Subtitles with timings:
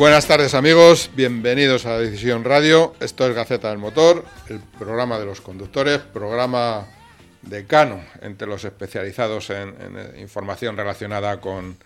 [0.00, 2.94] Buenas tardes amigos, bienvenidos a Decisión Radio.
[3.00, 6.86] Esto es Gaceta del Motor, el programa de los conductores, programa
[7.42, 11.76] decano entre los especializados en, en información relacionada con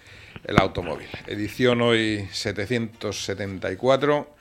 [0.44, 1.08] el automóvil.
[1.26, 4.32] Edición hoy 774,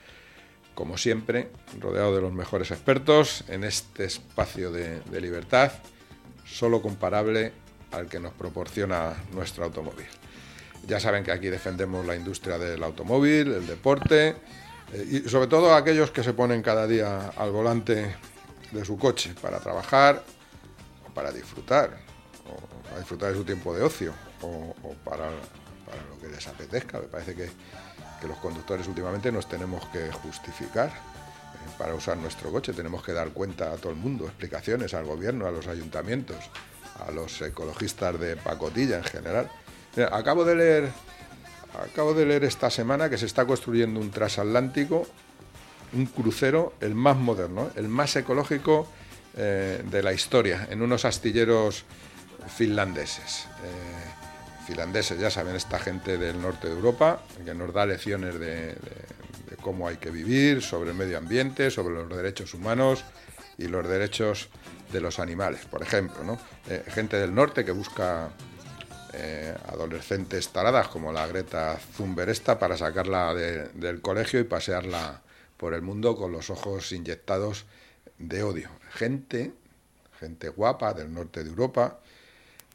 [0.76, 5.72] como siempre, rodeado de los mejores expertos en este espacio de, de libertad,
[6.46, 7.54] solo comparable
[7.92, 10.06] al que nos proporciona nuestro automóvil.
[10.86, 14.36] Ya saben que aquí defendemos la industria del automóvil, el deporte
[14.92, 18.16] eh, y sobre todo aquellos que se ponen cada día al volante
[18.72, 20.24] de su coche para trabajar
[21.08, 21.98] o para disfrutar,
[22.46, 24.76] o para disfrutar de su tiempo de ocio o,
[25.06, 27.00] para, lo que les apetezca.
[27.00, 27.50] Me parece que,
[28.20, 33.14] que los conductores últimamente nos tenemos que justificar eh, para usar nuestro coche, tenemos que
[33.14, 36.38] dar cuenta a todo el mundo, explicaciones al gobierno, a los ayuntamientos,
[37.08, 39.50] a los ecologistas de pacotilla en general.
[40.12, 40.92] Acabo de leer
[41.82, 45.08] acabo de leer esta semana que se está construyendo un transatlántico,
[45.94, 48.88] un crucero, el más moderno, el más ecológico
[49.36, 51.86] eh, de la historia, en unos astilleros
[52.56, 53.48] finlandeses.
[53.64, 58.76] Eh, finlandeses, ya saben, esta gente del norte de Europa, que nos da lecciones de,
[59.62, 63.06] cómo hay que vivir, sobre el medio ambiente, sobre los derechos humanos
[63.58, 64.50] y los derechos
[64.92, 66.24] de los animales, por ejemplo.
[66.24, 66.38] ¿no?
[66.68, 68.30] Eh, gente del norte que busca
[69.14, 75.22] eh, adolescentes taradas como la Greta Thunberg para sacarla de, del colegio y pasearla
[75.58, 77.66] por el mundo con los ojos inyectados
[78.18, 78.70] de odio.
[78.92, 79.54] Gente,
[80.20, 82.00] gente guapa del norte de Europa,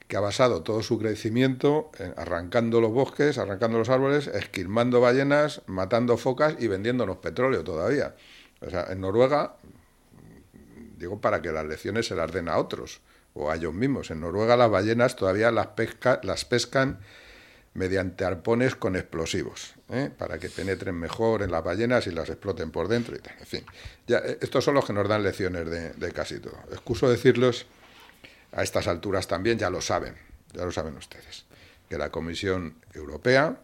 [0.07, 5.63] que ha basado todo su crecimiento en arrancando los bosques, arrancando los árboles, esquilmando ballenas,
[5.67, 8.15] matando focas y vendiéndonos petróleo todavía.
[8.61, 9.57] O sea, en Noruega,
[10.97, 13.01] digo para que las lecciones se las den a otros
[13.39, 14.11] o a ellos mismos.
[14.11, 16.99] En Noruega las ballenas todavía las, pesca, las pescan
[17.75, 20.11] mediante arpones con explosivos, ¿eh?
[20.19, 23.35] para que penetren mejor en las ballenas y las exploten por dentro y tal.
[23.39, 23.65] En fin,
[24.07, 26.59] ya, estos son los que nos dan lecciones de, de casi todo.
[26.73, 27.67] Excuso decirlos
[28.53, 30.17] a estas alturas también, ya lo saben,
[30.53, 31.45] ya lo saben ustedes,
[31.89, 33.61] que la Comisión Europea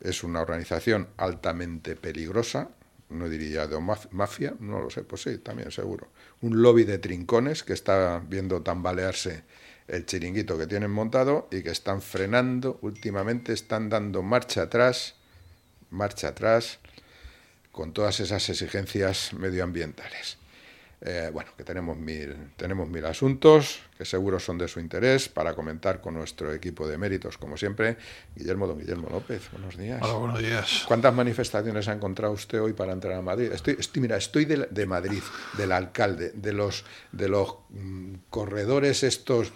[0.00, 2.70] es una organización altamente peligrosa,
[3.10, 3.78] no diría de
[4.12, 6.08] mafia, no lo sé, pues sí, también seguro.
[6.42, 9.42] Un lobby de trincones que está viendo tambalearse
[9.88, 15.16] el chiringuito que tienen montado y que están frenando, últimamente están dando marcha atrás,
[15.90, 16.78] marcha atrás,
[17.72, 20.39] con todas esas exigencias medioambientales.
[21.02, 25.54] Eh, bueno, que tenemos mil, tenemos mil asuntos que seguro son de su interés para
[25.54, 27.96] comentar con nuestro equipo de méritos, como siempre.
[28.36, 30.00] Guillermo, don Guillermo López, buenos días.
[30.02, 30.84] Hola, buenos días.
[30.86, 33.50] ¿Cuántas manifestaciones ha encontrado usted hoy para entrar a Madrid?
[33.50, 35.22] Estoy, estoy mira, estoy de, de, Madrid,
[35.56, 39.52] del alcalde, de los, de los mm, corredores estos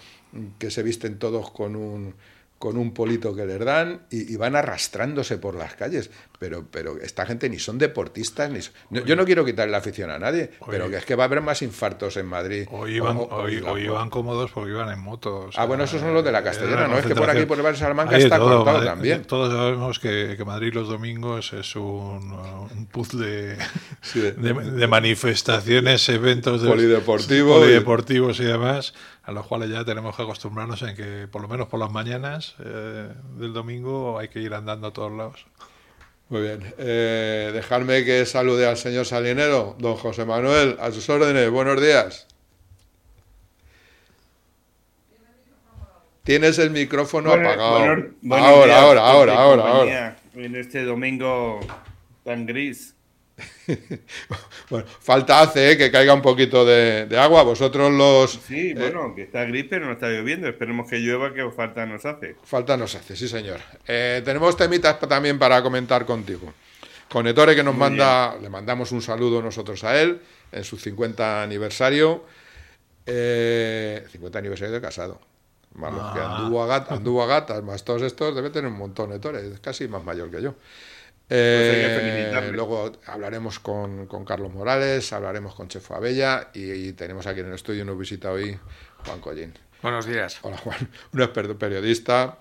[0.58, 2.14] que se visten todos con un
[2.58, 6.08] con un polito que les dan y, y, van arrastrándose por las calles.
[6.38, 8.74] Pero, pero esta gente ni son deportistas, ni son...
[8.90, 11.26] no, yo no quiero quitarle la afición a nadie, pero que es que va a
[11.26, 12.66] haber más infartos en Madrid.
[12.70, 15.54] Hoy iban, o, hoy, hoy iban cómodos porque iban en motos.
[15.56, 16.98] Ah, bueno, esos son los de la Castellana, ¿no?
[16.98, 19.24] Es que por aquí, por el barrio Salamanca, está todo, cortado Madrid, también.
[19.24, 23.56] Todos sabemos que, que, Madrid los domingos es un, un puzzle
[24.02, 28.94] sí, de, de, de, manifestaciones, eventos de, polideportivos, polideportivos y demás
[29.24, 32.54] a los cuales ya tenemos que acostumbrarnos en que por lo menos por las mañanas
[32.62, 33.08] eh,
[33.38, 35.46] del domingo hay que ir andando a todos lados.
[36.28, 36.74] Muy bien.
[36.78, 41.50] Eh, dejarme que salude al señor Salinero, don José Manuel, a sus órdenes.
[41.50, 42.26] Buenos días.
[46.24, 48.06] Tienes el micrófono bueno, apagado.
[48.22, 50.16] Bueno, ahora, días, ahora, ahora, ahora, ahora.
[50.34, 51.60] En este domingo
[52.24, 52.93] tan gris.
[54.70, 55.76] bueno, falta hace ¿eh?
[55.76, 57.42] que caiga un poquito de, agua.
[57.42, 58.32] Vosotros los.
[58.46, 60.48] Sí, eh, bueno, que está gris, pero no está lloviendo.
[60.48, 62.36] Esperemos que llueva, que falta nos hace.
[62.44, 63.60] Falta nos hace, sí, señor.
[63.86, 66.52] Eh, tenemos temitas también para comentar contigo.
[67.08, 70.20] Con Ettore, que nos manda, le mandamos un saludo nosotros a él
[70.52, 72.24] en su 50 aniversario.
[73.04, 75.20] 50 aniversario de casado.
[75.74, 76.36] Más que ah.
[76.36, 79.40] anduvo a, gatas, anduvo a gatas, más todos estos, debe tener un montón de Ettore,
[79.40, 80.54] es casi más mayor que yo.
[81.30, 87.54] Eh, luego hablaremos con, Carlos Morales, hablaremos con Chefo Abella y, tenemos aquí en el
[87.54, 88.58] estudio, nos visita hoy
[89.06, 89.54] Juan Collín.
[89.82, 90.38] Buenos días.
[90.42, 92.36] Hola Juan, un experto periodista,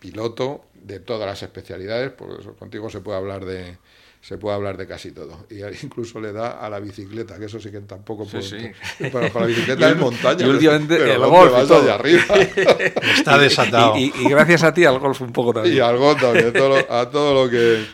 [0.00, 3.78] piloto de todas las especialidades, por eso contigo se puede hablar de
[4.20, 5.46] se puede hablar de casi todo.
[5.48, 8.26] Y incluso le da a la bicicleta, que eso sí que tampoco.
[8.26, 8.72] Sí,
[9.12, 10.44] Para, la bicicleta en montaña.
[10.44, 11.52] Y últimamente el golf.
[11.62, 11.92] Y todo.
[11.92, 12.34] arriba.
[13.16, 13.96] Está desatado.
[13.96, 15.76] Y, gracias a ti al golf un poco también.
[15.76, 16.52] Y al golf también,
[16.90, 17.86] a todo lo que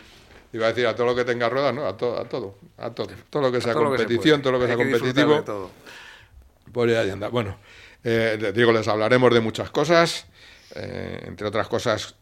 [0.55, 1.85] Iba a decir a todo lo que tenga ruedas, ¿no?
[1.85, 3.09] A, todo, a todo, a todo.
[3.29, 5.69] Todo lo que sea competición, todo lo que sea competitivo.
[6.71, 7.27] Por ahí anda.
[7.27, 7.57] Bueno,
[8.05, 10.27] eh, digo, les hablaremos de muchas cosas.
[10.73, 12.15] Eh, entre otras cosas,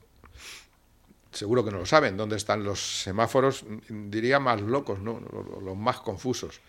[1.31, 5.21] seguro que no lo saben, dónde están los semáforos, diría más locos, ¿no?
[5.61, 6.59] Los, más confusos.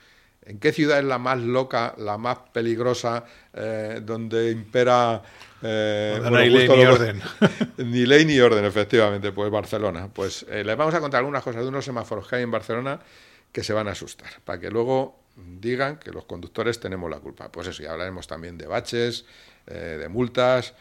[0.43, 3.25] ¿En qué ciudad es la más loca, la más peligrosa,
[3.55, 5.23] eh, donde impera
[5.67, 7.23] eh, no hay ley ni orden.
[7.79, 10.09] ni ley ni orden, efectivamente, pues Barcelona.
[10.13, 13.01] Pues eh, les vamos a contar algunas cosas de unos semáforos que hay en Barcelona
[13.51, 17.51] que se van a asustar, para que luego digan que los conductores tenemos la culpa.
[17.51, 19.25] Pues eso, y hablaremos también de baches,
[19.67, 20.75] eh, de multas,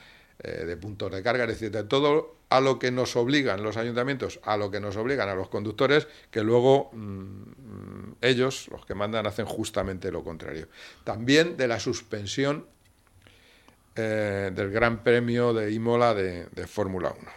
[0.44, 4.42] de puntos de carga, es decir, de todo a lo que nos obligan los ayuntamientos,
[4.44, 9.26] a lo que nos obligan a los conductores, que luego mm, ellos, los que mandan,
[9.26, 10.68] hacen justamente lo contrario.
[11.04, 12.68] También de la suspensión
[13.96, 17.32] eh, del Gran Premio de Imola de, Fórmula 1.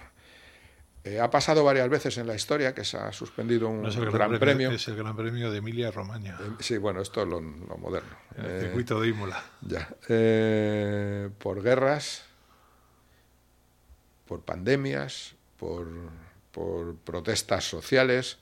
[1.05, 4.73] Eh, ha pasado varias veces en la historia que se ha suspendido un gran, premio,
[4.73, 6.39] Es el Gran Premio de Emilia Romagna.
[6.41, 8.17] Eh, sí, bueno, esto es lo, moderno.
[8.37, 9.43] El circuito de Imola.
[9.61, 9.89] Ya.
[11.39, 12.25] por guerras,
[14.27, 15.87] por pandemias, por,
[16.51, 18.39] por protestas sociales.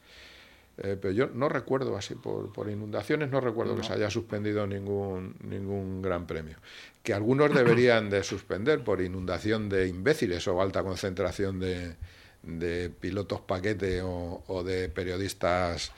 [0.77, 5.37] Pero yo no recuerdo así, por, por inundaciones, no recuerdo que se haya suspendido ningún,
[5.43, 6.57] ningún gran premio
[7.05, 14.01] que algunos deberían de suspender por inundación de imbéciles o alta concentración de, pilotos paquete
[14.03, 15.93] o, de periodistas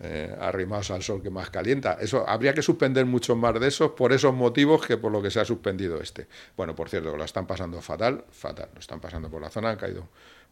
[0.00, 1.96] eh, arrimados al sol que más calienta.
[1.98, 5.30] Eso habría que suspender muchos más de esos por esos motivos que por lo que
[5.30, 6.26] se ha suspendido este.
[6.58, 8.68] Bueno, por cierto, lo están pasando fatal, fatal.
[8.74, 10.08] Lo están pasando por la zona, ha caído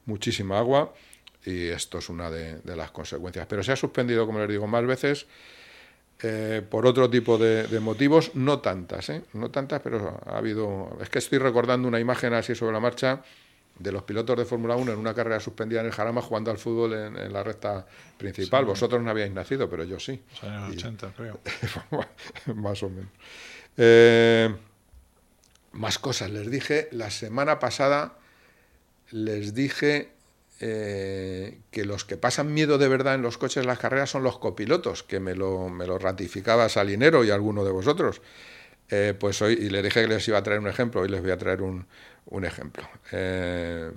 [0.07, 0.95] muchísima agua
[1.45, 3.47] y esto es una de las consecuencias.
[3.47, 5.27] Pero se ha suspendido, como les digo, más veces
[6.23, 9.23] eh, por otro tipo de, motivos, no tantas, ¿eh?
[9.35, 10.99] no tantas, pero ha habido.
[11.01, 13.23] Es que estoy recordando una imagen así sobre la marcha
[13.79, 16.59] de los pilotos de Fórmula 1 en una carrera suspendida en el Jarama jugando al
[16.59, 17.87] fútbol en, la recta
[18.17, 18.65] principal.
[18.65, 20.21] Vosotros no habíais nacido, pero yo sí.
[20.43, 21.39] años 80, creo.
[22.57, 23.13] más o menos.
[23.77, 24.53] Eh,
[25.71, 26.31] más cosas.
[26.31, 28.19] Les dije, la semana pasada,
[29.13, 30.11] les dije
[30.61, 34.39] eh, que los que pasan miedo de verdad en los coches las carreras son los
[34.39, 38.21] copilotos, que me lo, me lo ratificaba Salinero y alguno de vosotros.
[38.91, 41.21] Eh, pues hoy, y le dije que les iba a traer un ejemplo, hoy les
[41.21, 41.87] voy a traer un,
[42.27, 43.91] un ejemplo, eh,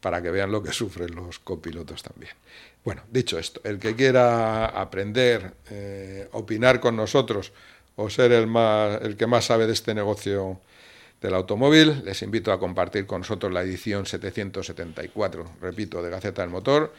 [0.00, 2.32] para que vean lo que sufren los copilotos también.
[2.84, 5.54] Bueno, dicho esto, el que quiera aprender,
[6.32, 7.52] opinar con nosotros
[7.94, 10.60] o ser el, más, el que más sabe de este negocio
[11.22, 12.04] del automóvil.
[12.04, 16.92] Les invito a compartir con nosotros la edición 774, repito, de Gaceta del Motor,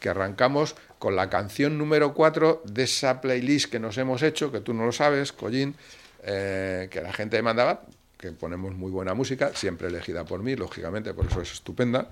[0.00, 4.60] que arrancamos con la canción número 4 de esa playlist que nos hemos hecho, que
[4.60, 5.76] tú no lo sabes, Collín,
[6.24, 7.82] eh, que la gente mandaba,
[8.18, 12.10] que ponemos muy buena música, siempre elegida por mí, lógicamente, por eso es estupenda.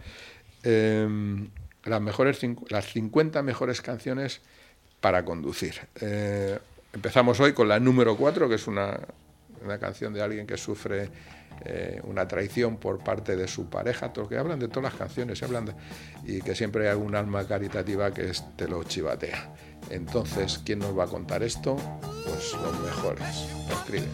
[0.62, 1.08] Eh,
[1.84, 4.40] las, mejores, las 50 mejores canciones
[5.00, 5.74] para conducir.
[6.00, 6.58] Eh,
[6.92, 8.98] empezamos hoy con la número 4, que es una,
[9.62, 11.10] una canción de alguien que sufre
[11.64, 15.66] eh, una traición por parte de su pareja, porque hablan de todas las canciones, hablan
[15.66, 15.74] de,
[16.24, 19.54] y que siempre hay algún alma caritativa que te lo chivatea.
[19.90, 21.76] Entonces, ¿quién nos va a contar esto?
[22.24, 23.46] Pues los mejores.
[23.68, 24.10] Lo escriben.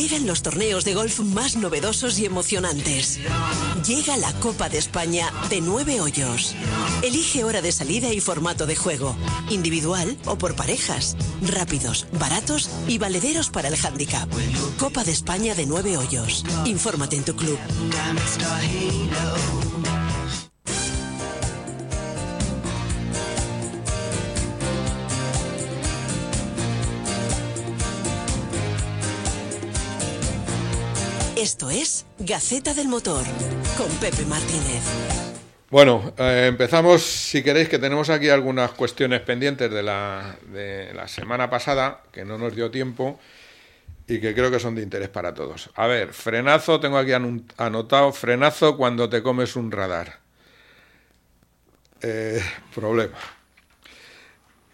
[0.00, 3.20] Llegan los torneos de golf más novedosos y emocionantes.
[3.86, 6.54] Llega la Copa de España de nueve hoyos.
[7.02, 9.14] Elige hora de salida y formato de juego.
[9.50, 11.18] Individual o por parejas.
[11.42, 14.26] Rápidos, baratos y valederos para el handicap.
[14.78, 16.46] Copa de España de nueve hoyos.
[16.64, 17.58] Infórmate en tu club.
[31.40, 33.24] Esto es Gaceta del Motor
[33.78, 34.84] con Pepe Martínez.
[35.70, 41.08] Bueno, eh, empezamos, si queréis, que tenemos aquí algunas cuestiones pendientes de la, de la
[41.08, 43.18] semana pasada, que no nos dio tiempo
[44.06, 45.70] y que creo que son de interés para todos.
[45.76, 50.18] A ver, frenazo, tengo aquí anotado, frenazo cuando te comes un radar.
[52.02, 52.42] Eh,
[52.74, 53.16] problema.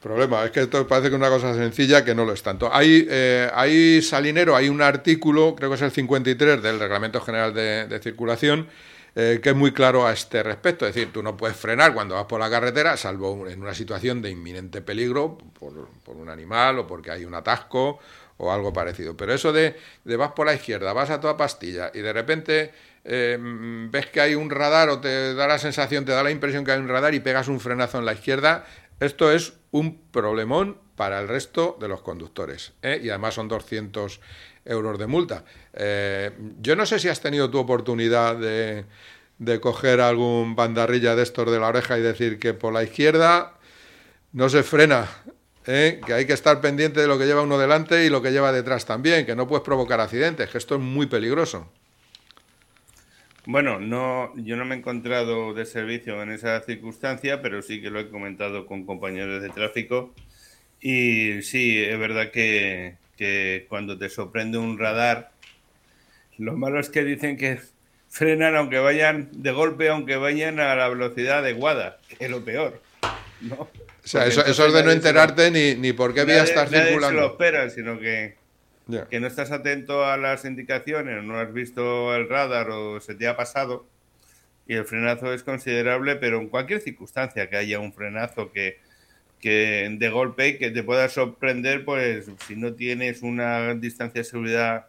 [0.06, 2.72] Problema, es que esto parece que es una cosa sencilla que no lo es tanto.
[2.72, 7.52] Hay, eh, hay Salinero, hay un artículo, creo que es el 53 del Reglamento General
[7.52, 8.68] de, Circulación,
[9.16, 10.86] eh, que es muy claro a este respecto.
[10.86, 14.22] Es decir, tú no puedes frenar cuando vas por la carretera, salvo en una situación
[14.22, 15.72] de inminente peligro por,
[16.14, 17.98] un animal o porque hay un atasco
[18.36, 19.16] o algo parecido.
[19.16, 22.70] Pero eso de, de vas por la izquierda, vas a toda pastilla y de repente
[23.02, 26.64] eh, ves que hay un radar o te da la sensación, te da la impresión
[26.64, 28.66] que hay un radar y pegas un frenazo en la izquierda,
[29.00, 32.72] esto es un problemón para el resto de los conductores.
[32.82, 33.00] ¿eh?
[33.02, 34.20] Y además son 200
[34.64, 35.44] euros de multa.
[35.74, 38.84] Eh, yo no sé si has tenido tu oportunidad de,
[39.38, 43.54] de coger algún bandarrilla de estos de la oreja y decir que por la izquierda
[44.32, 45.08] no se frena,
[45.66, 46.00] ¿eh?
[46.04, 48.52] que hay que estar pendiente de lo que lleva uno delante y lo que lleva
[48.52, 51.70] detrás también, que no puedes provocar accidentes, que esto es muy peligroso.
[53.46, 57.90] Bueno, no, yo no me he encontrado de servicio en esa circunstancia, pero sí que
[57.90, 60.12] lo he comentado con compañeros de tráfico.
[60.80, 62.96] Y sí, es verdad que,
[63.68, 65.30] cuando te sorprende un radar,
[66.38, 67.60] lo malo es que dicen que
[68.08, 72.82] frenan aunque vayan de golpe, aunque vayan a la velocidad adecuada, que es lo peor.
[73.42, 73.56] ¿no?
[73.60, 73.70] O
[74.02, 77.12] sea, eso, es de no enterarte ni, ni por qué vía estás circulando.
[77.12, 78.34] No lo espera, sino que
[79.10, 83.26] que no estás atento a las indicaciones, no has visto el radar o se te
[83.26, 83.86] ha pasado
[84.66, 88.78] y el frenazo es considerable, pero en cualquier circunstancia que haya un frenazo que,
[89.40, 94.86] que de golpe que te pueda sorprender, pues si no tienes una distancia de seguridad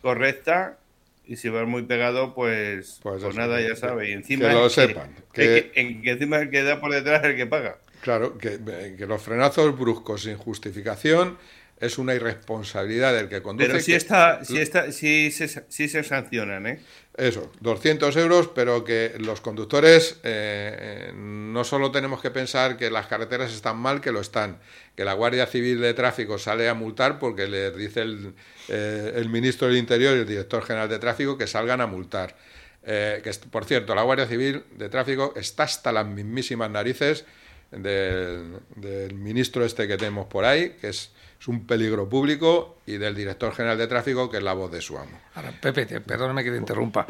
[0.00, 0.78] correcta
[1.26, 4.08] y si vas muy pegado, pues, pues, pues nada, ya sabes.
[4.08, 5.14] Y encima que lo sepan.
[5.34, 7.76] Que, encima el que da por detrás es el que paga.
[8.00, 8.58] Claro, que,
[8.96, 11.36] que los frenazos bruscos sin justificación
[11.80, 13.68] es una irresponsabilidad del que conduce.
[13.68, 16.80] Pero si, está, si, está, si, se, si se sancionan, ¿eh?
[17.16, 23.08] Eso, 200 euros, pero que los conductores eh, no solo tenemos que pensar que las
[23.08, 24.58] carreteras están mal, que lo están,
[24.94, 28.34] que la Guardia Civil de Tráfico sale a multar porque le dice el,
[28.68, 32.36] eh, el ministro del Interior y el director general de Tráfico que salgan a multar.
[32.84, 37.24] Eh, que, por cierto, la Guardia Civil de Tráfico está hasta las mismísimas narices
[37.72, 42.96] del, del ministro este que tenemos por ahí, que es es un peligro público y
[42.96, 45.20] del director general de tráfico que es la voz de su amo.
[45.34, 47.06] Ahora, Pepe, perdóname que te interrumpa.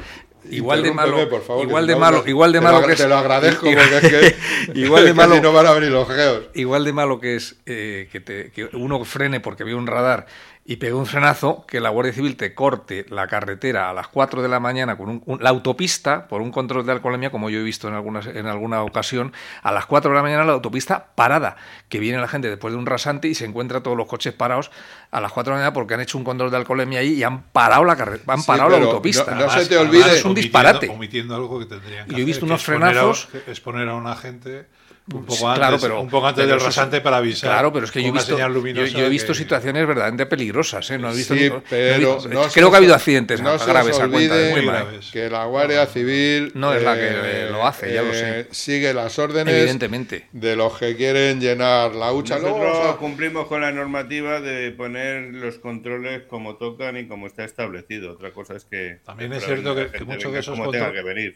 [0.50, 2.98] Igual de malo, por favor, igual de malo, igual de malo que es.
[2.98, 4.36] Te lo agradezco porque es
[4.72, 6.44] que igual de malo no van a venir los geos.
[6.54, 10.26] Igual de malo que es eh, que, te, que uno frene porque ve un radar
[10.68, 14.42] y pegue un frenazo, que la Guardia Civil te corte la carretera a las 4
[14.42, 17.62] de la mañana con un, la autopista por un control de alcoholemia, como yo he
[17.62, 19.32] visto en, algunas, en alguna ocasión,
[19.62, 21.56] a las 4 de la mañana la autopista parada,
[21.88, 24.70] que viene la gente después de un rasante y se encuentra todos los coches parados
[25.10, 27.22] a las 4 de la mañana porque han hecho un control de alcoholemia ahí y
[27.22, 29.34] han parado la carretera, han parado la autopista.
[29.34, 30.16] No, se te olvide.
[30.16, 30.90] es un disparate.
[30.90, 33.30] Omitiendo algo que tendrían que Yo he visto unos frenazos.
[33.46, 34.66] exponer a un agente
[35.14, 37.50] un poco antes, claro, pero, un poco antes del rasante para avisar.
[37.50, 40.90] Claro, pero es que yo he visto, yo, he visto situaciones verdaderamente peligrosas.
[40.90, 40.98] ¿eh?
[40.98, 42.18] No he visto sí, pero
[42.52, 44.34] creo que ha habido accidentes no graves a cuenta.
[44.50, 45.10] Muy graves.
[45.10, 48.40] Que la Guardia Civil no es la que eh, lo hace, ya lo sé.
[48.40, 50.26] Eh, sigue las órdenes Evidentemente.
[50.32, 52.38] de los que quieren llenar la hucha.
[52.38, 58.12] Nosotros cumplimos con la normativa de poner los controles como tocan y como está establecido.
[58.12, 61.34] Otra cosa es que también es cierto que, muchos de esos controles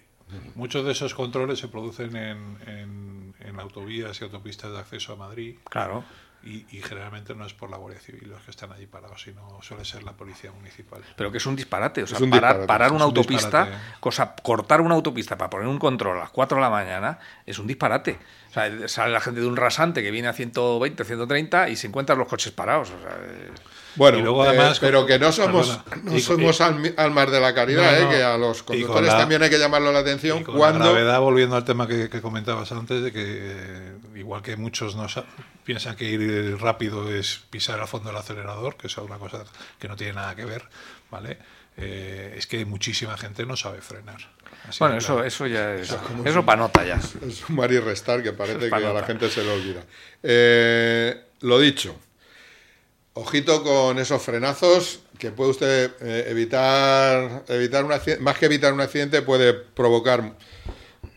[0.55, 3.12] muchos de esos controles se producen en
[3.45, 5.57] en autovías y autopistas de acceso a Madrid.
[5.65, 6.05] Claro.
[6.45, 9.85] Y, generalmente no es por la Guardia Civil los que están allí parados, sino suele
[9.85, 11.01] ser la policía municipal.
[11.17, 12.19] Pero que es un disparate, o sea,
[12.67, 16.61] parar, una autopista, cosa, cortar una autopista para poner un control a las 4 de
[16.61, 18.19] la mañana es un disparate.
[18.51, 21.87] O sea, sale la gente de un rasante que viene a 120, 130 y se
[21.87, 22.91] encuentran los coches parados.
[22.91, 23.17] O sea,
[23.97, 28.09] bueno, luego, además, pero que no somos, no somos almas de la caridad, ¿eh?
[28.09, 30.39] que a los conductores también hay que llamarlo la atención.
[30.39, 30.79] Y con cuando...
[30.81, 35.07] la gravedad, volviendo al tema que, comentabas antes, de que igual que muchos no
[35.65, 39.45] piensan que ir rápido es pisar al fondo del acelerador, que es una cosa
[39.79, 40.65] que no tiene nada que ver,
[41.11, 41.39] ¿vale?
[41.77, 44.19] Eh, es que muchísima gente no sabe frenar.
[44.79, 45.95] bueno, eso, eso ya es.
[46.25, 47.01] eso para nota ya.
[47.27, 49.83] Es un mar y restar que parece que a la gente se le olvida.
[50.23, 51.97] Eh, lo dicho,
[53.15, 58.81] ojito con esos frenazos que puede usted eh, evitar, evitar un más que evitar un
[58.81, 60.37] accidente, puede provocar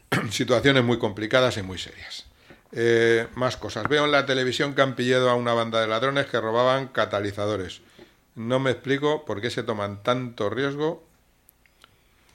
[0.32, 2.26] situaciones muy complicadas y muy serias.
[2.72, 3.88] Eh, más cosas.
[3.88, 7.82] Veo en la televisión que han pillado a una banda de ladrones que robaban catalizadores.
[8.36, 11.02] No me explico por qué se toman tanto riesgo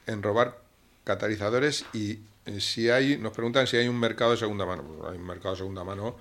[0.07, 0.59] en robar
[1.05, 4.83] catalizadores y eh, si hay, nos preguntan si hay un mercado de segunda mano.
[4.83, 6.17] Pues hay un mercado de segunda mano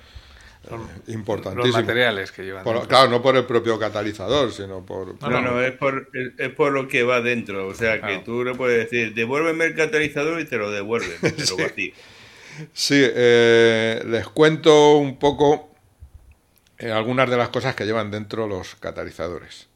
[1.08, 1.66] importantísimo.
[1.66, 2.64] Los materiales que llevan.
[2.88, 5.22] claro, no por el propio catalizador, sino por.
[5.22, 7.68] No, no, es, por, es, por lo que va dentro.
[7.68, 11.30] O sea, que tú le puedes decir, devuélveme el catalizador y te lo devuelven, te
[11.58, 11.94] lo sí.
[12.74, 15.70] Sí, eh, les cuento un poco
[16.78, 19.68] eh, algunas de las cosas que llevan dentro los catalizadores.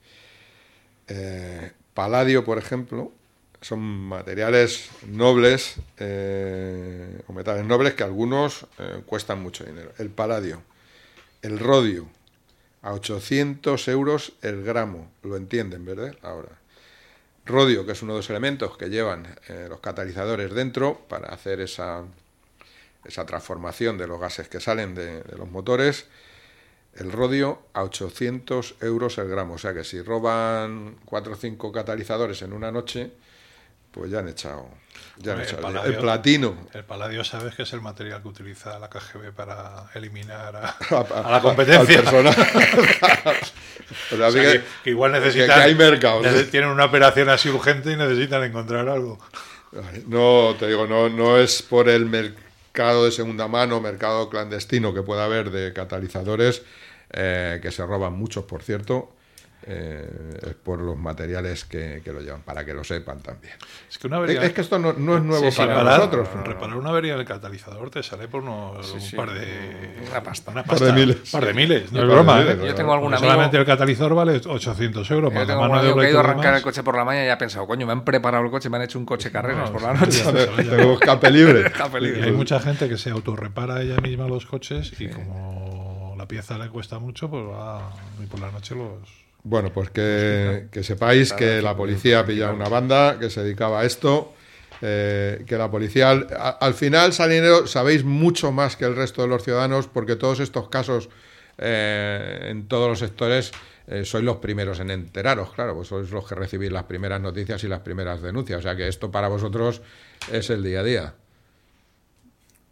[1.93, 3.13] paladio, por ejemplo,
[3.61, 5.77] son materiales nobles
[7.27, 8.67] o metales nobles que algunos
[9.05, 9.93] cuestan mucho dinero.
[9.97, 10.61] El paladio
[11.43, 12.09] el rodio
[12.81, 16.15] a 800 euros el gramo, lo entienden, ¿verdad?
[16.23, 16.49] Ahora,
[17.45, 21.59] rodio, que es uno de los elementos que llevan eh, los catalizadores dentro para hacer
[21.59, 22.03] esa,
[23.03, 26.07] esa transformación de los gases que salen de, de los motores,
[26.95, 29.55] el rodio a 800 euros el gramo.
[29.55, 33.11] O sea que si roban 4 o 5 catalizadores en una noche,
[33.93, 34.67] pues ya han echado,
[35.17, 36.67] ya han el, echado el, platino.
[36.73, 40.75] El paladio, sabes que es el material que utiliza la KGB para eliminar a,
[41.31, 42.01] la competencia.
[44.83, 45.61] que, igual necesitan.
[45.61, 46.25] hay mercados.
[46.49, 49.19] Tienen una operación así urgente y necesitan encontrar algo.
[50.07, 55.03] No, te digo, no, no es por el mercado de segunda mano, mercado clandestino que
[55.03, 56.63] pueda haber de catalizadores,
[57.11, 59.13] eh, que se roban muchos, por cierto
[59.65, 63.53] eh, por los materiales que, lo llevan, para que lo sepan también.
[63.89, 64.43] Es que, una avería...
[64.43, 66.27] es que esto no, es nuevo para nosotros.
[66.43, 70.05] reparar una avería del catalizador te sale por unos, un par de...
[70.09, 70.51] Una pasta.
[70.51, 70.85] Una pasta.
[70.85, 71.31] Par de miles.
[71.31, 72.41] par de miles, no es broma.
[72.41, 72.59] ¿eh?
[72.65, 73.29] Yo tengo algún amigo...
[73.29, 75.33] Solamente el catalizador vale 800 euros.
[75.33, 77.29] Yo tengo algún amigo que ha ido a arrancar el coche por la mañana y
[77.29, 79.81] ha pensado, coño, me han preparado el coche, me han hecho un coche carreras por
[79.81, 80.23] la noche.
[80.57, 81.71] tengo escape libre.
[82.23, 86.69] hay mucha gente que se autorrepara ella misma los coches y como la pieza le
[86.69, 91.75] cuesta mucho, pues va y por la noche los bueno, pues que, sepáis que la
[91.75, 94.33] policía ha pillado una banda que se dedicaba a esto.
[94.85, 99.41] Eh, que la policía al, final Salinero sabéis mucho más que el resto de los
[99.41, 101.09] ciudadanos porque todos estos casos
[101.57, 103.53] eh, en todos los sectores
[103.87, 107.63] eh, sois los primeros en enteraros, claro, pues sois los que recibís las primeras noticias
[107.63, 109.81] y las primeras denuncias, o sea que esto para vosotros
[110.31, 111.13] es el día a día.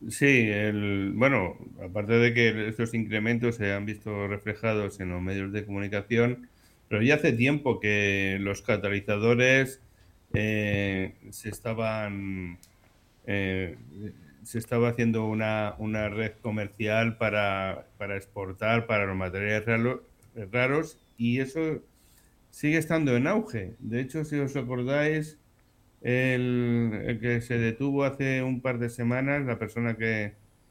[0.09, 5.51] Sí, el, bueno, aparte de que estos incrementos se han visto reflejados en los medios
[5.53, 6.49] de comunicación,
[6.91, 9.81] pero ya hace tiempo que los catalizadores
[10.33, 12.59] eh, se estaban
[13.25, 13.77] eh,
[14.43, 19.63] se estaba haciendo una, una red comercial para, para, exportar para los materiales
[20.51, 21.81] raros y eso
[22.49, 23.75] sigue estando en auge.
[23.79, 25.39] De hecho, si os acordáis,
[26.01, 30.33] el que se detuvo hace un par de semanas, la persona que,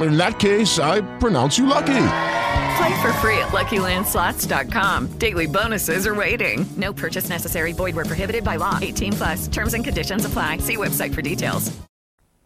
[0.00, 2.06] In that case, I pronounce you lucky.
[2.76, 5.18] Play for free at LuckyLandSlots.com.
[5.18, 6.66] Daily bonuses are waiting.
[6.76, 7.72] No purchase necessary.
[7.72, 8.78] Void were prohibited by law.
[8.82, 9.48] 18 plus.
[9.48, 10.58] Terms and conditions apply.
[10.58, 11.70] See website for details.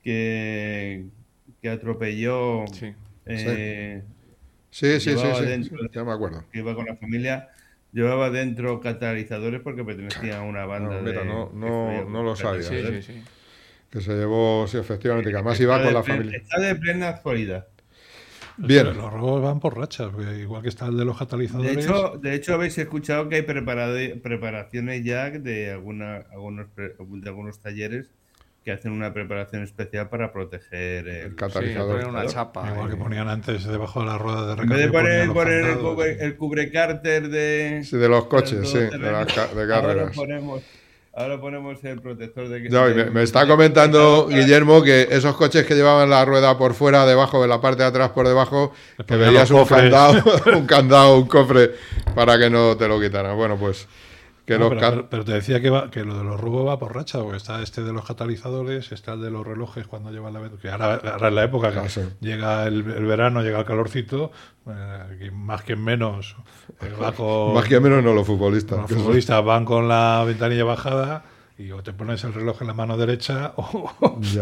[0.04, 1.06] Que,
[1.62, 2.66] que atropelló.
[2.72, 2.94] Sí.
[3.26, 4.02] Eh,
[4.70, 6.44] sí, sí, sí, sí, dentro, ya me acuerdo.
[6.52, 7.48] Que iba con la familia.
[7.92, 11.26] Llevaba dentro catalizadores porque pertenecía a una banda no, mira, de.
[11.26, 12.62] No, no, no lo sabía.
[12.62, 13.22] Sí, sí, sí.
[13.90, 16.36] Que se llevó, sí, efectivamente, que además iba con la familia.
[16.38, 17.66] Está de plena actualidad.
[18.58, 18.86] Bien.
[18.86, 21.76] los robos van por rachas, igual que está el de los catalizadores.
[21.76, 27.60] De hecho, de hecho habéis escuchado que hay preparaciones ya de, alguna, algunos, de algunos
[27.60, 28.10] talleres
[28.64, 32.04] que hacen una preparación especial para proteger el, catalizador.
[32.06, 32.68] una chapa.
[32.70, 34.92] Igual que ponían antes debajo de la rueda de En vez de recambio.
[34.92, 39.26] poner, poner el, cubre, el cubrecárter de, Sí, de los coches, del sí, de, las
[39.54, 40.16] de Ahora carreras.
[40.16, 40.62] ponemos,
[41.18, 45.66] ahora ponemos el protector de que No, me, me está comentando Guillermo que esos coches
[45.66, 48.72] que llevaban la rueda por fuera, debajo de la parte de atrás, por debajo,
[49.06, 49.80] que veías un cofres.
[49.82, 50.22] candado,
[50.56, 51.72] un candado, un cofre,
[52.14, 53.36] para que no te lo quitaran.
[53.36, 53.86] Bueno, pues
[54.48, 56.40] que No, los pero, ca- pero- pero te decía que, va- que lo de los
[56.40, 59.86] robos va por racha, porque está este de los catalizadores, está el de los relojes
[59.86, 62.00] cuando llevan la que ahora, ahora es la época que Ah, sí.
[62.20, 64.32] llega el, el verano, llega el calorcito,
[64.66, 66.34] eh, más que menos
[66.80, 68.78] eh, va con- más que menos no los futbolistas.
[68.78, 71.24] los futbolistas van con la ventanilla bajada
[71.58, 73.90] y o te pones el reloj en la mano derecha o,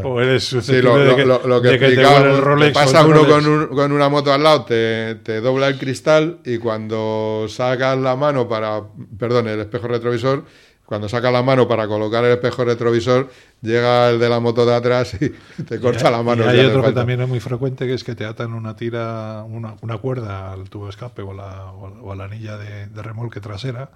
[0.05, 2.75] o eres Sí, lo, susceptible de que, lo- lo que de que te el Rolex.
[2.75, 3.33] pasa el uno Rolex.
[3.35, 7.97] con, un- con una moto al lado, te, te dobla el cristal y cuando sacas
[7.99, 8.83] la mano para,
[9.19, 10.45] perdón, el espejo retrovisor,
[10.85, 13.29] cuando sacas la mano para colocar el espejo retrovisor,
[13.63, 15.31] llega el de la moto de atrás y
[15.65, 16.45] te corta Y- la mano.
[16.45, 19.43] Y hay otro que también es muy frecuente, que es que te atan una tira,
[19.49, 23.03] una, una cuerda al tubo de escape o, la, o, a la anilla de, de
[23.03, 23.91] remolque trasera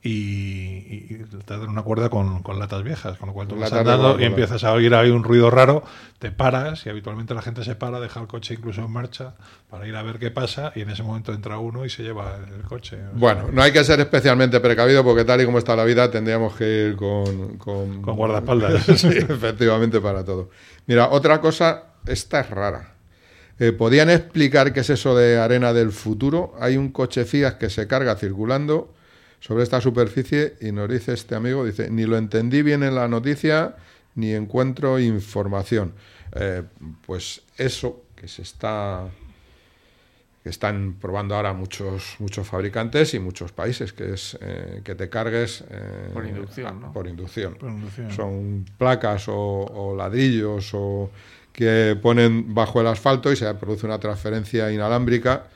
[0.00, 0.10] y,
[1.10, 4.20] y te atan una cuerda con, con latas viejas, con lo cual tú vas andando
[4.20, 5.82] y empiezas a oír ahí un ruido raro,
[6.20, 9.34] te paras y habitualmente la gente se para, deja el coche incluso en marcha
[9.68, 12.36] para ir a ver qué pasa y en ese momento entra uno y se lleva
[12.36, 12.96] el, coche.
[12.96, 15.84] O sea, Bueno, no hay que ser especialmente precavido porque tal y como está la
[15.84, 17.58] vida tendríamos que ir con...
[17.58, 18.84] Con, Con guardaespaldas.
[19.00, 20.50] sí, efectivamente para todo.
[20.86, 22.94] Mira, otra cosa, esta es rara.
[23.58, 26.54] Eh, ¿Podían explicar qué es eso de arena del futuro?
[26.60, 28.94] Hay un coche Fiat que se carga circulando
[29.40, 33.08] sobre esta superficie y nos dice este amigo, dice, ni lo entendí bien en la
[33.08, 33.76] noticia
[34.14, 35.92] ni encuentro información.
[36.34, 36.62] Eh,
[37.06, 39.08] pues eso que se está
[40.42, 45.08] que están probando ahora muchos muchos fabricantes y muchos países, que es eh, que te
[45.08, 46.92] cargues eh, Por inducción, ¿no?
[46.92, 47.54] Por inducción.
[47.54, 48.12] Por inducción.
[48.12, 51.10] Son placas o, o ladrillos o
[51.52, 55.48] que ponen bajo el asfalto y se produce una transferencia inalámbrica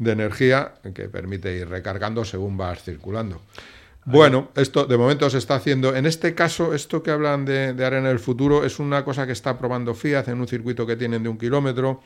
[0.00, 3.40] de energía que permite ir recargando según vas circulando.
[4.06, 5.94] Bueno, esto de momento se está haciendo.
[5.94, 9.32] En este caso, esto que hablan de, de arena del futuro es una cosa que
[9.32, 12.00] está probando Fiat en un circuito que tienen de un kilómetro,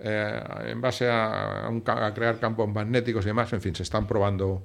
[0.00, 3.52] eh, en base a, a un ca- a crear campos magnéticos y demás.
[3.52, 4.64] En fin, se están probando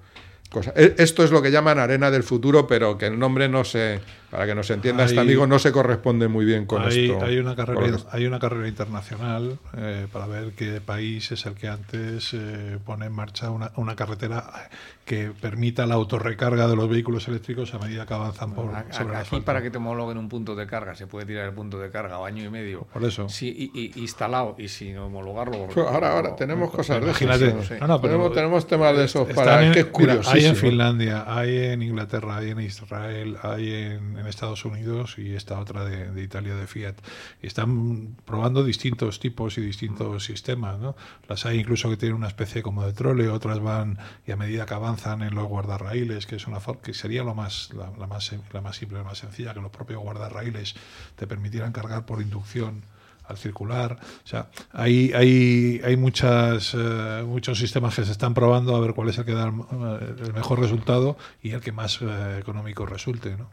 [0.49, 0.73] cosas.
[0.77, 3.99] E- Esto es lo que llaman arena del futuro, pero que el nombre no se,
[4.33, 7.23] para que nos entienda este Hay- amigo, no se corresponde muy bien con hay, esto.
[7.23, 11.53] hay una carrera, que- hay una carrera internacional eh, para ver qué país es el
[11.53, 14.69] que antes eh, pone en marcha una, una carretera
[15.05, 19.13] que permita la autorrecarga de los vehículos eléctricos a medida que avanzan por A- sobre
[19.15, 19.45] Aquí asfalto.
[19.45, 22.17] para que te homologuen un punto de carga, se puede tirar el punto de carga
[22.17, 22.87] o año y medio.
[22.91, 23.29] Por eso.
[23.29, 25.67] Sí, y, y- instalado y sin homologarlo.
[25.67, 27.49] Pues ahora, ahora tenemos cosas de Imagínate.
[27.49, 27.81] esas.
[27.81, 30.55] No, no, pero- tenemos, tenemos temas de esos para en- que es mira, hay en.
[30.55, 35.85] Finlandia, hay en Inglaterra, hay en Israel, hay en, en Estados Unidos y esta otra
[35.85, 36.95] de, de Italia de Fiat.
[37.41, 40.79] Y están probando distintos tipos y distintos sistemas.
[40.79, 40.95] ¿no?
[41.27, 44.65] Las hay incluso que tienen una especie como de trole, otras van y a medida
[44.65, 48.31] que avanzan en los guardarraíles, que es una que sería lo más la, la más
[48.51, 50.75] la más simple, la más sencilla, que los propios guardarraíles
[51.15, 52.83] te permitieran cargar por inducción
[53.25, 53.99] al circular.
[54.23, 58.93] O sea, hay, hay, hay muchas, eh, muchos sistemas que se están probando a ver
[58.93, 62.37] cuál es el que da el, eh, el mejor resultado y el que más eh,
[62.39, 63.37] económico resulte.
[63.37, 63.49] ¿no?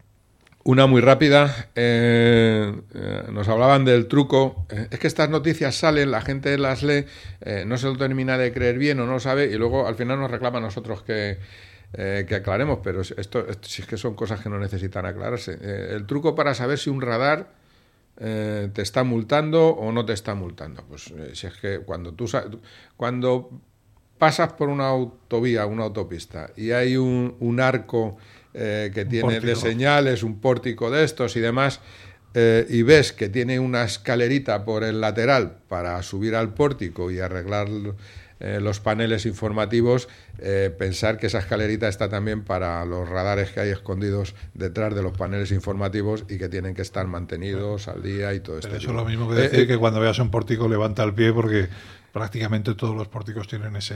[0.71, 1.69] Una muy rápida.
[1.75, 4.67] eh, eh, nos hablaban del truco.
[4.71, 7.07] Eh, es que estas noticias salen, la gente las lee,
[7.67, 10.31] no se lo termina de creer bien o no sabe, y luego al final nos
[10.31, 11.39] reclama a nosotros que,
[11.93, 12.79] que aclaremos.
[12.85, 15.59] Pero esto, si es que son cosas que no necesitan aclararse.
[15.93, 17.49] El truco para saber si un radar
[18.17, 20.85] te está multando o no te está multando.
[20.85, 22.27] Pues si es que cuando tú
[22.97, 23.61] cuando
[24.19, 28.19] pasas por una autovía, una autopista, y hay un arco
[28.55, 31.81] eh, que tiene de señales, un pórtico de estos y demás,
[32.35, 37.21] eh, y ves que tiene una escalerita por el lateral para subir al pórtico y
[37.21, 37.69] arreglar
[38.41, 43.61] eh, los paneles informativos, eh, pensar que esa escalerita está también para los radares que
[43.61, 48.33] hay escondidos detrás de los paneles informativos y que tienen que estar mantenidos al día
[48.35, 48.75] y todo esto.
[48.75, 51.33] Eso es lo mismo que decir Eh, que cuando veas un pórtico levanta el pie
[51.33, 51.69] porque
[52.13, 53.95] prácticamente todos los pórticos tienen ese,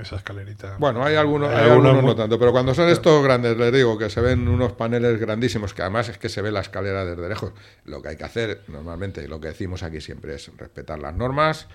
[0.00, 0.76] esa escalerita.
[0.78, 3.72] Bueno, hay algunos, hay algunos algunos muy- no tanto, pero cuando son estos grandes, les
[3.72, 7.04] digo que se ven unos paneles grandísimos, que además es que se ve la escalera
[7.04, 7.52] desde lejos.
[7.86, 11.14] Lo que hay que hacer normalmente, y lo que decimos aquí siempre es respetar las
[11.14, 11.68] normas.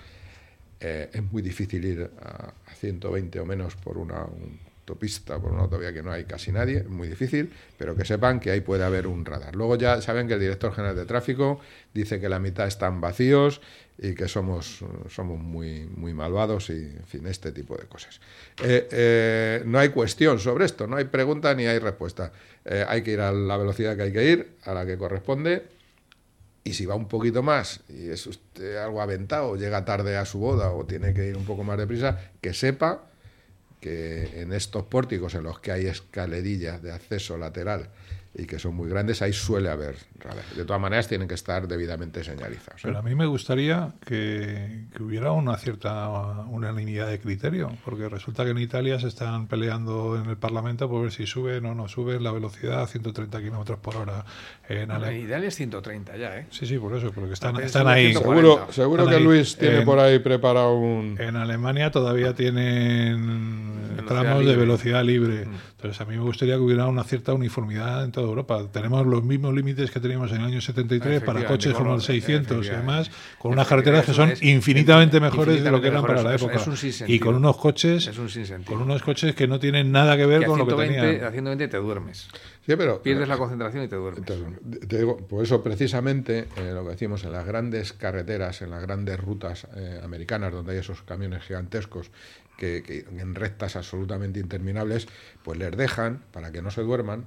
[0.80, 4.26] Eh, es muy difícil ir a, a 120 o menos por una
[4.88, 8.40] autopista, por una autovía que no hay casi nadie, es muy difícil, pero que sepan
[8.40, 9.54] que ahí puede haber un radar.
[9.54, 11.60] Luego ya saben que el director general de tráfico
[11.92, 13.60] dice que la mitad están vacíos
[13.98, 18.20] y que somos, somos muy, muy malvados y, en fin, este tipo de cosas.
[18.62, 22.32] Eh, eh, no hay cuestión sobre esto, no hay pregunta ni hay respuesta.
[22.86, 25.77] Hay que ir a la velocidad que hay que ir, a la que corresponde,
[26.68, 30.38] Y si va un poquito más y es usted algo aventado, llega tarde a su
[30.38, 33.06] boda o tiene que ir un poco más deprisa, que sepa
[33.80, 37.88] que en estos pórticos en los que hay escalerillas de acceso lateral
[38.34, 40.56] y que son muy grandes, ahí suele haber radares.
[40.56, 42.80] De todas maneras, tienen que estar debidamente señalizados.
[42.80, 42.84] ¿eh?
[42.84, 48.08] Pero a mí me gustaría que, que, hubiera una cierta una línea de criterio, porque
[48.08, 51.74] resulta que en Italia se están peleando en el Parlamento por ver si suben o
[51.74, 54.24] no suben la velocidad a 130 kilómetros por hora.
[54.68, 55.16] En, Ale...
[55.16, 56.46] en, Italia es 130 ya, ¿eh?
[56.50, 58.12] Sí, sí, por eso, porque están, están ahí.
[58.12, 59.24] Seguro, seguro están que ahí.
[59.24, 61.16] Luis tiene En- por ahí preparado un...
[61.18, 64.60] En Alemania todavía tienen Velocidad tramos de libre.
[64.60, 65.46] velocidad libre.
[65.76, 68.66] Entonces, a mí me gustaría que hubiera una cierta uniformidad toda Europa.
[68.72, 71.96] Tenemos los mismos límites que teníamos en el año 73 para coches con como el
[71.98, 76.02] los- 600 y demás, con unas carreteras que son infinitamente mejores de lo que eran
[76.02, 76.56] para la época.
[76.56, 77.16] Es un sinsentido.
[77.16, 78.72] y con unos coches Es un sinsentido.
[78.74, 81.24] con unos coches que no tienen nada que ver Que con lo que 120, tenían.
[81.26, 82.28] a 120 te duermes.
[82.66, 83.02] Sí, pero...
[83.02, 84.24] Pierdes la concentración y te duermes.
[84.88, 88.82] Te digo, por eso precisamente eh, lo que decimos en las grandes carreteras, en las
[88.82, 92.10] grandes rutas eh, americanas donde hay esos camiones gigantescos
[92.58, 95.06] que, que en rectas absolutamente interminables,
[95.44, 97.24] pues les dejan, para que no se duerman,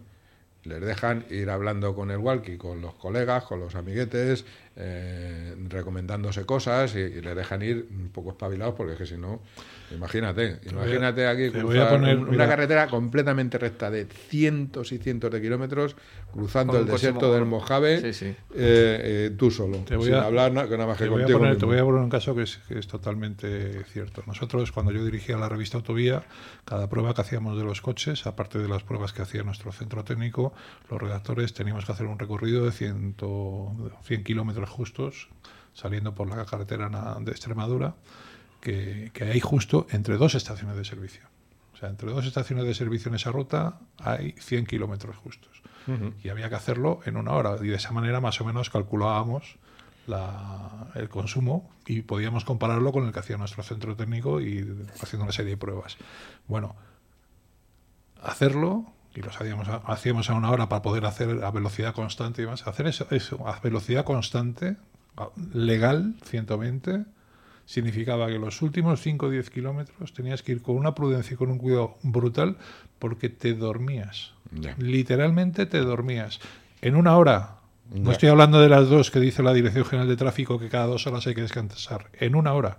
[0.63, 4.45] les dejan ir hablando con el walkie, con los colegas, con los amiguetes,
[4.75, 9.17] eh, recomendándose cosas y, y les dejan ir un poco espabilados porque es que si
[9.17, 9.41] no,
[9.93, 12.47] imagínate, imagínate aquí cruzar poner, un- una mira.
[12.47, 15.95] carretera completamente recta de cientos y cientos de kilómetros
[16.31, 17.45] cruzando el desierto del.
[17.45, 18.25] Mojave Sí, sí.
[18.27, 21.23] eh, eh, tú solo, Te voy sin a- hablar que nada más que te voy,
[21.23, 21.67] a poner, te mismo.
[21.67, 24.23] voy a poner un caso que es, que es totalmente cierto.
[24.25, 26.23] Nosotros, cuando yo dirigía la revista Autovía,
[26.63, 30.03] cada prueba que hacíamos de los coches, aparte de las pruebas que hacía nuestro centro
[30.05, 30.53] técnico,
[30.89, 33.15] los redactores teníamos que hacer un recorrido de 100,
[34.03, 35.29] 100 kilómetros justos,
[35.73, 36.89] saliendo por la carretera
[37.21, 37.95] de Extremadura,
[38.59, 41.23] que, que hay justo entre dos estaciones de servicio.
[41.73, 45.61] O sea, entre dos estaciones de servicio en esa ruta hay 100 kilómetros justos.
[46.23, 47.55] Y había que hacerlo en una hora.
[47.59, 49.55] Y de esa manera más o menos calculábamos
[50.05, 54.59] la- el consumo y podíamos compararlo con el que hacía nuestro centro técnico y
[55.01, 55.97] haciendo una serie de pruebas.
[56.47, 56.75] Bueno,
[58.21, 62.41] hacerlo, y los hacíamos a, hacíamos a una hora para poder hacer a velocidad constante
[62.41, 64.77] y demás, hacer eso, eso a velocidad constante,
[65.53, 67.05] legal, 120,
[67.65, 71.37] significaba que los últimos 5 o 10 kilómetros tenías que ir con una prudencia y
[71.37, 72.57] con un cuidado brutal
[72.99, 74.33] porque te dormías.
[74.77, 76.39] Literalmente te dormías.
[76.81, 77.57] En una hora,
[77.93, 80.87] no estoy hablando de las dos que dice la Dirección General de Tráfico que cada
[80.87, 82.07] dos horas hay que descansar.
[82.19, 82.77] En una hora.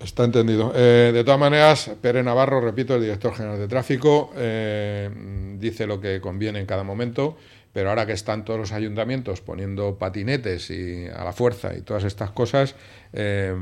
[0.00, 0.72] Está entendido.
[0.74, 5.10] Eh, de todas maneras, Pere Navarro, repito, el director general de tráfico, eh,
[5.58, 7.36] dice lo que conviene en cada momento,
[7.72, 12.04] pero ahora que están todos los ayuntamientos poniendo patinetes y a la fuerza y todas
[12.04, 12.74] estas cosas,
[13.12, 13.54] eh,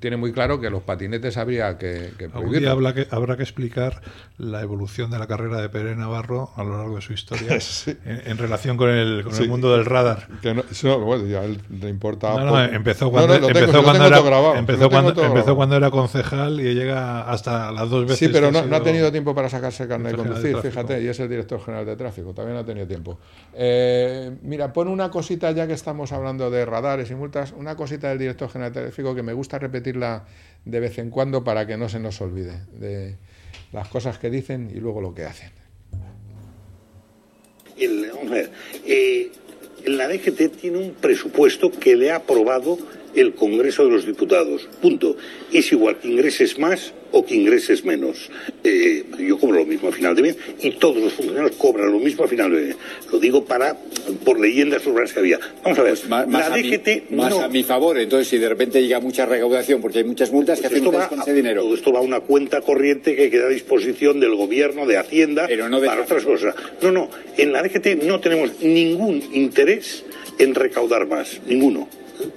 [0.00, 2.28] tiene muy claro que los patinetes habría que, que
[2.68, 4.00] habrá que, habrá que explicar
[4.38, 7.96] la evolución de la carrera de Pérez Navarro a lo largo de su historia Sí.
[8.04, 9.44] en, en relación con el, con Sí.
[9.44, 10.28] el mundo del radar.
[10.42, 12.40] Que no, eso, bueno, ya le importaba.
[12.40, 12.74] No, no, poco.
[12.74, 14.18] empezó cuando, empezó cuando era,
[14.58, 18.18] empezó cuando, cuando era concejal y llega hasta las dos veces.
[18.18, 21.02] Sí, pero no, ha no ha tenido tiempo para sacarse el carnet de conducir, fíjate,
[21.02, 23.18] y es el director general de tráfico, también no ha tenido tiempo.
[23.56, 28.08] Eh, mira, pon una cosita, ya que estamos hablando de radares y multas, una cosita
[28.08, 30.24] del director general de tráfico que me gusta repetirla
[30.64, 33.16] de vez en cuando para que no se nos olvide de
[33.72, 35.50] las cosas que dicen y luego lo que hacen.
[37.76, 38.10] El-
[38.86, 39.30] eh,
[39.86, 42.78] la DGT tiene un presupuesto que le ha aprobado
[43.14, 44.68] el Congreso de los Diputados.
[44.82, 45.16] Punto.
[45.52, 48.28] Es igual que ingreses más o que ingreses menos.
[48.64, 52.00] Eh, yo cobro lo mismo a final de mes y todos los funcionarios cobran lo
[52.00, 52.76] mismo a final de mes.
[53.12, 53.76] Lo digo para
[54.24, 55.38] por leyendas urbanas que había.
[55.62, 57.98] Vamos a ver, Más, más la a mi- DGT más no- a mi favor.
[57.98, 61.08] Entonces, si de repente llega mucha recaudación porque hay muchas multas, ¿qué Pues hacen va
[61.08, 61.62] con ese dinero?
[61.62, 65.46] Todo esto va a una cuenta corriente que queda a disposición del gobierno, de Hacienda,
[65.86, 66.54] para otras cosas.
[66.82, 70.04] No, no, en la DGT no tenemos ningún interés
[70.40, 71.88] en recaudar más, ninguno.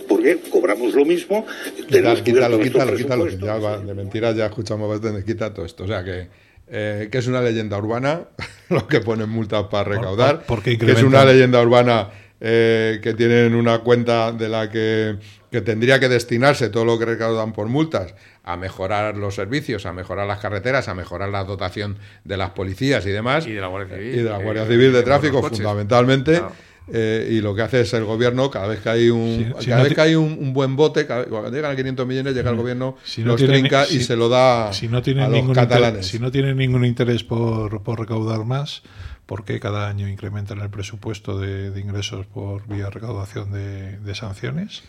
[0.07, 1.45] Porque cobramos lo mismo,
[1.87, 5.83] Quítalo, quítalo, quítalo, quítalo, ya va- de mentiras ya escuchamos bastante, quita todo esto.
[5.83, 6.27] O sea que,
[6.69, 8.21] eh, que es una leyenda urbana,
[8.69, 12.09] lo que ponen multas para recaudar, por- porque que es una leyenda urbana
[12.39, 15.15] eh, que tienen una cuenta de la que,
[15.51, 18.13] que tendría que destinarse todo lo que recaudan por multas
[18.43, 23.05] a mejorar los servicios, a mejorar las carreteras, a mejorar la dotación de las policías
[23.05, 23.45] y demás.
[23.47, 24.13] Y de la Guardia Civil.
[24.13, 26.31] Y de la Guardia Civil de Tráfico, fundamentalmente.
[26.37, 26.51] Claro.
[26.91, 29.65] Eh, y lo que hace es el gobierno, cada vez que hay un, Si- si
[29.69, 32.33] cada no vez que hay un, un buen bote, cada- cuando llegan a 500 millones,
[32.33, 35.23] llega el gobierno, Si no los tiene trinca y se lo da si no tiene
[35.23, 35.87] a los ningún catalanes.
[35.89, 38.83] Interés, si no tiene ningún interés por, por recaudar más,
[39.25, 44.15] ¿por qué cada año incrementan el presupuesto de, de ingresos por vía recaudación de, de
[44.15, 44.83] sanciones?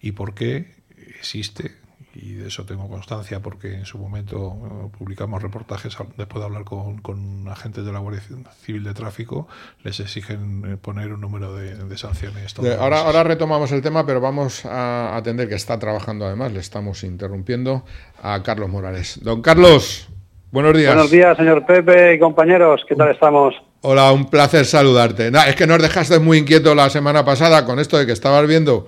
[0.00, 0.74] ¿Y por qué
[1.18, 1.72] existe,
[2.22, 6.64] y de eso tengo constancia porque en su momento eh, publicamos reportajes después de hablar
[6.64, 8.22] con, con, agentes de la Guardia
[8.60, 9.48] Civil de Tráfico,
[9.82, 12.54] les exigen eh, poner un número de, sanciones.
[12.78, 17.02] Ahora, ahora retomamos el tema, pero vamos a atender que está trabajando además, le estamos
[17.04, 17.84] interrumpiendo
[18.22, 19.20] a Carlos Morales.
[19.22, 20.08] Don Carlos,
[20.50, 20.94] buenos días.
[20.94, 23.54] Buenos días, señor Pepe y compañeros, ¿qué tal estamos?
[23.82, 25.32] Hola, un placer saludarte.
[25.48, 28.86] es que nos dejaste muy inquieto la semana pasada con esto de que estabas viendo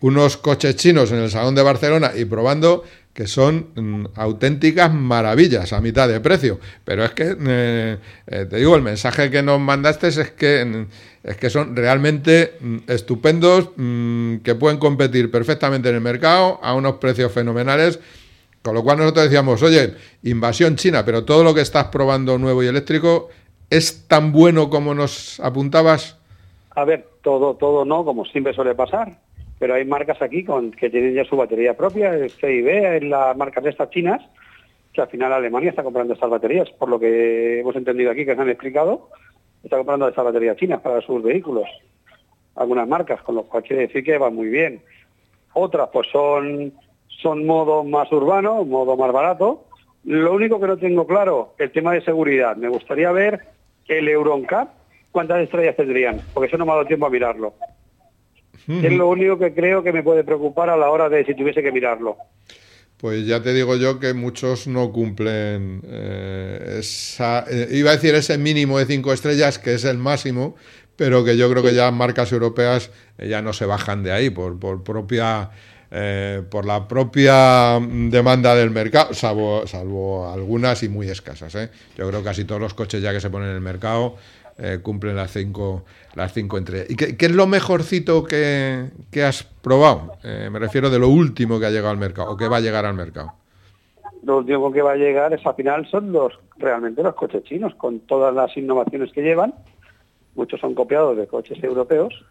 [0.00, 5.72] unos coches chinos en el Salón de Barcelona y probando que son mm, auténticas maravillas
[5.72, 6.60] a mitad de precio.
[6.84, 7.96] Pero es que, eh,
[8.28, 10.86] eh, te digo, el mensaje que nos mandaste es que, mm,
[11.24, 13.70] es que son realmente mm, estupendos,
[14.44, 17.98] que pueden competir perfectamente en el mercado a unos precios fenomenales.
[18.62, 22.62] Con lo cual nosotros decíamos, oye, invasión china, pero todo lo que estás probando nuevo
[22.62, 23.30] y eléctrico
[23.70, 26.16] es tan bueno como nos apuntabas.
[26.70, 29.16] A ver, todo, todo no, como siempre suele pasar
[29.58, 33.36] pero hay marcas aquí con, que tienen ya su batería propia, el CIB, en las
[33.36, 34.22] marcas de estas chinas,
[34.92, 38.34] que al final Alemania está comprando estas baterías, por lo que hemos entendido aquí, que
[38.34, 39.10] se han explicado,
[39.62, 41.68] está comprando estas baterías chinas para sus vehículos,
[42.54, 44.82] algunas marcas, con lo cual quiere decir que va muy bien.
[45.54, 46.72] Otras pues son,
[47.08, 49.64] son modo más urbano, modo más barato.
[50.04, 52.56] Lo único que no tengo claro, el tema de seguridad.
[52.56, 53.40] Me gustaría ver
[53.88, 54.68] el Euroncap,
[55.10, 57.54] cuántas estrellas tendrían, porque eso no me ha dado tiempo a mirarlo.
[58.68, 61.62] Es lo único que creo que me puede preocupar a la hora de si tuviese
[61.62, 62.18] que mirarlo.
[62.98, 68.14] Pues ya te digo yo que muchos no cumplen eh, esa, eh, iba a decir
[68.16, 70.56] ese mínimo de cinco estrellas, que es el máximo,
[70.96, 74.30] pero que yo creo que ya marcas europeas eh, ya no se bajan de ahí
[74.30, 75.50] por, por propia
[76.50, 81.54] por la propia demanda del mercado, salvo, salvo algunas y muy escasas.
[81.96, 84.16] Yo creo que casi todos los coches ya que se ponen en el mercado
[84.60, 86.84] eh, cumplen las cinco, las cinco entre.
[86.88, 88.90] ¿Y qué, es lo mejorcito que,
[89.24, 90.14] has probado?
[90.24, 92.60] Eh, me refiero de lo último que ha llegado al mercado o que va a
[92.60, 93.32] llegar al mercado.
[94.24, 97.72] Lo último que va a llegar es al final son los realmente los coches chinos,
[97.76, 99.54] con todas las innovaciones que llevan.
[100.34, 102.24] Muchos son copiados de coches europeos,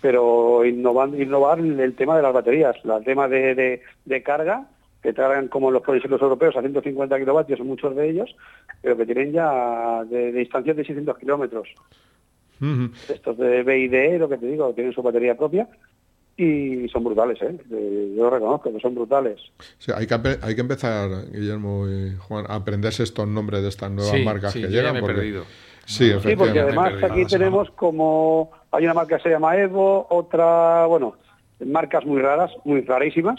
[0.00, 4.66] pero innovar, innovar el tema de las baterías, el tema de, de carga
[5.04, 8.34] que traen como los proyectos europeos a 150 kilovatios, muchos de ellos,
[8.80, 11.68] pero que tienen ya de, distancias de 600 kilómetros.
[13.10, 15.68] Estos de BID, lo que te digo, tienen su batería propia
[16.38, 17.54] y son brutales, ¿eh?
[18.16, 19.42] Yo reconozco que son brutales.
[19.94, 24.18] hay, que, hay que empezar, Guillermo y Juan, a aprenderse estos nombres de estas nuevas
[24.24, 25.00] marcas que llegan.
[25.00, 25.42] porque...
[25.84, 28.52] Sí, sí, porque además aquí tenemos como...
[28.70, 31.14] Hay una marca que se llama Evo, otra, bueno,
[31.60, 33.38] marcas muy raras, muy rarísimas,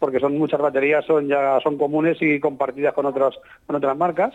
[0.00, 3.34] Porque son muchas baterías, son ya son comunes y compartidas con otras
[3.66, 4.34] con otras marcas.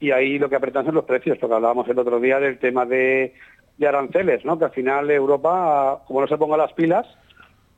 [0.00, 2.84] y ahí lo que apretan son los precios, porque hablábamos el otro día del tema
[2.84, 3.34] de,
[3.80, 4.58] aranceles, ¿no?
[4.58, 7.06] que al final Europa, como no se ponga las pilas,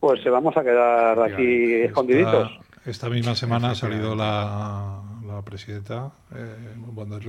[0.01, 2.51] pues se vamos a quedar aquí escondiditos.
[2.85, 7.23] Esta misma semana ha salido la, la presidenta eh, von der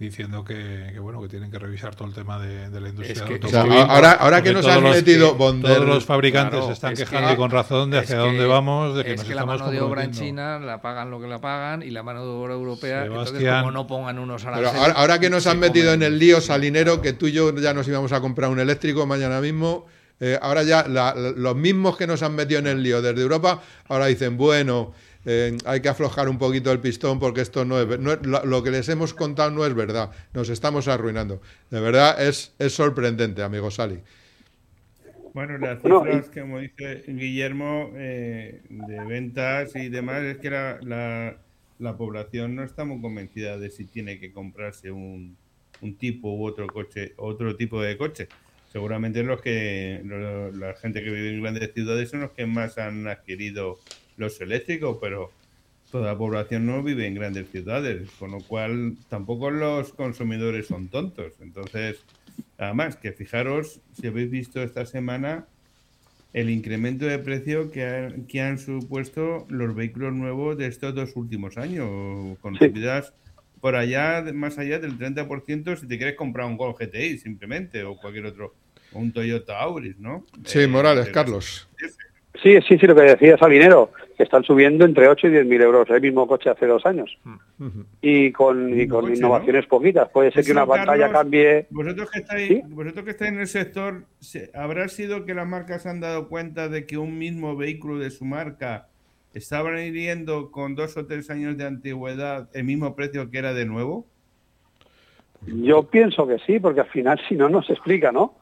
[0.00, 3.22] diciendo que, bueno que tienen que revisar todo el tema de, la industria
[3.86, 7.90] ahora ahora que nos han metido todos los fabricantes se están quejando y con razón
[7.90, 10.58] de hacia dónde vamos de que es nos que la mano de obra en China
[10.58, 13.86] la pagan lo que la pagan y la mano de obra europea entonces como no
[13.86, 17.26] pongan unos aranceles, pero ahora, que nos han metido en el lío salinero que tú
[17.26, 19.84] y yo ya nos íbamos a comprar un eléctrico mañana mismo
[20.18, 24.06] eh, ahora ya los mismos que nos han metido en el lío desde Europa ahora
[24.06, 24.92] dicen bueno
[25.26, 27.88] eh, hay que aflojar un poquito el pistón porque esto no es,
[28.24, 31.40] lo, que les hemos contado no es verdad, nos estamos arruinando.
[31.70, 34.00] De verdad es, es sorprendente, amigo Sali.
[35.32, 41.36] Bueno, las cifras, como dice Guillermo, eh, de ventas y demás, es que la,
[41.78, 45.36] la, población no está muy convencida de si tiene que comprarse un,
[45.82, 48.28] un tipo u otro coche, otro tipo de coche.
[48.72, 50.00] Seguramente los que
[50.54, 53.78] la gente que vive en grandes ciudades son los que más han adquirido
[54.20, 55.30] los eléctricos, pero
[55.90, 60.88] toda la población no vive en grandes ciudades, con lo cual tampoco los consumidores son
[60.88, 61.32] tontos.
[61.40, 62.04] Entonces,
[62.58, 65.46] además, que fijaros, si habéis visto esta semana
[66.32, 71.58] el incremento de precio que, que han supuesto los vehículos nuevos de estos dos últimos
[71.58, 73.12] años, con subidas
[73.60, 77.96] por allá, más allá del 30% si te quieres comprar un Gol GTI simplemente, o
[77.96, 78.54] cualquier otro,
[78.92, 80.24] un Toyota Auris, ¿no?
[80.44, 81.68] Sí, Morales, Carlos.
[82.42, 85.62] Sí, sí, sí, lo que decía Salinero, que están subiendo entre 8 y 10 mil
[85.62, 87.18] euros el mismo coche hace dos años.
[88.02, 90.10] Y con, y con innovaciones poquitas.
[90.10, 91.66] Puede ser que una pantalla cambie.
[91.70, 94.04] Vosotros que, estáis, vosotros que estáis en el sector,
[94.52, 98.26] ¿habrá sido que las marcas han dado cuenta de que un mismo vehículo de su
[98.26, 98.88] marca
[99.32, 103.64] estaba vendiendo con dos o tres años de antigüedad el mismo precio que era de
[103.64, 104.04] nuevo?
[105.46, 108.34] Yo pienso que sí, porque al final si no, no se explica, ¿no?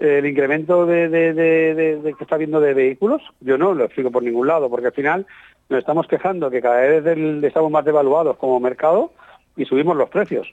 [0.00, 4.70] El incremento de, que está habiendo de vehículos, yo no lo explico por ningún lado,
[4.70, 5.26] porque al final
[5.68, 7.06] nos estamos quejando que cada vez
[7.44, 9.12] estamos más devaluados como mercado
[9.56, 10.48] y subimos los precios.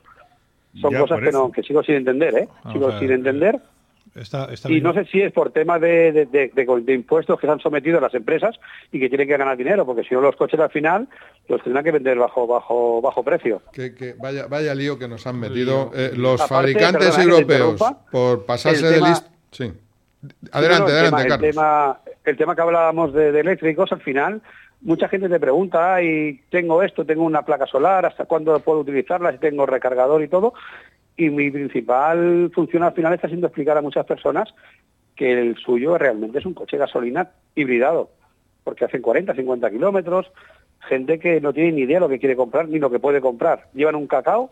[0.82, 2.48] Son cosas que, no, que sigo sin entender, ¿eh?
[2.72, 3.60] sigo sin entender.
[4.68, 6.52] y no sé si es por temas de,
[6.90, 8.60] impuestos que se han sometido a las empresas
[8.92, 11.08] y que tienen que ganar dinero, porque si no los coches al final
[11.48, 13.62] los tendrán que vender bajo bajo bajo precio.
[13.72, 17.82] Que, vaya, vaya lío que nos han metido eh, los fabricantes europeos
[18.12, 19.72] por pasarse de lista Sí.
[20.52, 24.42] Adelante, adelante, el tema, El tema, que hablábamos de, eléctricos, al final,
[24.82, 29.32] mucha gente te pregunta, y tengo esto, tengo una placa solar, ¿hasta cuándo puedo utilizarla?
[29.32, 30.54] Si tengo recargador y todo.
[31.16, 34.54] Y mi principal función al final está siendo explicar a muchas personas
[35.16, 38.12] que el suyo realmente es un coche de gasolina hibridado,
[38.64, 40.32] porque hacen 40, 50 kilómetros,
[40.88, 43.20] gente que no tiene ni idea de lo que quiere comprar ni lo que puede
[43.20, 43.68] comprar.
[43.74, 44.52] Llevan un cacao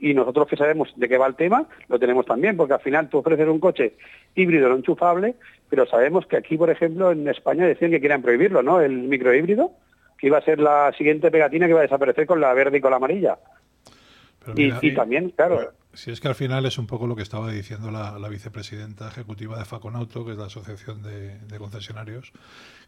[0.00, 3.08] y nosotros que sabemos de qué va el tema, lo tenemos también, porque al final
[3.08, 3.94] tú ofreces un coche
[4.34, 5.34] híbrido no enchufable,
[5.68, 8.80] pero sabemos que aquí, por ejemplo, en España decían que querían prohibirlo, ¿no?
[8.80, 9.72] El microhíbrido,
[10.18, 12.80] que iba a ser la siguiente pegatina que iba a desaparecer con la verde y
[12.80, 13.38] con la amarilla.
[14.54, 15.72] y, también, claro...
[15.94, 19.58] Si es que al final es un poco lo que estaba diciendo la, vicepresidenta ejecutiva
[19.58, 22.32] de Faconauto, que es la asociación de, concesionarios,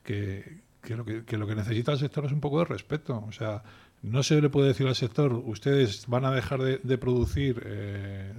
[0.03, 0.43] que,
[0.89, 3.23] lo que, que, lo que necesita el sector es un poco de respeto.
[3.29, 3.63] O sea,
[4.05, 8.35] no se le puede decir al sector, ustedes van a dejar de, producir, eh,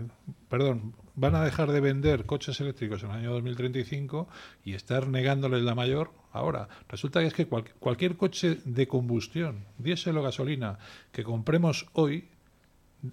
[0.48, 4.28] perdón, van a dejar de vender coches eléctricos en el año 2035
[4.64, 6.70] y estar negándoles la mayor ahora.
[6.88, 10.78] Resulta que es que cualquier coche de combustión, diésel o gasolina,
[11.12, 12.30] que compremos hoy,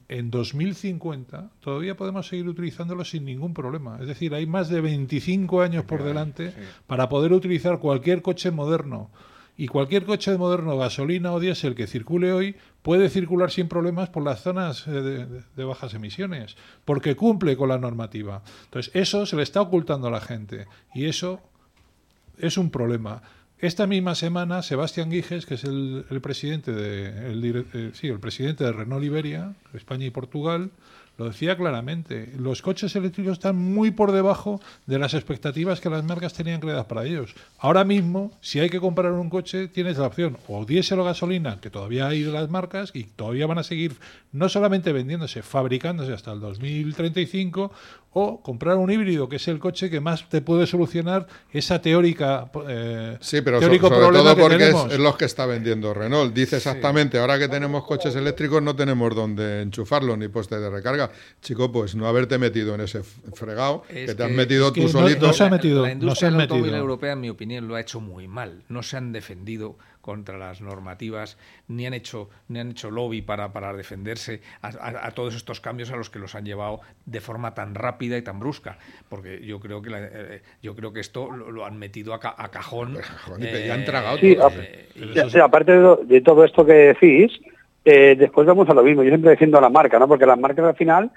[0.08, 3.98] en 2050 todavía podemos seguir utilizándolo sin ningún problema.
[4.00, 6.52] Es decir, hay más de 25 años por delante
[6.86, 9.10] para poder utilizar cualquier coche moderno
[9.56, 14.08] y cualquier coche de moderno, gasolina o diésel que circule hoy puede circular sin problemas
[14.08, 15.26] por las zonas eh,
[15.56, 18.42] de, bajas emisiones, porque cumple con la normativa.
[18.64, 21.40] Entonces, eso se le está ocultando a la gente y eso
[22.38, 23.22] es un problema.
[23.58, 28.64] Esta misma semana, Sebastián Guijes, que es el, presidente de el, eh, sí, el presidente
[28.64, 30.70] de Renault Iberia, España y Portugal,
[31.18, 36.04] lo decía claramente, los coches eléctricos están muy por debajo de las expectativas que las
[36.04, 37.34] marcas tenían creadas para ellos.
[37.58, 41.60] Ahora mismo, si hay que comprar un coche, tienes la opción o diésel o gasolina,
[41.60, 43.96] que todavía hay de las marcas y todavía van a seguir
[44.32, 47.70] no solamente vendiéndose, fabricándose hasta el 2035,
[48.12, 52.50] o comprar un híbrido, que es el coche que más te puede solucionar esa teórica
[52.68, 56.34] eh, sí, pero teórico sobre todo porque es, los que está vendiendo Renault.
[56.34, 61.10] Dice exactamente, ahora que tenemos coches eléctricos no tenemos donde enchufarlos ni postes de recarga.
[61.40, 65.26] Chico, pues no haberte metido en ese fregado, que te has metido tú solito.
[65.26, 68.00] No se ha metido, la industria no automóvil europea, en mi opinión, lo ha hecho
[68.00, 68.62] muy mal.
[68.68, 71.38] No se han defendido contra las normativas,
[71.68, 75.96] ni han hecho, ni han hecho lobby para, para defenderse a, todos estos cambios a
[75.96, 78.76] los que los han llevado de forma tan rápida y tan brusca.
[79.08, 82.98] Porque yo creo que eh, yo creo que esto lo, han metido a, cajón.
[83.38, 84.18] y han tragado.
[84.18, 84.36] Sí,
[85.42, 85.72] aparte
[86.04, 87.32] de, todo esto que decís,
[87.84, 89.02] eh, después vamos a lo mismo.
[89.02, 90.08] Yo siempre defiendo a la marca, ¿no?
[90.08, 91.10] Porque las marcas al final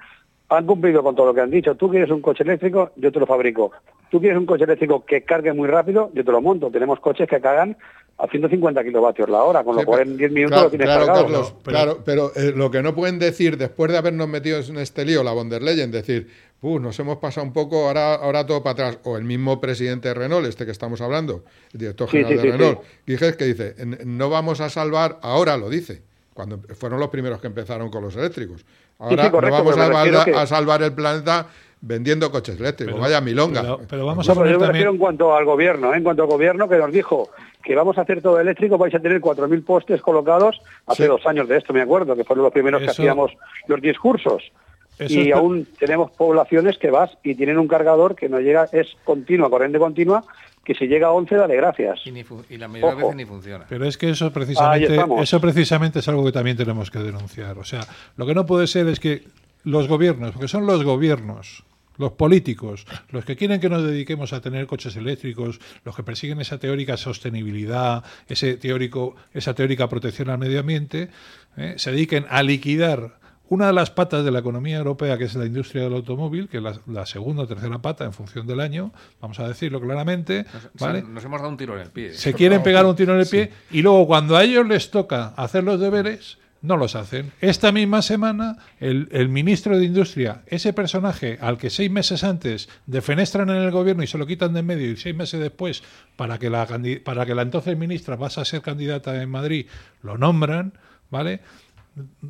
[0.49, 1.75] han cumplido con todo lo que han dicho.
[1.75, 3.71] Tú quieres un coche eléctrico, yo te lo fabrico.
[4.09, 6.69] Tú quieres un coche eléctrico que cargue muy rápido, yo te lo monto.
[6.69, 7.77] Tenemos coches que cargan
[8.17, 11.59] a 150 kilovatios la hora, con lo cual en 10 minutos lo tienes claro, cargado.
[11.63, 15.21] Claro, pero eh, lo que no pueden decir, después de habernos metido en este lío,
[15.21, 16.29] la von der Leyen, decir,
[16.61, 18.99] uh, nos hemos pasado un poco, ahora, ahora todo para atrás.
[19.03, 21.43] O el mismo presidente de Renault, este que estamos hablando,
[21.73, 26.01] el director general de Renault, que dice, no vamos a salvar, ahora lo dice,
[26.33, 28.65] cuando fueron los primeros que empezaron con los eléctricos.
[28.97, 31.47] Ahora no vamos a salvar, el planeta
[31.85, 32.99] vendiendo coches eléctricos.
[32.99, 33.77] Vaya milonga.
[33.87, 35.97] Pero, vamos a poner yo me refiero en cuanto al gobierno, ¿eh?
[35.97, 37.29] en cuanto al gobierno que nos dijo
[37.63, 41.47] que vamos a hacer todo eléctrico, vais a tener 4.000 postes colocados hace dos años
[41.47, 43.31] de esto, me acuerdo, que fueron los primeros que hacíamos
[43.67, 44.43] los discursos.
[44.97, 48.67] Eso y es- aún tenemos poblaciones que vas y tienen un cargador que no llega,
[48.71, 50.23] es continua, corriente continua,
[50.63, 51.99] que si llega a 11 dale gracias.
[52.05, 53.65] Y, ni y la mayoría de veces ni funciona.
[53.69, 57.57] Pero es que eso precisamente, eso precisamente es algo que también tenemos que denunciar.
[57.59, 57.81] O sea,
[58.17, 59.23] lo que no puede ser es que
[59.63, 61.63] los gobiernos, porque son los gobiernos,
[61.97, 66.41] los políticos, los que quieren que nos dediquemos a tener coches eléctricos, los que persiguen
[66.41, 71.09] esa teórica sostenibilidad, ese teórico, esa teórica protección al medio ambiente,
[71.57, 71.75] ¿eh?
[71.77, 75.45] se dediquen a liquidar una de las patas de la economía europea, que es la
[75.45, 78.91] industria del automóvil, que es la, la segunda o tercera pata en función del año,
[79.21, 81.03] vamos a decirlo claramente, Nos, ¿vale?
[81.03, 82.13] nos hemos dado un tiro en el pie.
[82.13, 85.27] se quieren pegar un tiro en el pie y luego cuando a ellos les toca
[85.37, 87.31] hacer los deberes, no los hacen.
[87.41, 92.69] Esta misma semana, el, el ministro de Industria, ese personaje al que seis meses antes
[92.85, 95.83] defenestran en el gobierno y se lo quitan de en medio y seis meses después,
[96.15, 96.67] para que la,
[97.03, 99.67] para que la entonces ministra pase a ser candidata en Madrid,
[100.01, 100.73] lo nombran,
[101.09, 101.41] ¿vale?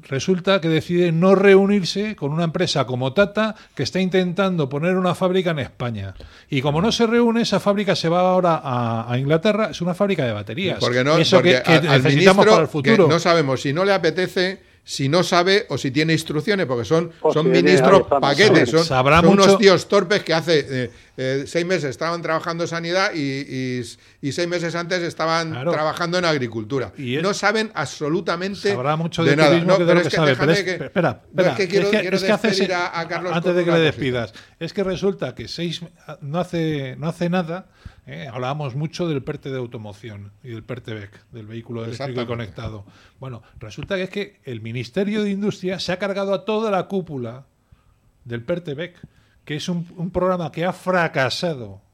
[0.08, 5.16] Resulta que decide no reunirse con una empresa como Tata que está intentando poner una
[5.16, 6.14] fábrica en España.
[6.50, 9.94] Y como no se reúne, esa fábrica se va ahora a, a Inglaterra, es una
[9.96, 10.78] fábrica de baterías.
[10.80, 12.14] Porque no, Eso porque que, que al- al necesitamos
[12.46, 13.08] ministro para el futuro.
[13.08, 16.86] que no sabemos si no le apetece, si no sabe o si tiene instrucciones, porque
[16.86, 21.44] son, son ministros paquetes, son, Sabrá son mucho- unos tíos torpes que hace eh, eh,
[21.48, 23.82] seis meses estaban trabajando en sanidad y, y-
[24.22, 25.72] y seis meses antes estaban Claro.
[25.72, 26.94] trabajando en agricultura.
[27.00, 29.50] Y no saben absolutamente Sabrá mucho de, de, nada.
[29.50, 30.36] turismo No, que de pero es que sabe.
[30.36, 33.00] Pero déjame es- que- espera, no, espera, es que quiero- quiero es que hace a-
[33.00, 33.84] a Carlos antes de que le cosita.
[33.86, 35.82] despidas, es que resulta que seis
[36.22, 37.66] no hace no hace nada.
[38.06, 38.28] ¿Eh?
[38.32, 42.86] hablábamos mucho del PERTE de automoción y del PERTEBEC, del vehículo eléctrico y conectado.
[43.20, 46.88] Bueno, resulta que es que el Ministerio de Industria se ha cargado a toda la
[46.88, 47.46] cúpula
[48.24, 48.98] del PERTEBEC,
[49.44, 51.85] que es un, un programa que ha fracasado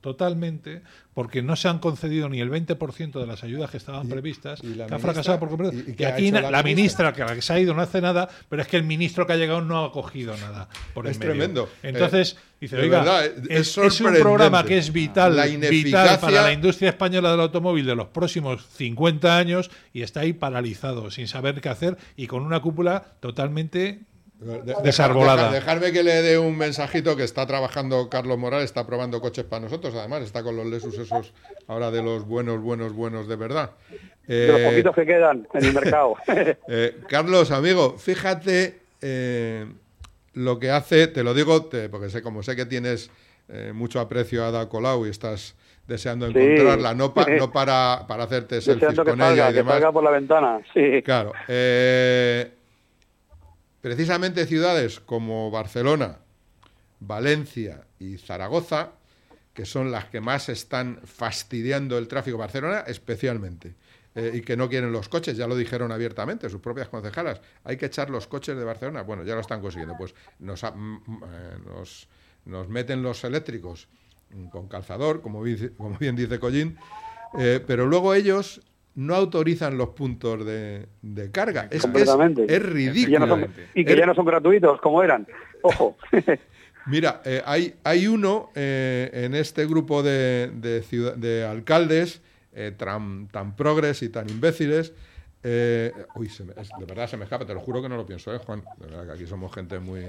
[0.00, 0.82] totalmente
[1.14, 4.68] porque no se han concedido ni el 20% de las ayudas que estaban previstas, y
[4.74, 5.76] la que ha ministra- fracasado por completo.
[5.98, 7.12] y- ha aquí la la, ministra?
[7.12, 9.32] que la que se ha ido, no hace nada, pero es que el ministro que
[9.32, 10.68] ha llegado no ha cogido nada.
[10.94, 11.32] Por el Es medio.
[11.32, 11.68] tremendo.
[11.82, 15.46] Entonces, Eh, dice, de oiga, verdad, es, es es un programa que es vital, La
[15.46, 20.32] vital para la industria española del automóvil de los próximos 50 años y está ahí
[20.32, 24.00] paralizado, sin saber qué hacer y con una cúpula totalmente
[24.40, 25.44] De- desarbolada.
[25.50, 29.44] deja- dejarme que le dé un mensajito que está trabajando Carlos Morales, está probando coches
[29.44, 31.32] para nosotros, además está con los Lexus esos
[31.66, 33.72] ahora de los buenos, buenos, buenos de verdad.
[34.28, 36.14] De los Eh, poquitos que quedan en el mercado.
[36.68, 39.66] eh, Carlos, amigo, fíjate eh,
[40.34, 43.10] lo que hace, te lo digo te- porque sé, como sé que tienes
[43.48, 45.56] eh, mucho aprecio a Ada Colau y estás
[45.88, 46.38] deseando Sí.
[46.38, 49.72] encontrarla, no, pa- no para, para hacerte selfies Deseando que con ella y que demás.
[49.74, 50.60] salga por la ventana.
[50.74, 51.02] Sí.
[51.02, 51.32] Claro.
[51.48, 52.52] eh,
[53.88, 56.18] precisamente ciudades como Barcelona,
[57.00, 58.90] Valencia y Zaragoza,
[59.54, 63.76] que son las que más están fastidiando el tráfico, Barcelona especialmente,
[64.14, 67.78] eh, y que no quieren los coches, ya lo dijeron abiertamente sus propias concejalas, hay
[67.78, 71.24] que echar los coches de Barcelona, bueno, ya lo están consiguiendo, pues nos, mm, mm,
[71.24, 72.08] eh,
[72.44, 73.88] nos, meten los eléctricos
[74.50, 76.76] con calzador, como bien dice Collín,
[77.38, 78.60] eh, pero luego ellos
[78.98, 81.68] no autorizan los puntos de, de carga.
[81.70, 83.26] Es que ridículo.
[83.26, 85.24] no son- y que Es- ya no son gratuitos, como eran.
[85.62, 85.96] Ojo.
[86.86, 92.22] Mira, eh, hay, hay uno eh, en este grupo de, de, ciudad- de alcaldes
[92.52, 94.92] eh, tan, tan progres y tan imbéciles.
[96.16, 98.04] uy, se me- es- de verdad se me escapa, te lo juro que no lo
[98.04, 98.64] pienso, ¿eh, Juan?
[98.78, 100.02] De verdad que aquí somos gente muy,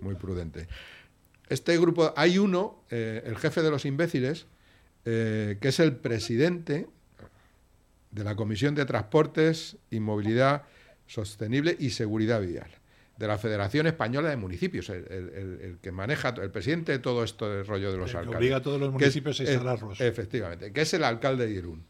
[0.00, 0.66] muy prudente.
[1.48, 4.46] Este grupo, hay uno, el jefe de los imbéciles,
[5.04, 6.86] que es el presidente
[8.14, 10.62] de la Comisión de Transportes y Movilidad
[11.06, 12.70] Sostenible y Seguridad Vial
[13.16, 16.98] de la Federación Española de Municipios, el, el- el- el que maneja, el presidente de
[16.98, 18.38] todo esto del rollo de los El que alcaldes.
[18.38, 20.00] obliga a todos los es- municipios a instalarlos.
[20.00, 21.84] efectivamente, que es el alcalde de Irún.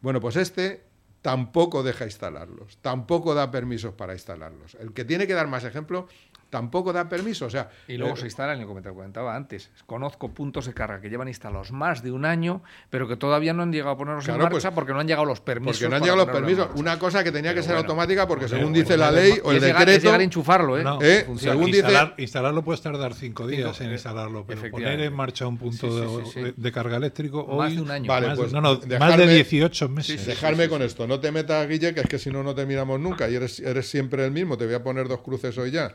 [0.00, 0.82] Bueno, pues este
[1.20, 4.76] tampoco deja instalarlos, tampoco da permisos para instalarlos.
[4.80, 6.06] El que tiene que dar más ejemplo
[6.50, 7.70] tampoco da permiso, o sea...
[7.88, 9.70] Y luego eh, se instalan, que te comentaba antes.
[9.86, 13.62] Conozco puntos de carga que llevan instalados más de un año, pero que todavía no
[13.62, 15.78] han llegado a ponerlos Claro, en pues, marcha porque no han llegado los permisos.
[15.78, 16.68] Porque no han llegado los permisos.
[16.74, 19.40] Una cosa que tenía que ser bueno, automática porque Pero según dice la pues ley
[19.42, 20.04] o el es llegar- es decreto...
[20.04, 20.82] llegar a enchufarlo, ¿eh?
[20.84, 21.22] No, ¿eh?
[21.26, 21.52] Funciona.
[21.54, 21.78] según dice...
[21.78, 25.56] instalar, instalarlo puedes tardar cinco días Cinco, en eh, instalarlo, pero poner en marcha un
[25.56, 26.40] punto Sí, sí, de, sí, sí.
[26.40, 28.08] de- de carga eléctrico Más hoy, de un año.
[28.08, 30.26] Vale, más, pues no, no, más de dejarme- 18 meses.
[30.26, 33.28] Dejarme con esto, no te metas, Guille, que es que si no, no terminamos nunca
[33.30, 34.56] y eres, eres siempre el mismo.
[34.56, 35.92] Te voy a poner dos cruces hoy ya.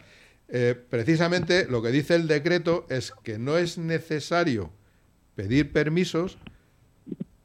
[0.47, 4.71] Eh, precisamente lo que dice el decreto es que no es necesario
[5.35, 6.37] pedir permisos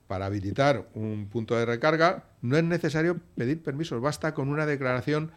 [0.07, 5.31] para habilitar un punto de recarga, no es necesario pedir permisos, basta con una declaración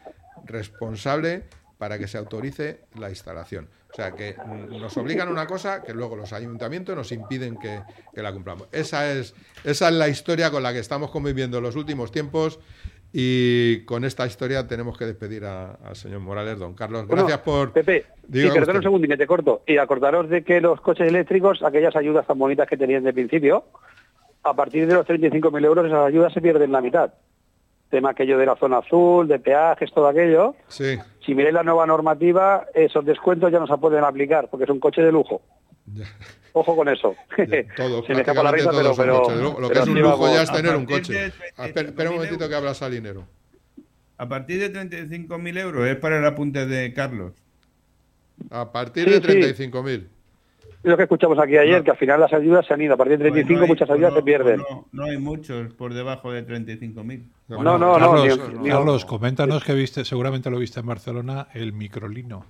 [0.45, 1.43] responsable
[1.77, 3.69] para que se autorice la instalación.
[3.91, 4.35] O sea, que
[4.69, 8.67] nos obligan a una cosa que luego los ayuntamientos nos impiden que, que la cumplamos.
[8.71, 12.59] Esa es, esa es la historia con la que estamos conviviendo en los últimos tiempos
[13.15, 16.57] Y con esta historia tenemos que despedir al señor Morales.
[16.57, 17.71] Don Carlos, gracias por...
[17.71, 19.61] Pepe, sí, perdón un segundo y que te corto.
[19.67, 23.65] Y acordaros de que los coches eléctricos, aquellas ayudas tan bonitas que tenían de principio,
[24.41, 27.13] a partir de los 35.000 euros esas ayudas se pierden la mitad.
[27.91, 30.55] Tema aquello de la zona azul, de peajes, todo aquello.
[30.67, 30.97] Sí.
[31.23, 34.79] Si miráis la nueva normativa, esos descuentos ya no se pueden aplicar porque es un
[34.79, 35.43] coche de lujo.
[36.53, 37.15] Ojo con eso.
[37.75, 38.93] Todo, Se me escapa la risa, pero.
[39.59, 41.31] Lo que pero es un sí lujo ya es tener un coche.
[41.57, 43.25] Ah, espera, un momentito que habla Salinero.
[44.17, 47.33] A partir de 35.000 euros, es para el apunte de Carlos.
[48.51, 49.63] A partir Sí, de sí.
[49.63, 50.07] 35.000.
[50.83, 52.93] Es lo que escuchamos aquí ayer, que al final las ayudas se han ido.
[52.93, 54.57] A partir de 35 Pues no hay- muchas ayudas no- se pierden.
[54.69, 57.23] No, no hay muchos por debajo de 35.000.
[57.47, 61.73] No, no, no, Carlos, ni- Carlos, coméntanos que viste, seguramente lo viste en Barcelona, el
[61.73, 62.45] microlino,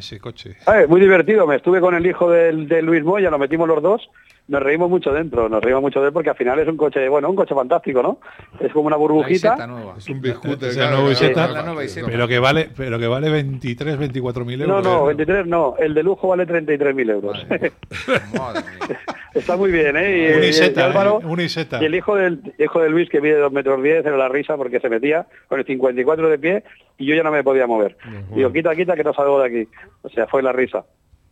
[0.00, 0.56] ese coche.
[0.66, 1.46] Ah, es muy divertido.
[1.46, 4.08] Me estuve con el hijo del, de Luis Moya, nos metimos los dos.
[4.48, 7.06] Nos reímos mucho dentro, nos reímos mucho de él porque al final es un coche,
[7.10, 8.18] bueno, un coche fantástico, ¿no?
[8.58, 9.58] Es como una burbujita.
[9.98, 10.74] Es un biscute.
[10.74, 14.84] Nueva pero que vale, pero que vale 23, 24 mil No, euros.
[14.84, 15.74] no, 23 no.
[15.78, 17.46] El de lujo vale 33.000 euros.
[19.38, 20.18] Está muy bien, ¿eh?
[20.18, 21.26] Y, Un y- Álvaro, ¿eh?
[21.26, 21.80] Un Iseta.
[21.82, 24.56] Y el hijo del hijo de Luis, que mide 2 metros 10, era la risa
[24.56, 26.64] porque se metía con el 54 de pie
[26.98, 27.96] y yo ya no me podía mover.
[28.34, 29.68] Digo, quita, quita, que no salgo de aquí.
[30.02, 30.84] O sea, fue la risa.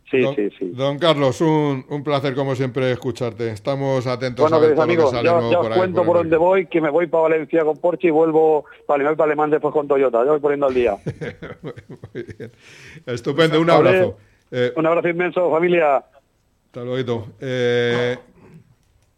[0.09, 0.71] Sí, don, sí, sí.
[0.73, 3.49] don Carlos, un, un placer como siempre escucharte.
[3.49, 6.05] Estamos atentos Bueno, a ver todo lo que amigos, sale por os ahí, cuento por
[6.05, 9.25] por dónde voy, que me voy para Valencia con Porsche y vuelvo para Alemán, para
[9.25, 10.23] Alemán después con Toyota.
[10.23, 10.95] Ya voy poniendo al día.
[12.13, 12.51] Muy bien.
[13.05, 14.17] Estupendo, un abrazo.
[14.49, 16.01] Eh, Un abrazo inmenso, familia.
[16.85, 17.33] Hasta.
[17.39, 18.17] Eh,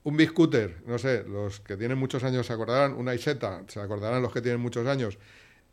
[0.03, 4.21] un biscooter, no sé, los que tienen muchos años se acordarán, una Iseta, se acordarán
[4.21, 5.17] los que tienen muchos años.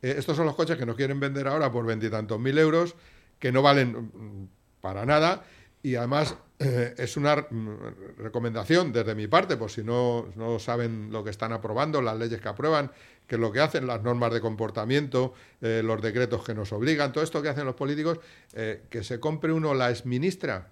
[0.03, 2.95] Eh, estos son los coches que nos quieren vender ahora por veintitantos mil euros,
[3.39, 4.49] que no valen mm,
[4.81, 5.45] para nada,
[5.83, 11.11] y además eh, es una mm, recomendación desde mi parte, por si no, no saben
[11.13, 12.91] lo que están aprobando, las leyes que aprueban,
[13.27, 17.13] que es lo que hacen, las normas de comportamiento, eh, los decretos que nos obligan,
[17.13, 18.19] todo esto que hacen los políticos,
[18.53, 20.69] que se compre uno la exministra,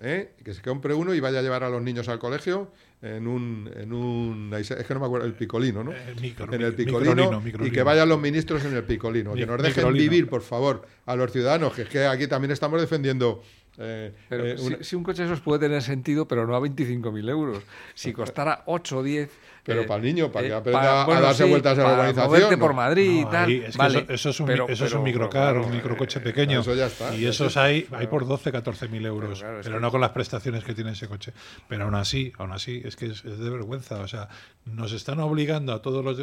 [0.00, 0.32] ¿eh?
[0.44, 2.70] que se compre uno y vaya a llevar a los niños al colegio
[3.02, 5.92] en un, en un es que no me acuerdo, el picolino, ¿no?
[6.20, 9.58] micro- en el picolino, microlino, y que vayan los ministros en el picolino, que nos
[9.62, 10.10] dejen microlino.
[10.10, 13.42] vivir, por favor, a los ciudadanos, que es que aquí también estamos defendiendo
[13.78, 16.54] eh, Pero eh, si, una- si un coche de esos puede tener sentido, pero no
[16.56, 17.62] a 25.000 euros.
[17.94, 19.30] Si costara 8 o 10...
[19.64, 21.84] Pero para el niño, para que aprenda para- a bueno, darse sí, vueltas en la
[21.84, 22.60] para urbanización, moverte ¿no?
[22.62, 23.48] por Madrid y tal.
[23.48, 26.20] ahí es que vale, eso, eso es un, pero- eso es un microcar, un microcoche
[26.20, 26.60] pequeño.
[26.60, 27.64] Eso ya está, y esos está.
[27.64, 29.40] hay, hay por 12, 14 mil euros.
[29.40, 31.34] claro, pero que- no con las prestaciones que tiene ese coche.
[31.68, 34.00] Pero aún así, aún así, es que es, es de vergüenza.
[34.00, 34.30] O sea,
[34.64, 36.18] nos están obligando a todos los.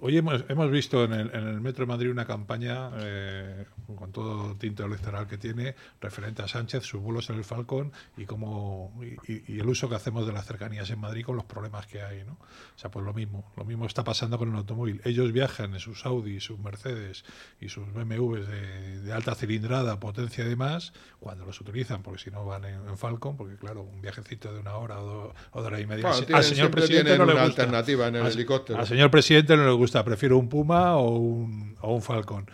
[0.00, 3.64] Hoy hemos, hemos visto en el, en el Metro de Madrid una campaña eh,
[3.96, 8.24] con todo tinto electoral que tiene referente a Sánchez, sus vuelos en el Falcón y
[8.24, 11.44] cómo y, y- y el uso que hacemos de las cercanías en Madrid con los
[11.44, 12.32] problemas que hay, ¿no?
[12.32, 15.00] O sea, pues lo mismo, lo mismo está pasando con el automóvil.
[15.04, 17.24] Ellos viajan en sus Audi, sus Mercedes
[17.60, 22.30] y sus BMWs de, de alta cilindrada, potencia y demás, cuando los utilizan, porque si
[22.30, 25.60] no van en, en Falcon, porque claro, un viajecito de una hora o, do- o
[25.60, 26.08] de hora y media.
[26.08, 27.44] Bueno, al señor presidente no le gusta.
[27.44, 28.78] alternativa en el Al- helicóptero.
[28.78, 32.46] Al señor presidente no le gusta, prefiero un Puma o un, o un Falcon.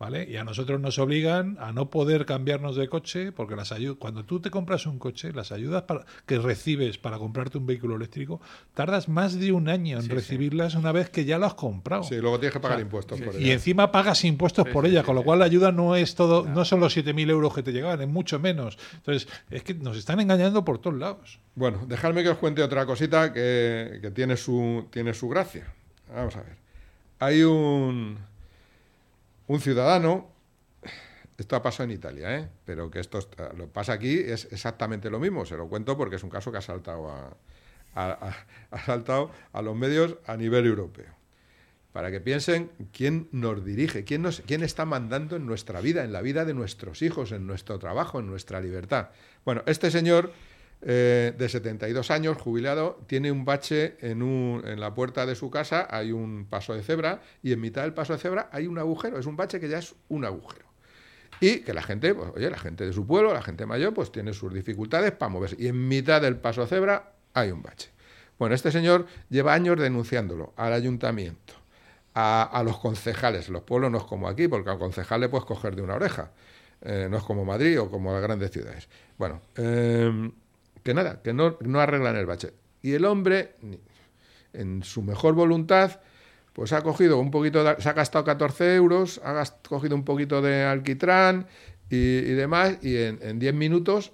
[0.00, 0.30] ¿Vale?
[0.30, 4.24] Y a nosotros nos obligan a no poder cambiarnos de coche porque las ayudas, cuando
[4.24, 8.40] tú te compras un coche, las ayudas para, que recibes para comprarte un vehículo eléctrico,
[8.74, 12.04] tardas más de un año en recibirlas una vez que ya lo has comprado.
[12.04, 13.50] Sí, luego tienes que pagar O sea, impuestos por y ello.
[13.50, 15.96] encima pagas impuestos Sí, por sí, ella, sí, con lo sí, cual la ayuda no
[15.96, 18.78] es todo, no son los 7.000 euros que te llegaban, es mucho menos.
[18.94, 21.40] Entonces, es que nos están engañando por todos lados.
[21.56, 25.74] Bueno, dejadme que os cuente otra cosita que, que tiene, su, tiene su gracia.
[26.14, 26.56] Vamos a ver.
[27.18, 28.18] Hay un,
[29.46, 30.30] un ciudadano,
[31.36, 32.48] esto ha pasado en Italia, ¿eh?
[32.64, 33.18] pero que esto
[33.56, 35.44] lo pasa aquí es exactamente lo mismo.
[35.44, 37.36] Se lo cuento porque es un caso que ha saltado a,
[37.94, 41.16] ha saltado a los medios a nivel europeo.
[41.92, 46.20] Para que piensen quién nos dirige, quién, quién está mandando en nuestra vida, en la
[46.20, 49.08] vida de nuestros hijos, en nuestro trabajo, en nuestra libertad.
[49.44, 50.32] Bueno, este señor
[50.82, 55.50] eh, de 72 años, jubilado, tiene un bache en, un- en la puerta de su
[55.50, 58.78] casa, hay un paso de cebra y en mitad del paso de cebra hay un
[58.78, 60.66] agujero, es un bache que ya es un agujero.
[61.40, 64.10] Y que la gente, pues, oye, la gente de su pueblo, la gente mayor, pues
[64.10, 65.56] tiene sus dificultades para moverse.
[65.58, 67.90] Y en mitad del paso de cebra hay un bache.
[68.38, 71.54] Bueno, este señor lleva años denunciándolo al ayuntamiento,
[72.14, 73.48] a, los concejales.
[73.48, 76.30] Los pueblos no es como aquí, porque al concejal le puedes coger de una oreja.
[76.82, 78.88] Eh, no es como Madrid o como las grandes ciudades.
[79.16, 80.30] Bueno, eh,
[80.88, 82.54] que nada, que no, no arreglan el bache.
[82.80, 83.56] Y el hombre,
[84.52, 86.00] en su mejor voluntad,
[86.54, 90.04] pues ha cogido un poquito, de, se ha gastado 14 euros, ha gast- cogido un
[90.04, 91.46] poquito de alquitrán
[91.90, 94.12] y, y demás, y en, en 10 minutos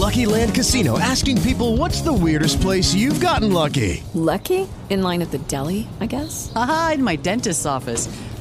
[0.00, 4.02] Lucky Land Casino asking people what's the weirdest place you've gotten lucky?
[4.14, 4.66] Lucky?
[4.90, 6.52] In line at the deli, I guess?
[6.56, 8.08] Aha, in my dentist's office.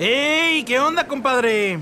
[0.00, 0.62] ¡Ey!
[0.62, 1.80] ¿Qué onda, compadre?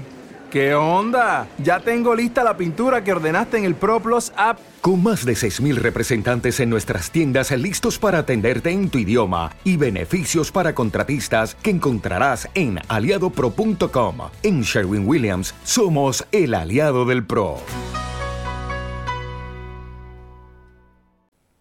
[0.51, 1.47] ¿Qué onda?
[1.59, 4.59] Ya tengo lista la pintura que ordenaste en el ProPlus app.
[4.81, 9.77] Con más de 6.000 representantes en nuestras tiendas listos para atenderte en tu idioma y
[9.77, 14.17] beneficios para contratistas que encontrarás en aliadopro.com.
[14.43, 17.59] En Sherwin Williams somos el aliado del PRO.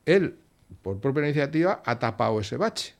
[0.06, 0.38] Él,
[0.82, 2.94] por propia iniciativa, ha tapado ese bache.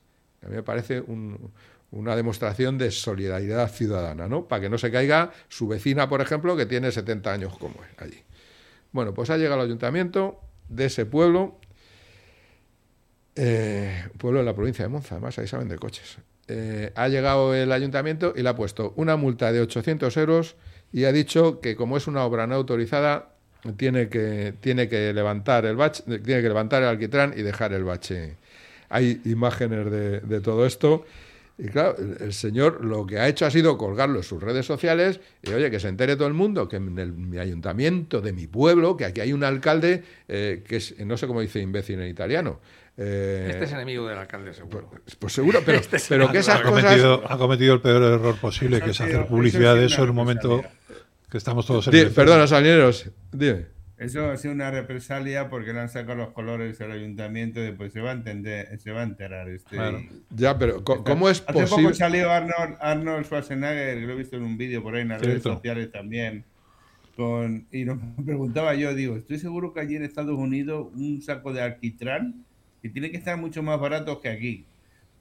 [0.44, 1.52] A mí me parece un,
[1.96, 4.46] una demostración de solidaridad ciudadana, ¿no?
[4.46, 7.94] Para que no se caiga su vecina, por ejemplo, que tiene 70 años como él
[7.98, 8.22] allí.
[8.92, 11.58] Bueno, pues ha llegado al ayuntamiento de ese pueblo,
[13.34, 16.18] eh, pueblo de la provincia de Monza, además ahí saben de coches.
[16.48, 20.56] Eh, ha llegado el ayuntamiento y le ha puesto una multa de 800 euros
[20.92, 23.30] y ha dicho que como es una obra no autorizada,
[23.76, 27.84] tiene que, tiene que levantar el bache, tiene que levantar el alquitrán y dejar el
[27.84, 28.36] bache.
[28.88, 31.04] Hay imágenes de todo esto.
[31.58, 35.20] Y claro, el, señor lo que ha hecho ha sido colgarlo en sus redes sociales
[35.42, 38.46] y oye, que se entere todo el mundo que en el, mi ayuntamiento de mi
[38.46, 42.08] pueblo, que aquí hay un alcalde eh, que es, no sé cómo dice imbécil en
[42.08, 42.60] italiano.
[42.98, 44.90] Eh, este es enemigo del alcalde, seguro.
[44.90, 48.36] Pues, pues seguro, pero, este pero que esas ha cometido, Ha cometido el peor error
[48.36, 50.62] posible, que es hacer publicidad de eso en un momento
[51.30, 53.75] que estamos todos en Perdona, salineros, dime.
[53.98, 57.94] Eso ha sido una represalia porque le han sacado los colores al ayuntamiento y después
[57.94, 59.48] se va a entender, se va a enterar.
[59.48, 59.78] Este,
[60.30, 61.64] Ya, pero ¿cómo es posible?
[61.64, 65.02] Hace poco salió Arnold, Arnold Schwarzenegger, que lo he visto en un vídeo por ahí
[65.02, 66.44] en las redes sociales también.
[67.16, 71.54] Con, y nos preguntaba yo, digo, estoy seguro que allí en Estados Unidos un saco
[71.54, 72.44] de alquitrán
[72.82, 74.66] y tiene que estar mucho más barato que aquí.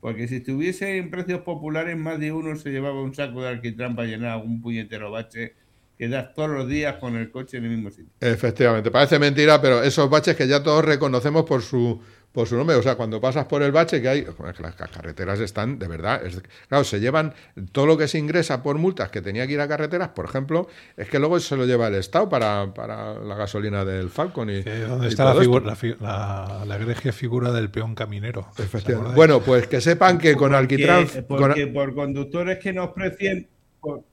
[0.01, 3.95] Porque si estuviese en precios populares, más de uno se llevaba un saco de alquitrán
[3.95, 5.55] para llenar un puñetero bache
[5.97, 8.11] quedas todos los días con el coche en el mismo sitio.
[8.19, 12.01] Efectivamente, parece mentira, pero esos baches que ya todos reconocemos por su
[12.35, 14.27] por su nombre, o sea, cuando pasas por el bache que hay,
[14.59, 16.21] las carreteras están de verdad,
[16.67, 17.33] claro, se llevan
[17.71, 20.67] todo lo que se ingresa por multas que tenía que ir a carreteras, por ejemplo,
[20.97, 24.63] es que luego se lo lleva el Estado para, para la gasolina del Falcon y
[24.63, 28.49] ¿Dónde está la, figura, la, la, egregia figura del peón caminero?
[28.57, 29.15] Efectivamente.
[29.15, 31.07] Bueno, pues que sepan que con alquitrán...
[31.29, 33.47] Porque, por conductores que nos precien...
[33.79, 34.03] Por,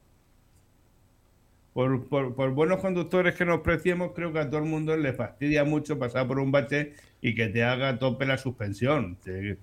[1.73, 5.99] por, buenos conductores que nos preciemos, creo que a todo el mundo le fastidia mucho
[5.99, 6.93] pasar por un bache
[7.23, 9.17] y que te haga tope la suspensión.
[9.23, 9.57] Te,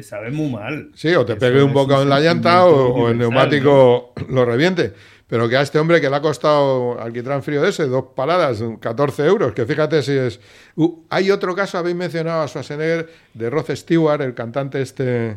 [0.00, 0.92] sabe muy mal.
[0.94, 4.92] Sí, o te pegue un bocado en la llanta o, el neumático lo reviente.
[5.26, 9.26] Pero que a este hombre que le ha costado alquitrán frío ese, dos paladas, 14
[9.26, 10.40] euros, que fíjate si es...
[10.76, 15.36] Uh, hay otro caso, habéis mencionado a Schwarzenegger, de Roth Stewart, el cantante este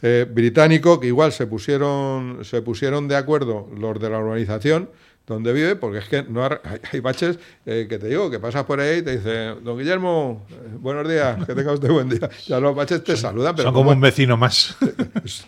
[0.00, 4.88] eh, británico, que igual se pusieron, se pusieron de acuerdo los de la urbanización
[5.34, 8.80] donde vive, porque es que no hay, baches eh, que te digo, que pasas por
[8.80, 12.28] ahí y te dice, don Guillermo, eh, buenos días, que tenga usted buen día.
[12.46, 13.68] Ya los baches te saludan, pero...
[13.68, 14.76] Son como un vecino más.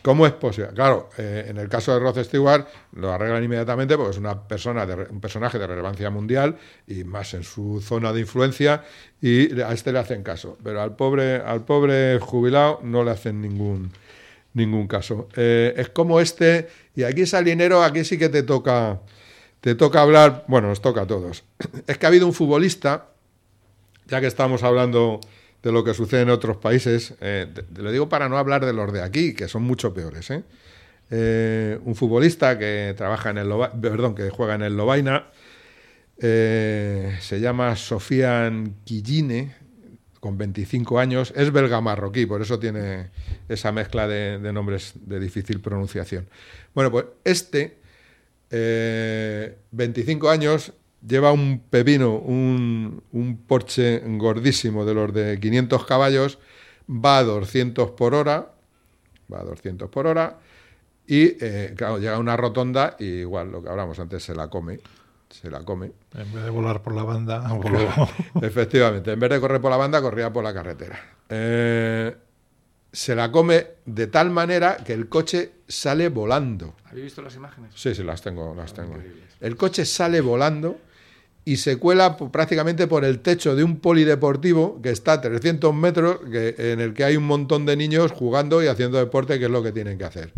[0.02, 0.70] ¿Cómo es posible?
[0.74, 4.84] Claro, eh, en el caso de Roth Stewart lo arreglan inmediatamente porque es una persona
[4.84, 6.56] de, un personaje de relevancia mundial
[6.86, 8.84] y más en su zona de influencia
[9.20, 13.40] y a este le hacen caso, pero al pobre, al pobre jubilado no le hacen
[13.40, 13.92] ningún
[14.52, 15.28] ningún caso.
[15.36, 19.00] es como este, y aquí Salinero, aquí sí que te toca
[19.60, 21.44] te toca hablar, bueno, nos toca a todos.
[21.86, 23.08] Es que ha habido un futbolista,
[24.06, 25.20] ya que estamos hablando
[25.62, 28.72] de lo que sucede en otros países, eh, te, lo digo para no hablar de
[28.72, 30.30] los de aquí, que son mucho peores.
[30.30, 30.42] ¿eh?
[31.10, 33.50] Eh, un futbolista que trabaja en el
[33.80, 35.26] perdón, que juega en el Lobaina,
[36.18, 39.54] se llama Sofian Quilline,
[40.20, 43.08] con 25 años, es belga marroquí, por eso tiene
[43.48, 46.28] esa mezcla de nombres de difícil pronunciación.
[46.74, 47.79] Bueno, pues este
[48.50, 50.72] 25 eh, años,
[51.06, 56.38] lleva un pepino, un, un, Porsche gordísimo de los de 500 caballos,
[56.88, 58.52] va a 200 por hora,
[59.32, 60.38] va a 200 por hora,
[61.06, 64.48] y eh, claro, llega a una rotonda y igual lo que hablamos antes se la
[64.48, 64.78] come.
[65.28, 65.92] Se la come.
[66.14, 67.48] En vez de volar por la banda,
[68.42, 70.98] Efectivamente, en vez de correr por la banda, corría por la carretera.
[71.28, 72.16] Eh,
[72.92, 76.76] se la come de tal manera que el coche sale volando.
[76.86, 77.72] ¿Habéis visto las imágenes?
[77.74, 78.96] Sí, sí, las tengo, las tengo.
[79.40, 80.78] El coche sale volando
[81.44, 86.18] y se cuela prácticamente por el techo de un polideportivo que está a 300 metros,
[86.30, 89.50] que, en el que hay un montón de niños jugando y haciendo deporte, que es
[89.50, 90.32] lo que tienen que hacer.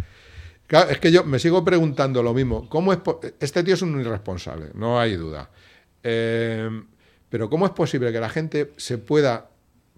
[0.67, 2.69] Claro, es que yo me sigo preguntando lo mismo.
[2.69, 3.01] ¿Cómo es
[3.41, 5.51] este tío es un irresponsable, no hay duda.
[6.03, 6.69] Eh,
[7.29, 9.49] pero ¿cómo es posible que la gente se pueda,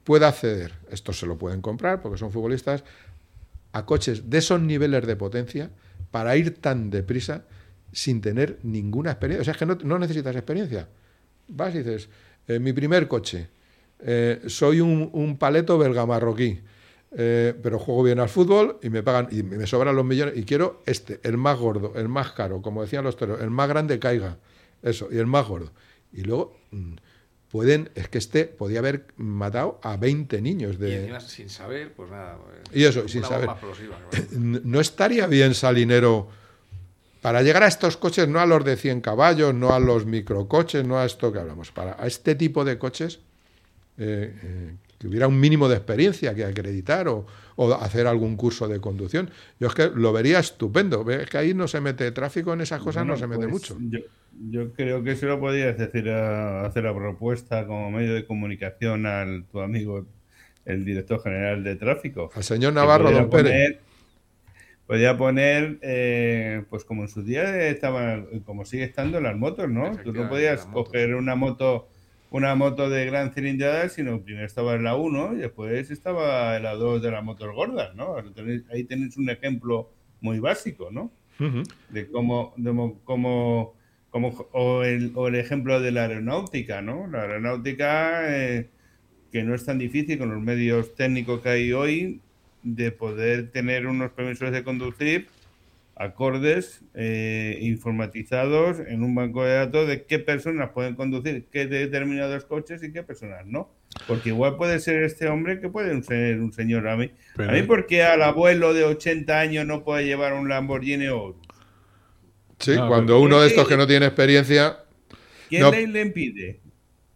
[0.04, 2.84] pueda acceder, esto se lo pueden comprar porque son futbolistas,
[3.72, 5.70] a coches de esos niveles de potencia
[6.10, 7.44] para ir tan deprisa
[7.90, 9.40] sin tener ninguna experiencia.
[9.40, 10.88] O sea, es que no, necesitas experiencia.
[11.48, 12.08] Vas y dices,
[12.46, 13.48] eh, mi primer coche,
[13.98, 16.60] eh, soy un, paleto belga marroquí,
[17.16, 20.44] eh, pero juego bien al fútbol y me pagan y me sobran los millones y
[20.44, 23.98] quiero este, el más gordo, el más caro, como decían los toros, el más grande
[23.98, 24.38] caiga,
[24.82, 25.72] eso, y el más gordo.
[26.12, 26.94] Y luego mm,
[27.54, 31.06] pueden, es que este podía haber matado a 20 niños de...
[31.06, 32.36] Y sin saber, pues nada.
[32.72, 33.48] Y eso, sin saber.
[34.32, 36.26] No estaría bien Salinero
[37.22, 40.84] para llegar a estos coches, no a los de 100 caballos, no a los microcoches,
[40.84, 43.20] no a esto que hablamos, para a este tipo de coches,
[43.98, 47.24] eh, eh, que hubiera un mínimo de experiencia que acreditar o,
[47.80, 49.30] hacer algún curso de conducción.
[49.60, 51.08] Yo es que lo vería estupendo.
[51.10, 53.78] Es que ahí no se mete tráfico, en esas cosas no se mete pues mucho.
[54.50, 59.06] Yo, creo que se lo podías decir a, hacer la propuesta como medio de comunicación
[59.06, 60.06] al tu amigo,
[60.64, 62.30] el director general de tráfico.
[62.34, 63.78] Al señor Navarro, don Pérez
[64.86, 69.96] podía poner, eh, pues como en su día estaba, como sigue estando las motos, ¿no?
[69.98, 71.88] Tú no podías coger una moto
[72.34, 76.64] una moto de gran cilindrada, sino primero estaba en la 1 y después estaba en
[76.64, 78.16] la 2 de las motos gordas, ¿no?
[78.72, 81.12] Ahí tenéis un ejemplo muy básico, ¿no?
[81.90, 82.72] De cómo, de
[83.04, 83.76] cómo,
[84.10, 87.06] cómo o, el, o, el, ejemplo de la aeronáutica, ¿no?
[87.06, 88.68] La aeronáutica, eh,
[89.30, 92.20] que no es tan difícil con los medios técnicos que hay hoy,
[92.64, 95.28] de poder tener unos permisos de conducir
[95.96, 102.44] acordes eh, informatizados en un banco de datos de qué personas pueden conducir qué determinados
[102.44, 103.70] coches y qué personas no.
[104.08, 106.88] Porque igual puede ser este hombre que puede ser un señor.
[106.88, 111.06] A mí, a mí porque al abuelo de 80 años no puede llevar un Lamborghini
[111.08, 111.36] o
[112.58, 114.78] Sí, cuando uno de estos que no tiene experiencia...
[115.48, 116.60] ¿Quién le, le impide?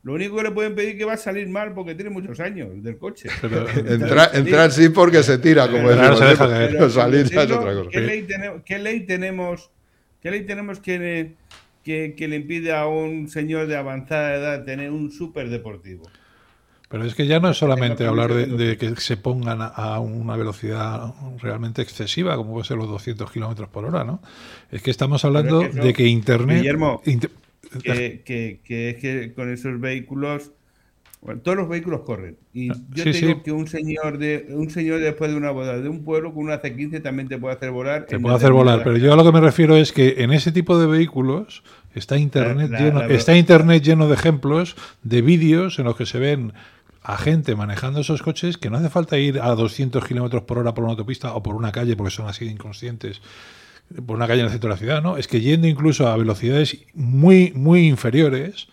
[0.09, 2.41] Lo único que le pueden pedir es que va a salir mal porque tiene muchos
[2.41, 3.29] años del coche.
[4.33, 6.19] entrar, sí porque se tira, como decimos.
[6.19, 7.91] Pero, salir es otra cosa.
[7.91, 9.01] ¿Qué ley, tenemos, qué ley
[10.47, 11.35] tenemos que,
[11.85, 16.05] que, le impide a un señor de avanzada edad tener un súper deportivo?
[16.89, 21.13] Pero es que ya no es solamente hablar de, que se pongan a una velocidad
[21.43, 24.23] realmente excesiva, como puede ser los 200 kilómetros por hora, ¿no?
[24.71, 26.65] Es que estamos hablando de que Internet
[27.83, 28.23] que,
[28.65, 30.53] que, es que con esos vehículos,
[31.21, 32.37] bueno, todos los vehículos corren.
[32.53, 35.89] Y ah, yo digo que un señor de un señor después de una boda de
[35.89, 38.07] un pueblo con una C15 también te puede hacer volar.
[38.07, 40.53] Te puede hacer volar, pero yo a lo que me refiero es que en ese
[40.53, 41.63] tipo de vehículos
[41.95, 46.53] está internet lleno, está internet lleno de ejemplos de vídeos en los que se ven
[47.03, 50.75] a gente manejando esos coches que no hace falta ir a 200 kilómetros por hora
[50.75, 53.23] por una autopista o por una calle porque son así inconscientes
[54.07, 55.17] por una calle en el centro de la ciudad, ¿no?
[55.17, 58.69] Es que yendo incluso a velocidades muy, muy inferiores,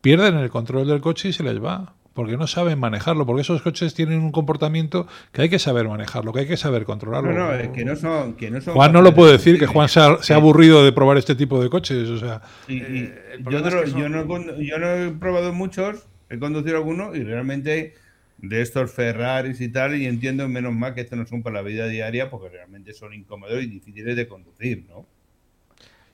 [0.00, 1.94] pierden el control del coche y se les va.
[2.14, 6.32] Porque no saben manejarlo, porque esos coches tienen un comportamiento que hay que saber manejarlo,
[6.32, 7.32] que hay que saber controlarlo.
[7.32, 8.34] No, no, que no son.
[8.34, 11.16] Que no son Juan no lo puede decir, que Juan se ha, aburrido de probar
[11.16, 12.08] este tipo de coches.
[12.08, 17.22] O sea, eh, yo, yo, no, yo no he probado muchos, he conducido algunos y
[17.22, 17.94] realmente
[18.38, 21.62] de estos Ferraris y tal, y entiendo menos mal que estos no son para la
[21.62, 25.06] vida diaria porque realmente son incómodos y difíciles de conducir, ¿no?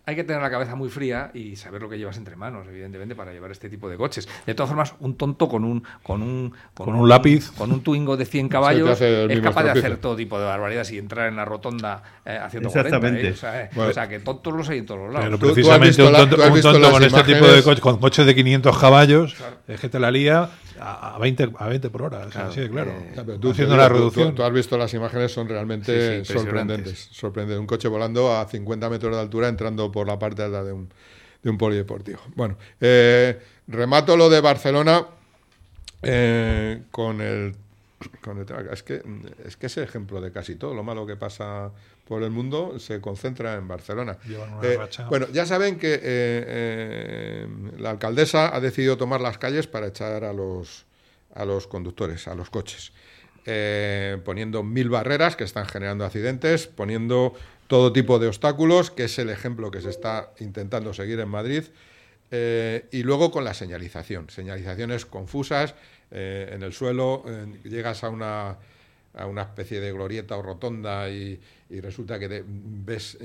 [0.06, 3.14] hay que tener la cabeza muy fría y saber lo que llevas entre manos, evidentemente,
[3.14, 4.28] para llevar este tipo de coches.
[4.44, 8.16] De todas formas, un tonto con un con un con, un, lápiz, con un Twingo
[8.16, 11.44] de 100 caballos es capaz de hacer todo tipo de barbaridades y entrar en la
[11.44, 13.08] rotonda eh, haciendo 40.
[13.08, 13.34] ¿eh?
[13.42, 15.26] Eh, o, sea, que tontos los hay en todos los lados.
[15.26, 19.80] Pero precisamente un tonto, con este tipo de coches, con coches de 500 caballos, es
[19.80, 20.50] que te la lía
[20.80, 22.26] a 20, a 20 por hora.
[22.30, 22.92] Claro, así claro.
[23.40, 24.34] tú, haciendo la reducción.
[24.34, 27.08] Tú, has visto las imágenes, son realmente sorprendentes.
[27.10, 27.58] Sorprendente.
[27.58, 30.88] Un coche volando a 50 metros de altura entrando por la parte alta de un,
[31.42, 32.20] de un polideportivo.
[32.34, 35.06] Bueno, eh, remato lo de Barcelona
[36.02, 37.54] eh, con el
[38.72, 39.02] es que
[39.44, 40.74] es que es ejemplo de casi todo.
[40.74, 41.72] Lo malo que pasa
[42.06, 44.18] por el mundo se concentra en Barcelona.
[44.62, 44.78] Eh,
[45.08, 47.48] bueno, ya saben que eh,
[47.78, 50.86] la alcaldesa ha decidido tomar las calles para echar a los
[51.34, 52.92] a los conductores, a los coches,
[54.24, 57.34] poniendo mil barreras que están generando accidentes, poniendo
[57.66, 61.64] todo tipo de obstáculos, que es el ejemplo que se está intentando seguir en Madrid,
[62.30, 65.74] eh, y luego con la señalización, señalizaciones confusas
[66.14, 67.24] eh, en el suelo,
[67.64, 68.56] llegas a una,
[69.14, 71.38] a una especie de glorieta o rotonda y,
[71.80, 73.18] resulta que ves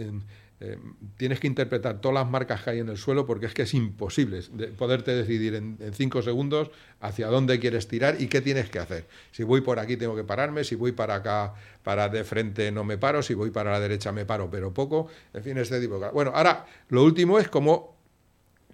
[0.62, 0.78] eh,
[1.16, 3.74] tienes que interpretar todas las marcas que hay en el suelo porque es que es
[3.74, 6.70] imposible de poderte decidir en, cinco segundos
[7.00, 9.06] hacia dónde quieres tirar y qué tienes que hacer.
[9.32, 12.84] Si voy por aquí tengo que pararme, si voy para acá, para de frente no
[12.84, 15.08] me paro, si voy para la derecha me paro, pero poco.
[15.34, 17.96] En fin, este tipo Bueno, ahora lo último es como,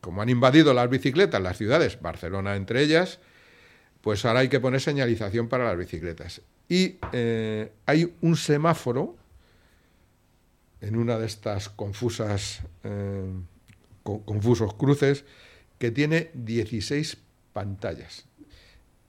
[0.02, 3.20] como han invadido las bicicletas las ciudades, Barcelona entre ellas,
[4.06, 6.40] pues ahora hay que poner señalización para las bicicletas.
[6.70, 9.16] Y eh, hay un semáforo
[10.80, 13.32] en una de estas confusas, eh,
[14.04, 15.26] confusos cruces
[15.80, 17.18] que tiene 16
[17.52, 18.28] pantallas.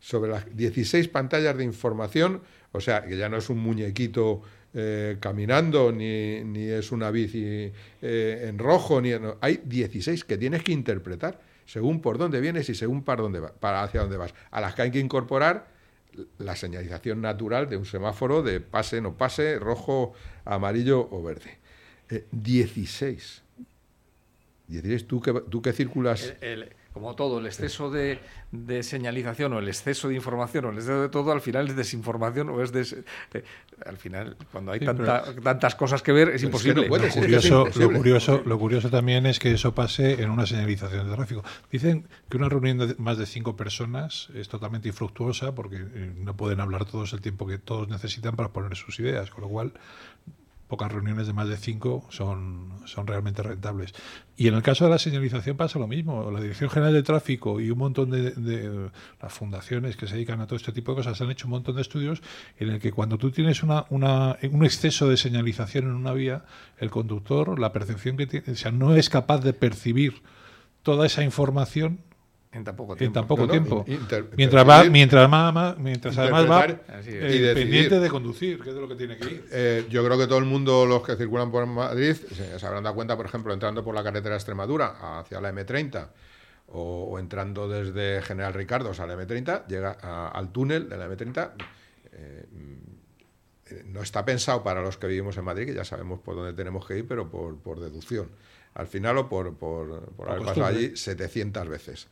[0.01, 2.41] Sobre las 16 pantallas de información,
[2.73, 4.41] o sea, que ya no es un muñequito
[4.73, 7.71] eh, caminando, ni, ni, es una bici
[8.01, 9.11] en rojo, ni
[9.43, 13.53] hay 16 que tienes que interpretar según por dónde vienes y según para dónde va,
[13.53, 14.35] para hacia dónde vas.
[14.51, 15.69] A las que hay que incorporar
[16.39, 20.15] la señalización natural de un semáforo de pase, no pase, rojo,
[20.45, 21.59] amarillo o verde.
[22.31, 23.43] 16.
[23.59, 23.63] Eh,
[24.69, 26.35] 16, ¿tú que, tú circulas...
[26.97, 28.21] como todo, el exceso de,
[28.83, 32.49] señalización o el exceso de información o el exceso de todo, al final es desinformación
[32.49, 33.45] o es eh,
[33.85, 36.89] al final, cuando hay tantas cosas que ver, es imposible.
[36.89, 41.15] lo, curioso, lo, curioso, lo curioso también es que eso pase en una señalización de
[41.15, 41.45] tráfico.
[41.71, 46.35] Dicen que una reunión de más de cinco personas es totalmente infructuosa porque eh, no
[46.35, 49.75] pueden hablar todos el tiempo que todos necesitan para poner sus ideas, con lo cual
[50.69, 53.95] pocas reuniones de más de cinco son, son realmente rentables.
[54.37, 56.31] Y en el caso de la señalización pasa lo mismo.
[56.31, 58.91] La Dirección General de Tráfico y un montón de,
[59.21, 61.77] las fundaciones que se dedican a todo este tipo de cosas han hecho un montón
[61.77, 62.23] de estudios
[62.59, 66.45] en el que cuando tú tienes una, una, un exceso de señalización en una vía,
[66.79, 70.23] el conductor, la percepción que tiene, o sea, no es capaz de percibir
[70.83, 72.01] toda esa información
[72.57, 73.21] en tan poco tiempo.
[73.21, 73.85] En tan tiempo.
[74.37, 78.89] mientras va, mientras, más, mientras además va eh, pendiente de conducir, que es de lo
[78.89, 79.45] que tiene que ir.
[79.51, 82.95] Eh, yo creo que todo el mundo, los que circulan por Madrid, se, habrán dado
[82.95, 86.09] cuenta, por ejemplo, entrando por la carretera de Extremadura hacia la M30
[86.69, 91.53] o, entrando desde General Ricardo a la M30, llega al túnel de la M30.
[92.13, 92.47] Eh,
[93.85, 96.87] no está pensado para los que vivimos en Madrid, que ya sabemos por dónde tenemos
[96.87, 98.31] que ir, pero por, por deducción.
[98.75, 102.09] Al final o por, por, por haber pasado allí 700 veces.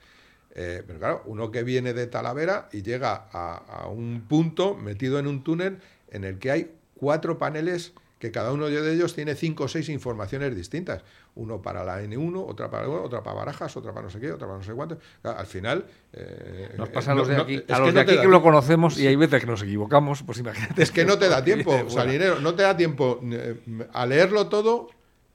[0.55, 5.27] Eh, pero claro, uno que viene de Talavera y llega a, un punto metido en
[5.27, 5.79] un túnel
[6.11, 9.89] en el que hay cuatro paneles que cada uno de ellos tiene cinco o seis
[9.89, 11.03] informaciones distintas.
[11.35, 14.47] Uno para la N1, otra para otra para Barajas, otra para no sé qué, otra
[14.47, 14.99] para no sé cuánto.
[15.25, 15.85] al final...
[16.13, 19.09] Eh, nos pasa a los de aquí, a los de aquí que lo conocemos y
[19.09, 20.83] hay veces que nos equivocamos, pues imagínate.
[20.83, 23.57] Es que no te da tiempo, Salinero, no te da tiempo eh,
[23.93, 24.89] a leerlo todo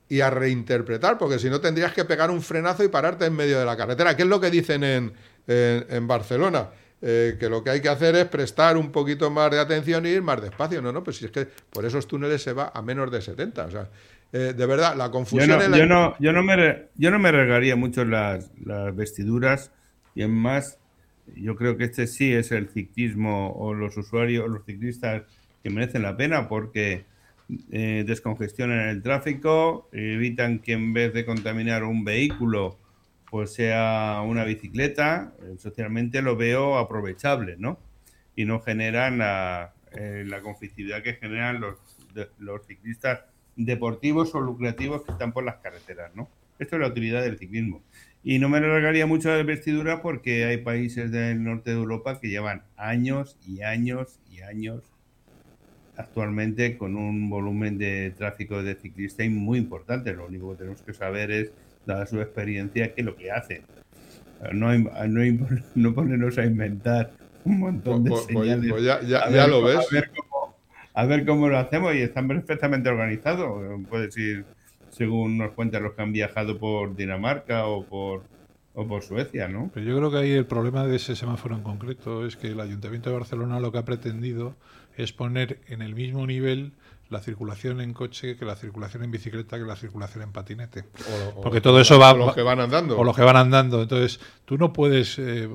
[0.10, 3.60] y a reinterpretar, porque si no tendrías que pegar un frenazo y pararte en medio
[3.60, 4.16] de la carretera.
[4.16, 5.14] ¿Qué es lo que dicen en,
[5.46, 6.70] en, Barcelona?
[7.02, 10.10] Eh, que lo que hay que hacer es prestar un poquito más de atención y
[10.10, 10.82] ir más despacio.
[10.82, 13.66] No, no, pues si es que por esos túneles se va a menos de 70.
[13.66, 13.90] O sea,
[14.34, 15.48] eh, de verdad, la confusión...
[15.48, 19.72] Yo no, yo no, yo no, me, yo no me regaría mucho las, las vestiduras
[20.16, 20.80] y en más,
[21.36, 25.22] yo creo que este sí es el ciclismo o los usuarios, los ciclistas
[25.62, 27.06] que merecen la pena porque
[27.72, 32.78] eh, descongestionan el tráfico, evitan que en vez de contaminar un vehículo,
[33.32, 37.80] pues sea una bicicleta, eh, socialmente lo veo aprovechable, ¿no?
[38.36, 41.78] Y no generan la, eh, la conflictividad que generan los,
[42.38, 43.22] los ciclistas
[43.56, 46.30] deportivos o lucrativos que están por las carreteras, ¿no?
[46.60, 47.82] Esto es la utilidad del ciclismo.
[48.24, 52.30] Y no me largaría mucho de vestidura porque hay países del norte de Europa que
[52.30, 54.84] llevan años y años y años
[56.00, 60.14] actualmente con un volumen de tráfico de ciclistas muy importante.
[60.14, 61.52] Lo único que tenemos que saber es,
[61.86, 63.64] dada su experiencia, qué es lo que hacen.
[64.54, 67.12] No, no, no ponernos a inventar
[67.44, 68.72] un montón de pues, pues, señales.
[68.72, 69.86] Pues ya, lo ves.
[70.94, 73.62] A ver, cómo, lo hacemos y están perfectamente organizados.
[73.90, 74.46] Puedes ir,
[74.90, 78.24] según nos cuentan los que han viajado por Dinamarca o por,
[78.74, 79.70] o por Suecia, ¿no?
[79.74, 82.60] Pero yo creo que ahí el problema de ese semáforo en concreto es que el
[82.62, 84.56] Ayuntamiento de Barcelona lo que ha pretendido
[85.00, 86.74] es poner en el mismo nivel
[87.10, 90.86] la circulación en coche que la circulación en bicicleta que la circulación en patinete.
[91.42, 92.12] Porque todo eso va...
[92.12, 93.00] O los que van andando.
[93.00, 93.82] O los que van andando.
[93.82, 95.18] Entonces, tú no puedes...
[95.18, 95.50] Eh,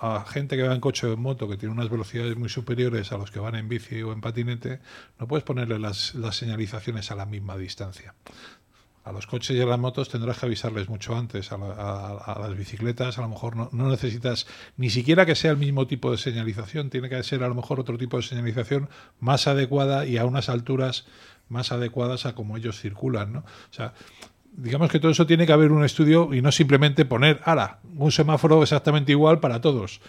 [0.00, 3.12] a, gente que va en coche o en moto que tiene unas velocidades muy superiores
[3.12, 4.80] a los que van en bici o en patinete,
[5.20, 8.14] no puedes ponerle las, las señalizaciones a la misma distancia
[9.04, 11.50] a los coches y a las motos tendrás que avisarles mucho antes.
[11.52, 14.46] A, las bicicletas a lo mejor no, necesitas
[14.76, 17.80] ni siquiera que sea el mismo tipo de señalización, tiene que ser a lo mejor
[17.80, 18.88] otro tipo de señalización
[19.20, 21.06] más adecuada y a unas alturas
[21.48, 23.32] más adecuadas a cómo ellos circulan.
[23.32, 23.38] ¿no?
[23.40, 23.94] O sea,
[24.52, 28.12] digamos que todo eso tiene que haber un estudio y no simplemente poner, ahora, un
[28.12, 30.00] semáforo exactamente igual para todos.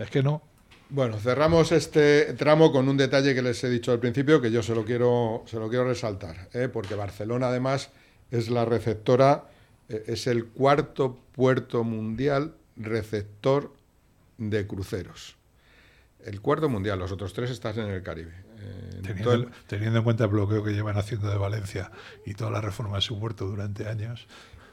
[0.00, 0.42] Es que no.
[0.90, 4.62] Bueno, cerramos este tramo con un detalle que les he dicho al principio que yo
[4.62, 6.68] se lo quiero, se lo quiero resaltar, ¿eh?
[6.70, 7.90] porque Barcelona además
[8.32, 9.44] es la receptora,
[9.88, 13.72] eh, es el cuarto puerto mundial receptor
[14.38, 15.36] de cruceros.
[16.24, 18.32] El cuarto mundial, los otros tres están en el Caribe.
[18.58, 19.02] Eh,
[19.66, 21.90] teniendo, en cuenta el bloqueo que llevan haciendo de Valencia
[22.24, 24.26] y toda la reforma de su puerto durante años.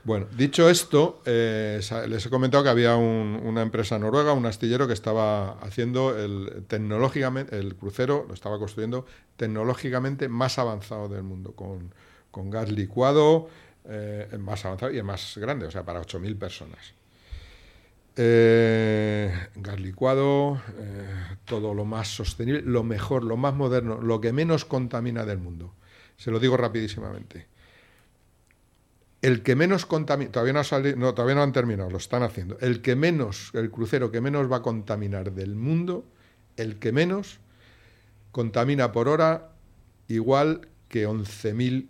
[0.03, 4.93] Bueno, dicho esto, eh, les he comentado que había una empresa noruega, un astillero que
[4.93, 9.05] estaba haciendo el tecnológicamente el crucero, lo estaba construyendo
[9.35, 11.91] tecnológicamente más avanzado del mundo, con,
[12.33, 13.49] gas licuado,
[13.85, 16.93] eh, más avanzado y el más grande, o sea, para 8.000 personas.
[18.15, 20.61] Eh, gas licuado,
[21.45, 25.73] todo lo más sostenible, lo mejor, lo más moderno, lo que menos contamina del mundo.
[26.17, 27.47] Se lo digo rapidísimamente
[29.21, 32.57] el que menos contamina, todavía no, ha no, todavía no han terminado, lo están haciendo,
[32.61, 36.05] el que menos, el crucero que menos va a contaminar del mundo,
[36.55, 37.39] el que menos
[38.31, 39.51] contamina por hora
[40.07, 41.89] igual que 11.000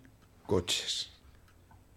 [0.50, 1.08] coches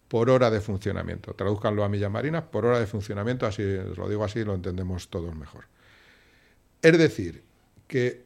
[0.06, 1.34] por hora de funcionamiento.
[1.34, 3.64] Traduzcanlo a millas marinas, por hora de funcionamiento, así
[3.96, 5.64] lo digo así, lo entendemos todos mejor.
[6.80, 7.42] Es decir,
[7.88, 8.22] que...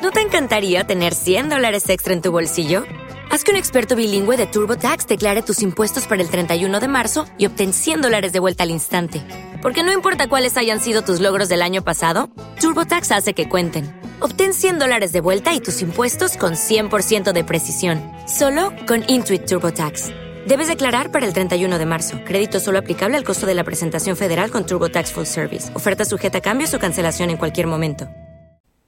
[0.00, 2.84] ¿No te encantaría tener 100 dólares extra en tu bolsillo?
[3.32, 7.26] Haz que un experto bilingüe de TurboTax declare tus impuestos para el 31 de marzo
[7.38, 9.24] y obtén 100 dólares de vuelta al instante.
[9.60, 12.30] Porque no importa cuáles hayan sido tus logros del año pasado,
[12.60, 14.05] TurboTax hace que cuenten.
[14.20, 19.46] Obtén 100 dólares de vuelta y tus impuestos con 100% de precisión, solo con Intuit
[19.46, 20.10] TurboTax.
[20.46, 22.18] Debes declarar para el 31 de marzo.
[22.24, 25.74] Crédito solo aplicable al costo de la presentación federal con TurboTax Full Service.
[25.74, 28.06] Oferta sujeta a cambios o cancelación en cualquier momento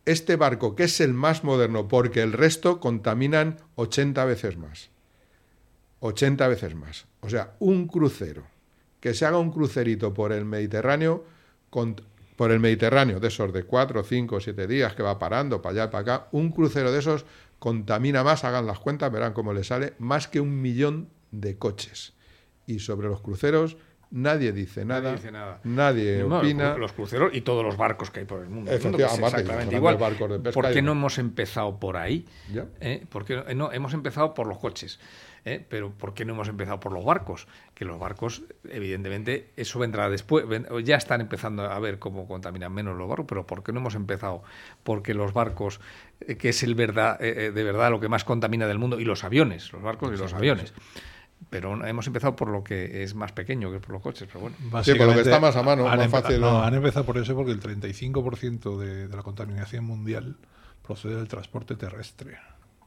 [0.09, 4.89] este barco, que es el más moderno, porque el resto contaminan 80 veces más.
[6.01, 7.07] 80 veces más.
[7.21, 8.45] O sea, un crucero,
[9.01, 11.25] que se haga un crucerito por el Mediterráneo,
[12.39, 15.91] por el Mediterráneo, de esos de 4, 5, 7 días que va parando para allá,
[15.91, 17.27] para acá, un crucero de esos
[17.59, 22.15] contamina más, hagan las cuentas, verán cómo le sale, más que un millón de coches.
[22.65, 23.77] Y sobre los cruceros
[24.11, 25.19] Nadie dice nada,
[25.65, 26.79] nadie, opina.
[26.79, 28.73] Los cruceros y todos los barcos que hay por el mundo.
[28.73, 29.99] exactamente igual.
[29.99, 32.25] ¿Por qué no hemos empezado por ahí?
[32.81, 33.05] ¿Eh?
[33.11, 34.99] Porque no, hemos empezado por los coches.
[35.45, 35.65] ¿Eh?
[35.69, 37.47] Pero ¿por qué no hemos empezado por los barcos?
[37.75, 40.45] Que los barcos, evidentemente, eso vendrá después.
[40.85, 43.95] Ya están empezando a ver cómo contaminan menos los barcos, pero ¿por qué no hemos
[43.95, 44.43] empezado?
[44.83, 45.81] Porque los barcos,
[46.21, 49.25] eh, que es el verdad, de verdad lo que más contamina del mundo, y los
[49.25, 50.73] aviones, los barcos y los aviones
[51.51, 54.29] pero hemos empezado por lo que es más pequeño que por los coches.
[54.31, 54.57] Pero bueno.
[54.83, 56.41] Sí, por lo que está más a mano, han más fácil.
[56.41, 60.37] No, han empezado por eso porque el 35% de, de la contaminación mundial
[60.83, 62.39] procede del transporte terrestre.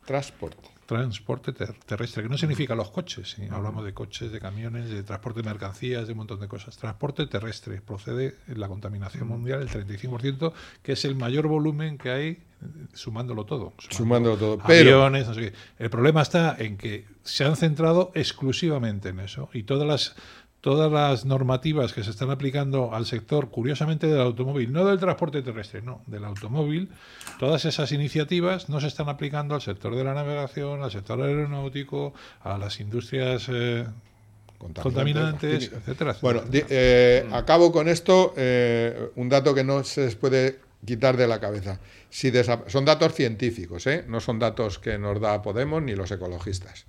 [0.05, 0.69] Transporte.
[0.91, 5.47] Transporte terrestre, que no significa los coches, hablamos de coches, de camiones, de transporte de
[5.47, 6.75] mercancías, de un montón de cosas.
[6.75, 10.51] Transporte terrestre procede en la contaminación mundial el 35%,
[10.83, 12.43] que es el mayor volumen que hay
[12.93, 13.71] sumándolo todo.
[13.89, 14.59] Sumándolo, todo.
[14.63, 15.53] Aviones, no sé qué.
[15.79, 20.15] El problema está en que se han centrado exclusivamente en eso y todas las
[20.61, 25.41] todas las normativas que se están aplicando al sector, curiosamente del automóvil, no del transporte
[25.41, 26.89] terrestre, no, del automóvil,
[27.39, 32.13] todas esas iniciativas no se están aplicando al sector de la navegación, al sector aeronáutico,
[32.43, 33.87] a las industrias eh,
[34.59, 40.59] contaminantes, etcétera, Bueno, eh, acabo con esto, eh, un dato que no se les puede
[40.85, 41.79] quitar de la cabeza.
[42.11, 42.31] Si
[42.67, 46.85] son datos científicos, no son datos que nos da Podemos ni los ecologistas.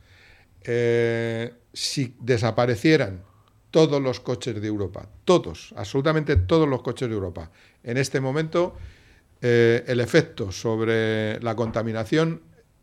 [1.73, 3.32] si desaparecieran
[3.73, 7.51] todos los coches de Europa, todos, absolutamente todos los coches de Europa.
[7.83, 8.77] En este momento,
[9.41, 12.43] eh, el efecto sobre la contaminación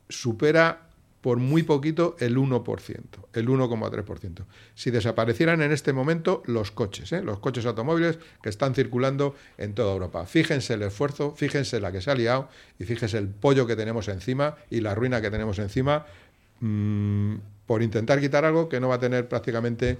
[0.09, 0.89] supera
[1.21, 3.01] por muy poquito el 1%,
[3.33, 4.45] el 1,3%.
[4.73, 7.21] Si desaparecieran en este momento los coches, ¿eh?
[7.21, 10.25] los coches automóviles que están circulando en toda Europa.
[10.25, 14.07] Fíjense el esfuerzo, fíjense la que se ha liado y fíjense el pollo que tenemos
[14.07, 16.05] encima y la ruina que tenemos encima
[16.61, 17.35] mm,
[17.67, 19.99] por intentar quitar algo que no va a tener prácticamente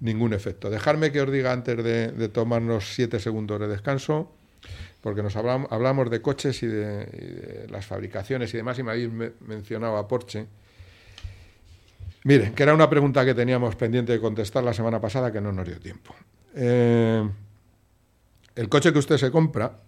[0.00, 0.70] ningún efecto.
[0.70, 4.32] Dejarme que os diga antes de, tomarnos siete segundos de descanso,
[5.00, 9.10] porque nos hablamos, hablamos de coches y de, las fabricaciones y demás, y me habéis
[9.40, 10.46] mencionado a Porsche.
[12.24, 15.52] Miren, que era una pregunta que teníamos pendiente de contestar la semana pasada que no
[15.52, 16.14] nos dio tiempo.
[16.54, 17.28] Eh,
[18.56, 19.78] el coche que usted se compra,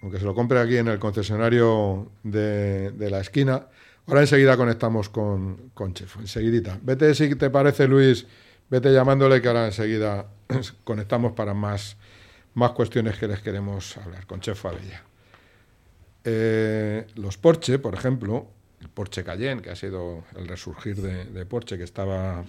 [0.00, 3.66] aunque se lo compre aquí en el concesionario de, la esquina,
[4.06, 6.78] ahora enseguida conectamos con, con Chef, enseguidita.
[6.80, 8.26] Vete si te parece, Luis,
[8.74, 10.26] vete llamándole que ahora enseguida
[10.82, 11.96] conectamos para más,
[12.54, 15.04] más cuestiones que les queremos hablar con Chef Abella.
[16.24, 18.48] Eh, los Porsche, por ejemplo,
[18.80, 22.44] el Porsche Cayenne, que ha sido el resurgir de, Porsche, que estaba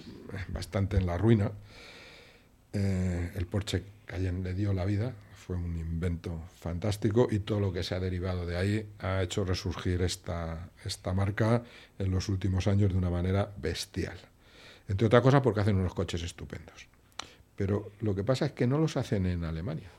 [0.48, 1.52] bastante en la ruina,
[2.72, 7.72] eh, el Porsche Cayenne le dio la vida, fue un invento fantástico y todo lo
[7.72, 11.62] que se ha derivado de ahí ha hecho resurgir esta, esta marca
[12.00, 14.18] en los últimos años de una manera bestial.
[14.88, 16.88] Entre otras cosas porque hacen unos coches estupendos.
[17.56, 19.90] Pero lo que pasa es que no los hacen en Alemania.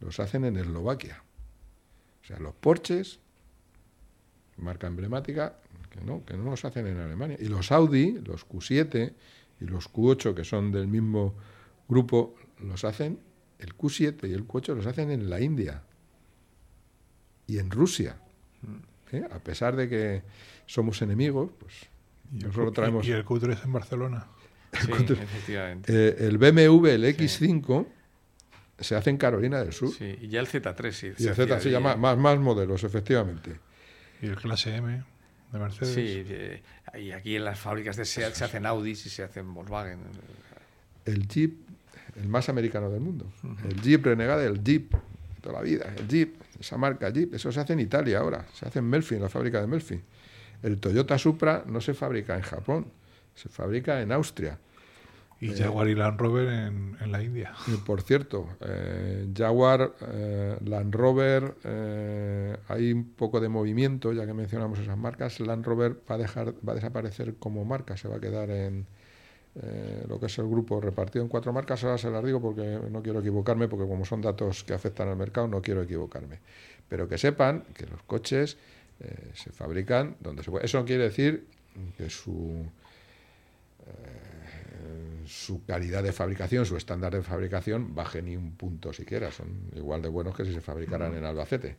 [0.00, 1.22] Los hacen en Eslovaquia.
[2.22, 3.20] O sea, los Porsches,
[4.58, 5.58] marca emblemática,
[5.90, 7.36] que no, que no los hacen en Alemania.
[7.40, 9.14] Y los Audi, los Q7
[9.60, 11.34] y los Q8, que son del mismo
[11.88, 13.18] grupo, los hacen,
[13.58, 15.82] el Q7 y el Q8 los hacen en la India
[17.46, 18.20] y en Rusia.
[18.62, 19.16] Mm.
[19.16, 19.28] ¿Eh?
[19.32, 20.22] A pesar de que
[20.66, 21.88] somos enemigos, pues
[22.32, 23.06] Y el, traemos...
[23.06, 24.26] y el Q3 en Barcelona.
[24.72, 25.92] Sí, efectivamente.
[25.92, 27.86] eh, el BMW, el X5,
[28.78, 29.90] se hace en Carolina del Sur.
[29.92, 31.06] Sí, y ya el Z3 sí.
[31.16, 33.58] Y se el Z se llama más, más modelos, efectivamente.
[34.20, 35.02] Y el clase M
[35.52, 35.94] de Mercedes.
[35.94, 36.62] Sí, eh,
[37.00, 40.00] y aquí en las fábricas de SEAT se hacen Audis y se hacen Volkswagen.
[41.04, 41.54] El Jeep,
[42.16, 43.26] el más americano del mundo.
[43.64, 44.92] El Jeep Renegade, el Jeep,
[45.40, 45.92] toda la vida.
[45.96, 48.46] El Jeep, esa marca Jeep, eso se hace en Italia ahora.
[48.52, 50.00] Se hace en Melfi, en la fábrica de Melfi.
[50.62, 52.86] El Toyota Supra no se fabrica en Japón,
[53.34, 54.58] se fabrica en Austria.
[55.40, 57.54] Y Eh, Jaguar y Land Rover en, en la India.
[57.66, 61.54] Y por cierto, eh, Jaguar, eh, Land Rover,
[62.68, 65.38] hay un poco de movimiento, ya que mencionamos esas marcas.
[65.38, 68.86] Land Rover va a, dejar, va a desaparecer como marca, se va a quedar en
[70.08, 71.82] lo que es el grupo repartido en cuatro marcas.
[71.82, 75.16] Ahora se las digo porque no quiero equivocarme, porque como son datos que afectan al
[75.16, 76.38] mercado, no quiero equivocarme.
[76.88, 78.56] Pero que sepan que los coches
[79.00, 80.66] eh, se fabrican donde se puede.
[80.66, 81.46] Eso no quiere decir
[81.96, 82.66] que su
[85.28, 89.30] su calidad de fabricación, su estándar de fabricación baje ni un punto siquiera.
[89.30, 91.76] Son igual de buenos que si se fabricaran en Albacete.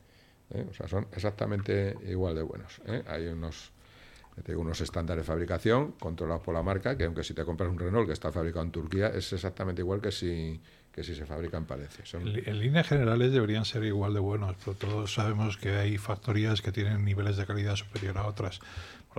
[0.52, 0.66] ¿eh?
[0.70, 2.82] O sea, son exactamente igual de buenos.
[2.86, 3.04] ¿eh?
[3.08, 3.72] Hay unos,
[4.40, 7.44] ya te digo, unos estándares de fabricación controlados por la marca, que aunque si te
[7.44, 10.60] compras un Renault que está fabricado en Turquía, es exactamente igual que si,
[10.94, 12.06] que si se fabrica en Palencia.
[12.06, 16.62] Son- en líneas generales deberían ser igual de buenos, pero todos sabemos que hay factorías
[16.62, 18.60] que tienen niveles de calidad superior a otras.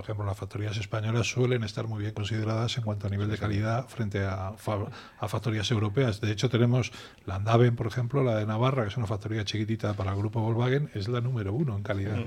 [0.01, 3.37] Por ejemplo, las factorías españolas suelen estar muy bien consideradas en cuanto a nivel de
[3.37, 4.87] calidad frente a, fa-
[5.19, 6.19] a factorías europeas.
[6.21, 6.91] De hecho, tenemos
[7.27, 10.41] la Andaven, por ejemplo, la de Navarra, que es una factoría chiquitita para el grupo
[10.41, 12.17] Volkswagen, es la número uno en calidad.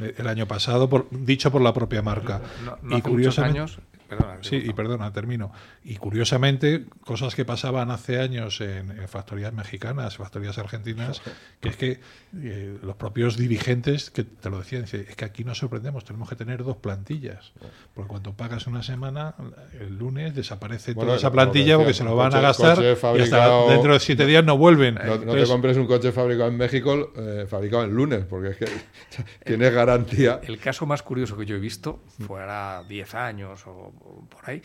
[0.00, 2.40] Eh, El año pasado, por, dicho por la propia marca.
[2.64, 3.78] No- no hace muchos años-
[4.16, 5.52] perdona, sí, y perdona, termino.
[5.84, 11.22] Y curiosamente, cosas que pasaban hace años en, en factorías mexicanas, factorías argentinas,
[11.60, 12.00] que es que
[12.42, 16.28] eh, los propios dirigentes que te lo decían, dice, es que aquí nos sorprendemos, tenemos
[16.28, 17.52] que tener dos plantillas.
[17.94, 19.34] Porque cuando pagas una semana,
[19.78, 23.20] el lunes desaparece Bueno, toda esa plantilla decía, porque se lo van a gastar y
[23.20, 24.94] hasta dentro de siete días no vuelven.
[24.94, 28.56] No, no te compres un coche fabricado en México, eh, fabricado el lunes, porque es
[28.56, 28.66] que
[29.44, 30.40] tienes garantía.
[30.42, 33.92] El caso más curioso que yo he visto, fuera 10 años o
[34.28, 34.62] por ahí,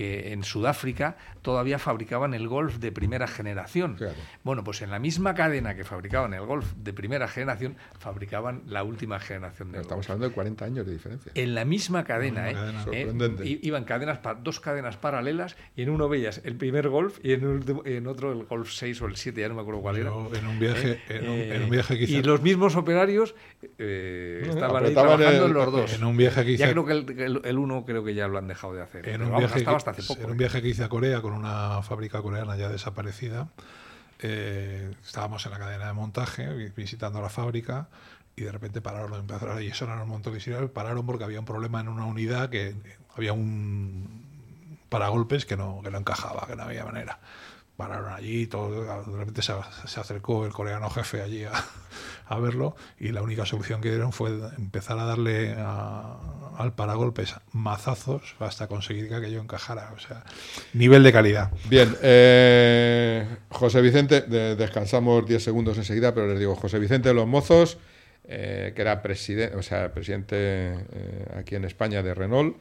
[0.00, 3.98] que en Sudáfrica todavía fabricaban el Golf de primera generación.
[4.44, 8.82] Bueno, pues en la misma cadena que fabricaban el Golf de primera generación, fabricaban la
[8.82, 10.10] última generación del Estamos Golf.
[10.10, 11.32] hablando de 40 años de diferencia.
[11.34, 12.54] En la misma cadena, misma ¿eh?
[12.54, 12.80] cadena.
[12.80, 12.84] ¿eh?
[13.04, 13.58] Sorprendente.
[13.62, 17.48] Iban cadenas dos cadenas paralelas y en uno veías el primer Golf y en, el
[17.48, 20.08] último- en otro el Golf 6 o el 7, ya no me acuerdo cuál era.
[20.08, 23.34] En un viaje- en un- en un viaje hice- Y los mismos operarios
[23.78, 25.92] eh, No, estaban ahí trabajando el- en los dos.
[25.94, 28.38] en un viaje que Ya creo que el, el- el uno creo que ya lo
[28.38, 29.06] han dejado de hacer.
[29.06, 30.20] en pero un, vamos, viaje hasta hace poco.
[30.22, 30.38] en un ¿eh?
[30.38, 33.48] viaje que hice a Corea con una fábrica coreana ya desaparecida,
[34.20, 37.88] eh, estábamos en la cadena de montaje vi- visitando la fábrica
[38.36, 41.80] y de repente pararon, empezaron y sonar un montón de pararon porque había un problema
[41.80, 42.74] en una unidad que
[43.16, 44.20] había un
[44.88, 47.18] paragolpes que no, que no encajaba, que no había manera.
[47.76, 49.54] Pararon allí, todo, de repente se,
[49.86, 51.52] se acercó el coreano jefe allí a,
[52.30, 56.16] a verlo y la única solución que dieron fue empezar a darle a-
[56.56, 59.92] al paragolpes mazazos hasta conseguir que aquello encajara.
[59.96, 60.24] O sea,
[60.72, 61.50] nivel de calidad.
[61.68, 67.14] Bien, eh, José Vicente, de- descansamos 10 segundos enseguida, pero les digo, José Vicente de
[67.14, 67.78] los Mozos,
[68.24, 72.56] eh, que era presidente, o sea, presidente eh, aquí en España de Renault,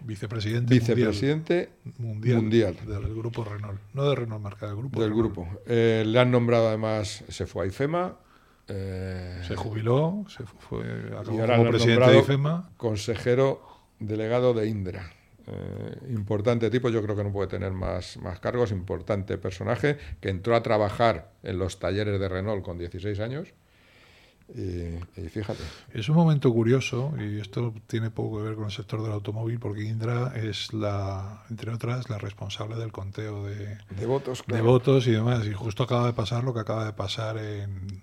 [0.00, 3.80] Vicepresidente, vicepresidente mundial, mundial, del grupo Renault.
[3.94, 5.00] No de Renault marca, del grupo.
[5.00, 5.34] del Renault.
[5.34, 5.60] grupo.
[5.66, 8.16] Eh, le han nombrado además, se fue a IFEMA.
[8.68, 10.84] Eh, Se jubiló, se fue,
[11.18, 12.70] acabó y ahora como presidente de IFEMA.
[12.76, 13.62] consejero
[13.98, 15.10] delegado de Indra.
[15.46, 20.30] Eh, importante tipo, yo creo que no puede tener más, más cargos, importante personaje, que
[20.30, 23.48] entró a trabajar en los talleres de Renault con 16 años.
[24.54, 25.62] Y, y fíjate,
[25.94, 29.58] Es un momento curioso y esto tiene poco que ver con el sector del automóvil
[29.58, 35.06] porque Indra es la, entre otras, la responsable del conteo de, De votos, de votos
[35.06, 35.46] y demás.
[35.46, 38.02] Y justo acaba de pasar lo que acaba de pasar en,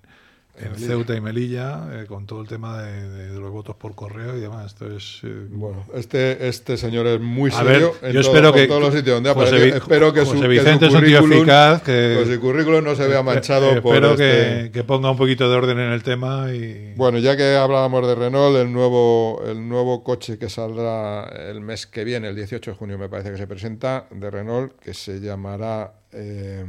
[0.60, 4.38] en Ceuta y Melilla, eh, con todo el tema de, de, los votos por correo
[4.38, 4.73] y demás.
[4.73, 8.68] Entonces, eh, bueno, este este señor es muy serio ver, en, yo todo- espero que
[8.68, 9.78] todos los sitios donde José aparece.
[9.78, 12.41] Espero que su, José que su Vicente es un tío currículum, eficaz, que- pues su
[12.41, 15.49] currículum no se vea eh, manchado eh, por espero este- que, que ponga un poquito
[15.49, 19.68] de orden en el tema y Bueno, ya que hablábamos de Renault, el nuevo, el
[19.68, 23.38] nuevo coche que saldrá el mes que viene, el 18 de junio me parece que
[23.38, 26.65] se presenta, de Renault, que se llamará eh,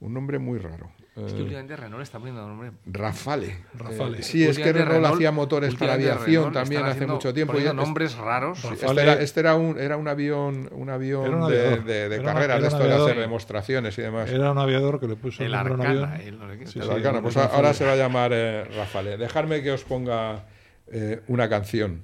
[0.00, 0.90] un nombre muy raro.
[1.26, 2.70] Es que Eh, últimamente Renault está poniendo nombre.
[2.86, 3.56] Rafale.
[3.74, 4.18] Rafale.
[4.18, 7.52] Eh, sí, es que Renault, hacía motores para aviación también hace haciendo- mucho tiempo.
[7.52, 8.58] poniendo y es- nombres raros.
[8.58, 11.58] Sí, Rafale- Este, era, este era un, era un avión, un avión, Era un de,
[11.60, 11.84] aviador.
[11.84, 14.30] de- de Era una- carreras, era de esto de hacer demostraciones y demás.
[14.30, 16.40] era un aviador que le puso El Arcana, avión.
[16.50, 16.66] el.
[16.68, 17.22] Sí, sí, Arcana.
[17.22, 17.54] Pues Rafale.
[17.56, 19.16] ahora se va a llamar eh, Rafale.
[19.16, 20.44] Dejadme que os ponga
[20.92, 22.02] eh, una canción.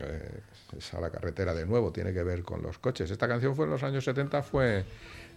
[0.00, 0.40] Eh,
[0.76, 3.10] es a la carretera de nuevo, tiene que ver con los coches.
[3.10, 4.84] Esta canción fue en los años 70, fue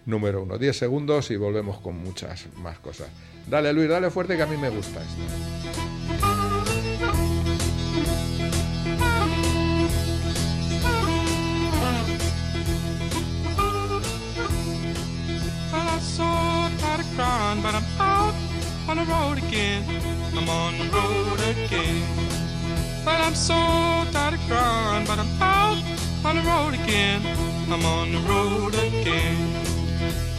[0.06, 0.58] número uno.
[0.58, 3.10] 10 segundos y volvemos con muchas más cosas.
[3.48, 6.32] Dale Luis, dale fuerte que a mí me gusta esto.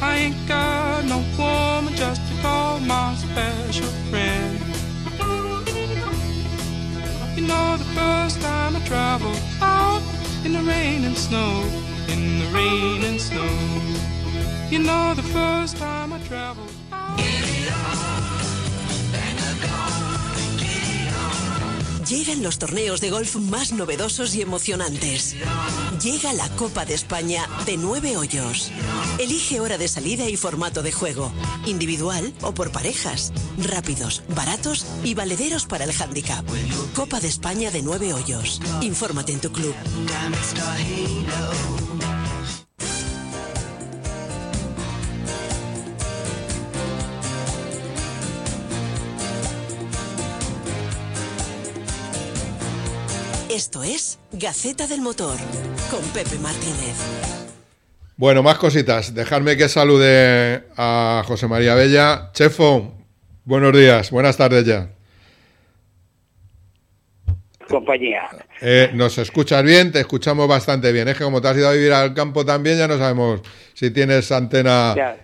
[0.04, 4.58] I ain't got no woman just to call my special friend.
[7.36, 10.02] You know, the first time I traveled out
[10.44, 11.62] in the rain and snow,
[12.08, 13.48] in the rain and snow.
[14.70, 16.72] You know the first time I traveled.
[22.12, 25.34] Llegan los torneos de golf más novedosos y emocionantes.
[26.02, 28.70] Llega la Copa de España de nueve hoyos.
[29.18, 31.32] Elige hora de salida y formato de juego.
[31.64, 33.32] Individual o por parejas.
[33.56, 36.44] Rápidos, baratos y valederos para el handicap.
[36.94, 38.60] Copa de España de nueve hoyos.
[38.82, 39.74] Infórmate en tu club.
[53.54, 55.36] Esto es Gaceta del Motor
[55.90, 56.96] con Pepe Martínez.
[58.16, 59.14] Bueno, más cositas.
[59.14, 62.30] Dejadme que salude a José María Bella.
[62.32, 62.94] Chefo,
[63.44, 64.88] buenos días, buenas tardes ya.
[67.68, 68.22] compañía.
[68.62, 69.92] Eh, ¿Nos escuchas bien?
[69.92, 71.08] Te escuchamos bastante bien.
[71.08, 73.42] Es que como te has ido a vivir al campo también, ya no sabemos
[73.74, 74.94] si tienes antena.
[74.96, 75.16] Ya.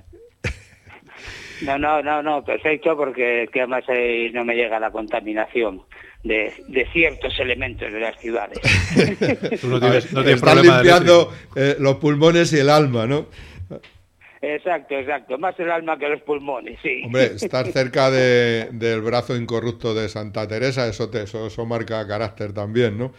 [1.62, 5.82] No, no, no, no, perfecto, porque que además eh, no me llega la contaminación
[6.28, 8.58] de, de ciertos elementos de las ciudades.
[9.60, 13.26] Tú no tienes, no tienes de limpiando eh, los pulmones y el alma, ¿no?
[14.40, 17.02] Exacto, exacto, más el alma que los pulmones, sí.
[17.04, 22.06] Hombre, estar cerca de- del brazo incorrupto de Santa Teresa, eso, te, eso, eso marca
[22.06, 23.12] carácter también, ¿no?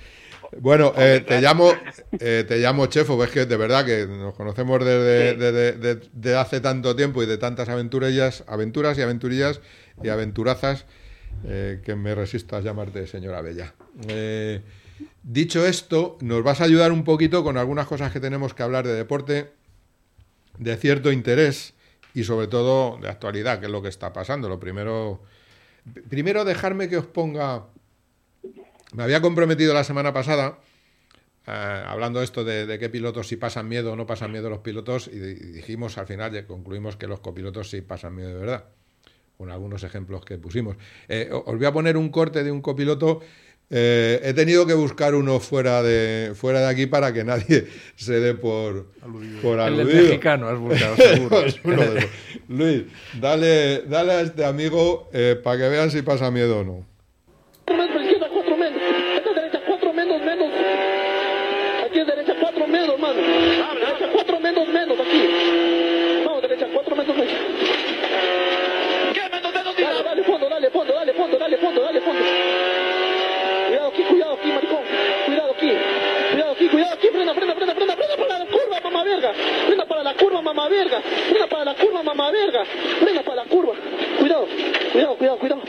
[0.59, 1.71] Bueno, eh, te llamo
[2.19, 6.01] eh, te llamo Chefo, ves que de verdad que nos conocemos desde de, de- de-
[6.11, 9.61] de hace tanto tiempo y de tantas aventurillas, aventuras y aventurillas
[10.01, 10.85] y aventurazas
[11.45, 13.73] eh, que me resisto a llamarte señora Bella.
[14.07, 14.61] Eh,
[15.23, 18.85] dicho esto, nos vas a ayudar un poquito con algunas cosas que tenemos que hablar
[18.85, 19.51] de deporte
[20.57, 21.73] de cierto interés
[22.13, 24.49] y sobre todo de actualidad, que es lo que está pasando.
[24.49, 25.21] Lo primero,
[26.09, 27.67] primero dejarme que os ponga,
[28.93, 30.59] me había comprometido la semana pasada,
[31.47, 34.59] eh, hablando esto de, de qué pilotos si pasan miedo o no pasan miedo los
[34.59, 38.29] pilotos, y, di- y dijimos al final, ya concluimos que los copilotos sí pasan miedo
[38.29, 38.65] de verdad,
[39.39, 40.75] con algunos ejemplos que pusimos.
[41.07, 43.21] Eh, os voy a poner un corte de un copiloto.
[43.69, 48.19] eh, he tenido que buscar uno fuera de fuera de aquí para que nadie se
[48.19, 48.87] dé por,
[49.41, 50.03] por El del aludido.
[50.03, 51.45] mexicano has buscado, seguro.
[51.45, 52.09] Es uno de esos.
[52.49, 52.83] Luis,
[53.21, 56.85] dale, dale a este amigo eh, para que vean si pasa miedo o no.
[76.99, 77.07] Aquí.
[77.07, 79.33] Frena, frena, frena, frena, frena para la curva, mamá verga.
[79.65, 81.01] Frena para la curva, mamá verga.
[81.01, 82.65] Frena para la curva, mamá verga.
[82.99, 83.73] Frena para la curva.
[84.19, 84.47] Cuidado,
[84.91, 85.61] cuidado, cuidado, cuidado.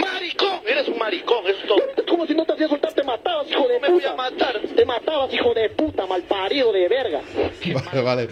[0.00, 0.60] ¡Maricón!
[0.66, 2.06] Eres un maricón, eso es todo.
[2.08, 3.88] Como si no te hacías soltar, te matabas, hijo de puta.
[3.88, 4.60] me voy a matar.
[4.60, 7.20] Te matabas, hijo de puta, malparido de verga.
[7.84, 8.28] Vale, vale.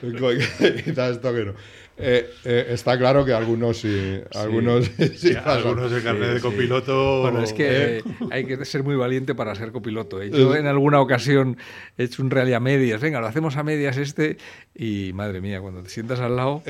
[0.84, 1.54] Quizás esto que no.
[2.00, 7.22] Eh, eh, está claro que algunos sí, algunos sí, algunos el carnet de copiloto.
[7.22, 10.22] Bueno, es que hay que ser muy valiente para ser copiloto.
[10.22, 10.30] ¿eh?
[10.30, 11.56] Yo en alguna ocasión
[11.96, 13.00] he hecho un rally a medias.
[13.00, 14.36] Venga, lo hacemos a medias este
[14.76, 16.62] y madre mía, cuando te sientas al lado.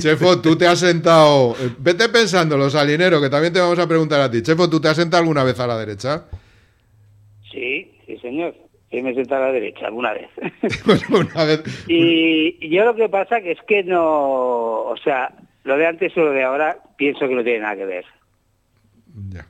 [0.00, 1.56] Chefo, tú te has sentado.
[1.78, 4.42] Vete pensando, los salineros, que también te vamos a preguntar a ti.
[4.42, 6.26] Chefo, ¿tú te has sentado alguna vez a la derecha?
[7.50, 8.54] Sí, sí, señor.
[8.92, 10.28] Sí, me senté a la derecha alguna vez.
[11.10, 11.62] una vez.
[11.88, 15.32] Y, yo lo que pasa que es que no, o sea,
[15.64, 18.04] lo de antes o lo de ahora pienso que no tiene nada que ver.
[19.30, 19.46] Ya.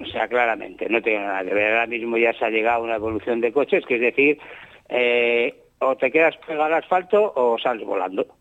[0.00, 1.70] O sea, claramente, no tiene nada que ver.
[1.70, 4.38] Ahora mismo ya se ha llegado a una evolución de coches, que es decir,
[4.88, 8.26] eh, o te quedas pegado al asfalto o sales volando.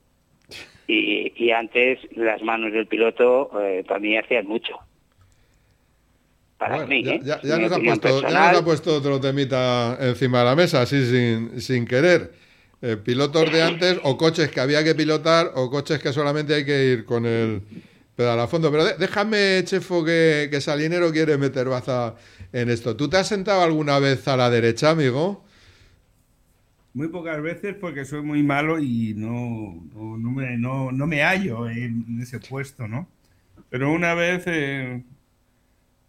[0.88, 4.78] Y, antes las manos del piloto eh, para mí hacían mucho.
[6.62, 7.22] Para mí, ya, ¿eh?
[7.42, 11.04] ya, nos ha puesto, ya, nos ha puesto, otro temita encima de la mesa, así
[11.08, 12.34] sin, sin querer.
[12.84, 16.64] Eh, pilotos de antes o coches que había que pilotar o coches que solamente hay
[16.64, 17.64] que ir con el
[18.16, 18.72] pedal a fondo.
[18.72, 22.14] Pero déjame, Chefo, que, que Salinero quiere meter baza
[22.54, 22.96] en esto.
[22.96, 25.44] ¿Tú te has sentado alguna vez a la derecha, amigo?
[26.94, 31.68] Muy pocas veces porque soy muy malo y no, no, me, no, no me hallo
[31.68, 33.08] en ese puesto, ¿no?
[33.72, 35.02] Pero una vez eh,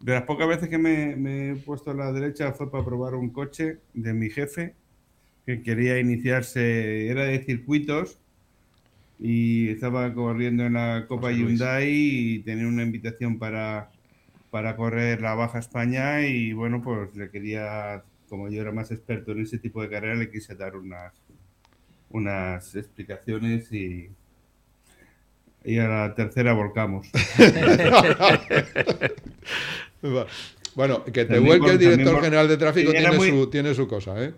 [0.02, 3.30] de las pocas veces que me, he puesto a la derecha fue para probar un
[3.30, 4.74] coche de mi jefe
[5.46, 8.18] que quería iniciarse, era de circuitos
[9.20, 13.90] y estaba corriendo en la Copa Hyundai y tenía una invitación para,
[14.50, 19.30] para correr la Baja España y bueno, pues le quería, como yo era más experto
[19.30, 21.12] en ese tipo de carrera, le quise dar unas,
[22.10, 24.10] unas explicaciones y,
[25.64, 27.08] y a la tercera volcamos.
[30.74, 34.34] Bueno, que te vuelque el director general de tráfico tiene, su, tiene su cosa, ¿eh?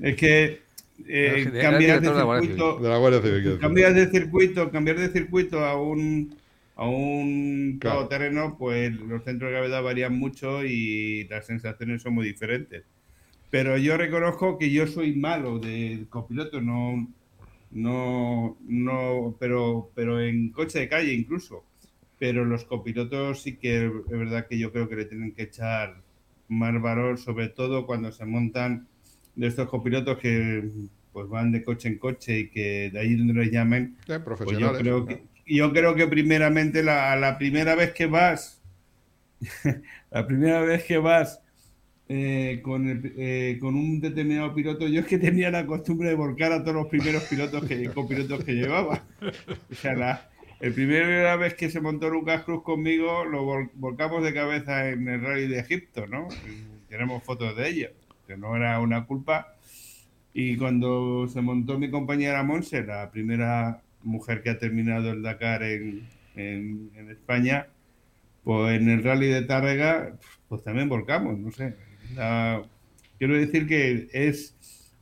[0.00, 0.62] Es que
[1.06, 5.80] eh, cambiar de, circuito, de la Guardia Civil, cambiar de circuito, cambiar de circuito a
[5.80, 6.34] un
[6.76, 12.24] a un terreno, pues los centros de gravedad varían mucho y las sensaciones son muy
[12.24, 12.84] diferentes.
[13.50, 17.08] Pero yo reconozco que yo soy malo de copiloto, no,
[17.72, 21.64] no, no, pero, pero en coche de calle incluso
[22.18, 26.02] pero los copilotos sí que es verdad que yo creo que le tienen que echar
[26.48, 28.88] más valor, sobre todo cuando se montan
[29.36, 30.68] de estos copilotos que
[31.12, 33.96] pues van de coche en coche y que de ahí donde los llamen.
[34.06, 38.62] Pues yo, creo que, yo creo que primeramente la, la primera vez que vas,
[40.10, 41.40] la primera vez que vas
[42.10, 46.14] eh, con, el, eh, con un determinado piloto, yo es que tenía la costumbre de
[46.14, 49.04] volcar a todos los primeros pilotos que, copilotos que llevaba.
[49.70, 50.27] O sea, la,
[50.60, 55.22] el primera vez que se montó Lucas Cruz conmigo, lo volcamos de cabeza en el
[55.22, 56.28] rally de Egipto, ¿no?
[56.88, 57.90] tenemos fotos de ello,
[58.26, 59.54] que no era una culpa.
[60.32, 65.62] Y cuando se montó mi compañera Monse, la primera mujer que ha terminado el Dakar
[65.62, 67.66] en, en, España,
[68.44, 70.16] pues en el rally de Tárrega,
[70.48, 71.74] pues también volcamos, no sé.
[73.18, 74.56] quiero decir que es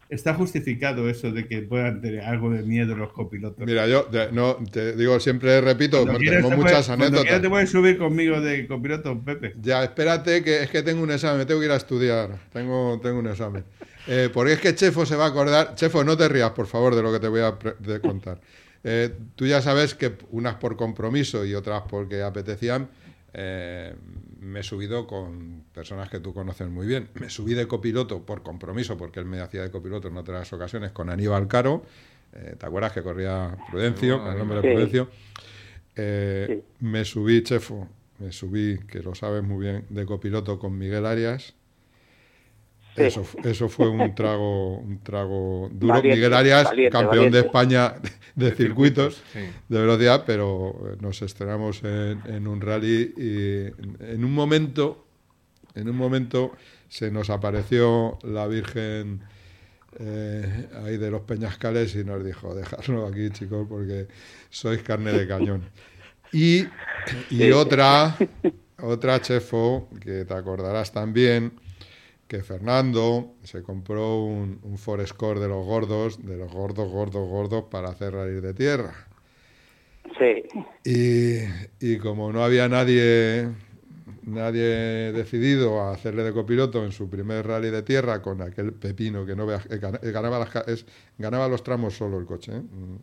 [0.08, 3.66] está justificado eso de que puedan tener algo de miedo los copilotos.
[3.66, 7.40] Mira, yo no te digo, siempre repito, tenemos muchas anécdotas.
[7.40, 9.54] te puedes subir conmigo de copiloto, Pepe.
[9.60, 12.38] Ya, espérate, que es que tengo un examen, me tengo que ir a estudiar.
[12.52, 13.64] Tengo, tengo un examen.
[14.06, 15.74] Eh, porque es que Chefo se va a acordar.
[15.74, 17.56] Chefo, no te rías, por favor, de lo que te voy a
[18.00, 18.40] contar.
[18.88, 22.88] Eh, tú ya sabes que unas por compromiso y otras porque apetecían.
[23.34, 23.92] Eh,
[24.46, 27.08] me he subido con personas que tú conoces muy bien.
[27.14, 30.92] Me subí de copiloto por compromiso, porque él me hacía de copiloto en otras ocasiones
[30.92, 31.82] con Aníbal Caro.
[32.32, 35.08] Eh, ¿Te acuerdas que corría Prudencio, con el nombre de Prudencio?
[35.96, 41.06] Eh, me subí, chefo, me subí, que lo sabes muy bien, de copiloto con Miguel
[41.06, 41.54] Arias.
[42.96, 46.02] Eso, eso fue un trago, un trago duro.
[46.02, 47.94] Miguel Arias, campeón de España
[48.34, 49.22] de, circuitos
[49.68, 55.06] de velocidad, pero eh, nos estrenamos en, un rally y en, un momento,
[55.74, 56.52] en un momento
[56.88, 59.22] se nos apareció la Virgen
[59.98, 64.08] eh, ahí de los Peñascales y nos dijo, dejadlo aquí chicos porque
[64.50, 65.62] sois carne de cañón.
[66.32, 66.66] Y,
[67.30, 68.16] y otra,
[68.82, 71.52] otra chefo, que te acordarás también,
[72.28, 77.64] que Fernando se compró un, un Forescore de los gordos, de los gordos, gordos, gordos,
[77.70, 78.94] para hacer rally de tierra.
[80.18, 80.44] Sí.
[80.84, 81.42] Y,
[81.80, 83.48] y, como no había nadie,
[84.22, 89.26] nadie decidido a hacerle de copiloto en su primer rally de tierra con aquel pepino
[89.26, 90.86] que no vea, eh, eh, ganaba, las,
[91.18, 92.52] ganaba los tramos solo el coche.
[92.52, 92.60] ¿eh?
[92.60, 92.96] Mm,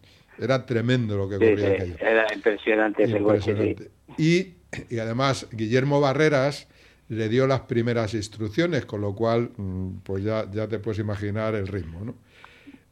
[0.43, 1.95] era tremendo lo que corría aquello.
[1.99, 3.75] Era impresionante, ese coche.
[4.17, 4.55] Y,
[4.89, 6.67] y además, Guillermo Barreras
[7.09, 11.55] le dio las primeras instrucciones, con lo cual, mm, pues ya, ya te puedes imaginar
[11.55, 12.15] el ritmo, ¿no?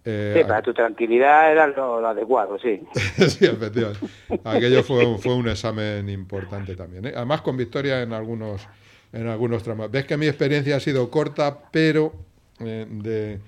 [0.04, 2.82] Eh, sí, para tu tranquilidad era lo, adecuado, sí.
[2.94, 4.08] sí, efectivamente.
[4.44, 7.06] Aquello fue, un, fue un examen importante también.
[7.06, 7.14] ¿eh?
[7.16, 8.68] Además, con victoria en algunos,
[9.14, 9.92] en algunos tramos.
[9.92, 12.14] Ves que mi experiencia ha sido corta, pero
[12.60, 13.40] eh, de,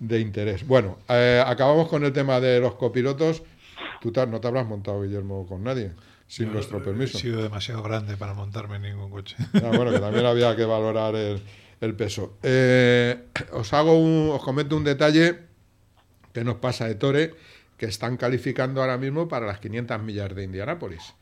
[0.00, 0.66] de, interés.
[0.66, 0.98] Bueno,
[1.46, 3.42] acabamos con el tema de los copilotos.
[4.02, 5.92] Tú no te habrás montado, Guillermo, con nadie
[6.32, 7.18] sin nuestro permiso.
[7.18, 9.36] He sido demasiado grande para montarme en ningún coche.
[9.52, 11.42] Ah, bueno, que también había que valorar el,
[11.78, 12.38] el peso.
[12.42, 15.40] Eh, os hago un, os comento un detalle
[16.32, 17.34] que nos pasa de Tore,
[17.76, 21.12] que están calificando ahora mismo para las 500 millas de Indianápolis.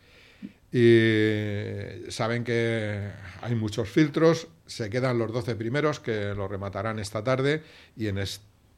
[0.71, 3.11] Y saben que
[3.43, 7.65] hay muchos filtros, se quedan los 12 primeros que lo rematarán esta tarde
[7.97, 8.23] y en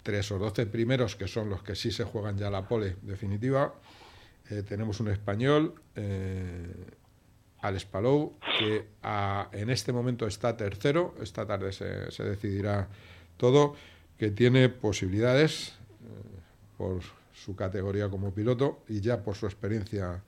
[0.03, 3.75] tres o 12 primeros, que son los que sí se juegan ya la pole definitiva,
[4.51, 6.73] eh, tenemos un español, eh,
[7.61, 8.87] Alex Palou, que
[9.53, 12.89] en este momento está tercero, esta tarde se, se decidirá
[13.37, 13.75] todo,
[14.19, 15.75] que tiene posibilidades eh,
[16.77, 17.01] por
[17.33, 20.23] su categoría como piloto y ya por su experiencia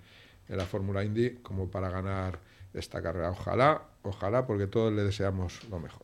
[0.49, 2.39] en la Fórmula Indy como para ganar
[2.73, 3.31] esta carrera.
[3.31, 6.03] Ojalá, ojalá, porque todos le deseamos lo mejor.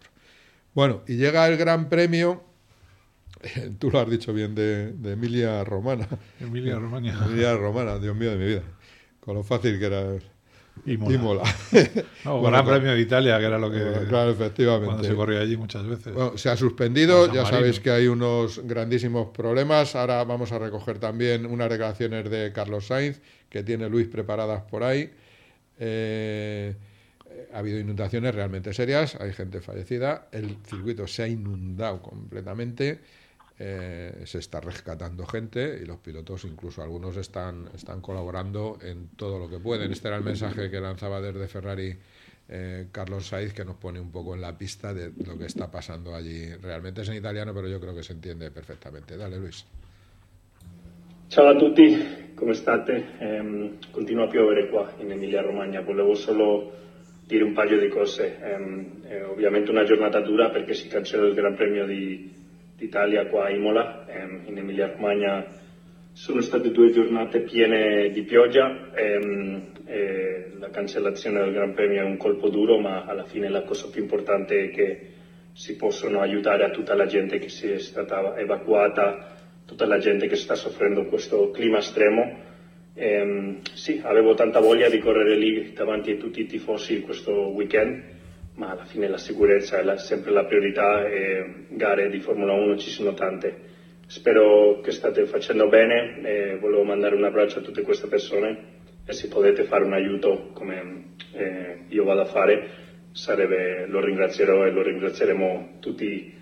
[0.75, 2.45] Bueno, y llega el Gran Premio,
[3.79, 6.07] tú lo has dicho bien, de, Emilia Romana.
[6.41, 7.25] Emilia Romana.
[7.27, 8.63] Emilia Romana, Dios mío de mi vida.
[9.21, 10.19] Con lo fácil que era
[10.87, 11.43] Imola.
[12.25, 14.07] no, Gran Premio de Italia, que era lo que.
[14.09, 14.87] Claro, efectivamente.
[14.87, 16.15] Cuando se corría allí muchas veces.
[16.15, 19.95] Bueno, se ha suspendido, ya sabéis que hay unos grandísimos problemas.
[19.95, 24.83] Ahora vamos a recoger también unas declaraciones de Carlos Sainz, que tiene Luis preparadas por
[24.83, 25.11] ahí.
[25.79, 26.75] Eh,
[27.53, 33.01] ha habido inundaciones realmente serias, hay gente fallecida, el circuito se ha inundado completamente.
[33.63, 39.39] Eh, se está rescatando gente y los pilotos, incluso algunos, están, están colaborando en todo
[39.39, 39.93] lo que pueden.
[39.93, 41.95] Este era el mensaje que lanzaba desde Ferrari
[42.49, 45.71] eh, Carlos Saiz, que nos pone un poco en la pista de lo que está
[45.71, 46.55] pasando allí.
[46.55, 49.19] Realmente es en italiano, pero yo creo que se entiende perfectamente.
[49.19, 49.67] Dale, Luis.
[51.29, 53.09] Ciao a tutti, come state?
[53.21, 56.73] Eh, continua a piovere qua in Emilia Romagna, volevo solo
[57.27, 58.39] dire un paio di cose.
[58.41, 62.40] Eh, ovviamente una giornata dura perché si cancella il Gran Premio di,
[62.81, 65.45] d'Italia qua a Imola, ehm, in Emilia Romagna
[66.13, 72.05] sono state due giornate piene di pioggia, ehm, e la cancellazione del Gran Premio è
[72.05, 75.07] un colpo duro, ma alla fine la cosa più importante è che
[75.53, 79.37] si possono aiutare a tutta la gente che si è stata evacuata,
[79.67, 82.49] tutta la gente che sta soffrendo questo clima estremo.
[82.95, 88.19] Ehm, sì, avevo tanta voglia di correre lì davanti a tutti i tifosi questo weekend
[88.61, 92.77] ma alla fine la sicurezza è la, sempre la priorità e gare di Formula 1
[92.77, 93.69] ci sono tante.
[94.07, 99.13] Spero che state facendo bene e volevo mandare un abbraccio a tutte queste persone e
[99.15, 102.69] se potete fare un aiuto come eh, io vado a fare
[103.13, 106.39] sarebbe, lo ringrazierò e lo ringrazieremo tutti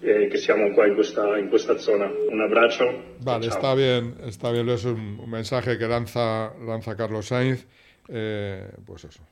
[0.00, 2.04] eh, che siamo qua in questa, in questa zona.
[2.04, 3.16] Un abbraccio.
[3.22, 7.66] Vale, está bien, está bien, es un, un mensaje que lanza, lanza Carlos Sainz.
[8.10, 9.22] Eh, pues eso,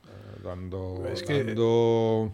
[0.47, 2.33] dando, es que, dando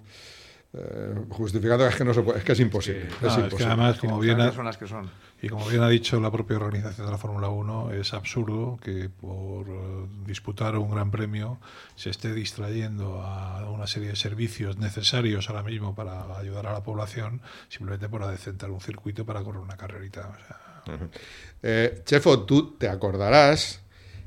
[0.75, 3.07] eh, justificando es que no se puede, es que es imposible.
[3.07, 3.47] Sí, es, no, imposible.
[3.47, 5.09] es que además, como bien ha, son las que son.
[5.39, 9.09] Y como bien ha dicho la propia organización de la Fórmula 1, es absurdo que
[9.09, 11.59] por uh, disputar un gran premio
[11.95, 16.81] se esté distrayendo a una serie de servicios necesarios ahora mismo para ayudar a la
[16.81, 20.29] población simplemente por adecentar un circuito para correr una carrerita.
[20.29, 20.93] O sea.
[20.95, 21.09] uh -huh.
[21.61, 23.82] eh, Chefo, tú te acordarás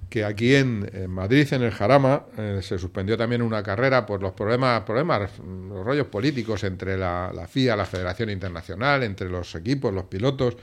[0.08, 4.32] que aquí en, Madrid, en el Jarama, eh, se suspendió también una carrera por los
[4.32, 10.04] problemas, problemas los rollos políticos entre la, FIA, la Federación Internacional, entre los equipos, los
[10.04, 10.56] pilotos.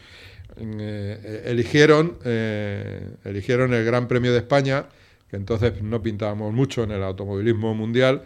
[0.57, 4.85] Eh, eligieron, eh, eligieron el Gran Premio de España,
[5.29, 8.23] que entonces no pintábamos mucho en el automovilismo mundial,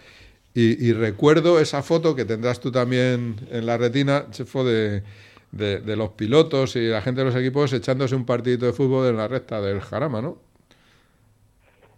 [0.53, 5.03] y, y recuerdo esa foto que tendrás tú también en la retina, fue de,
[5.52, 9.07] de, de los pilotos y la gente de los equipos echándose un partidito de fútbol
[9.07, 10.47] en la recta del Jarama, ¿no?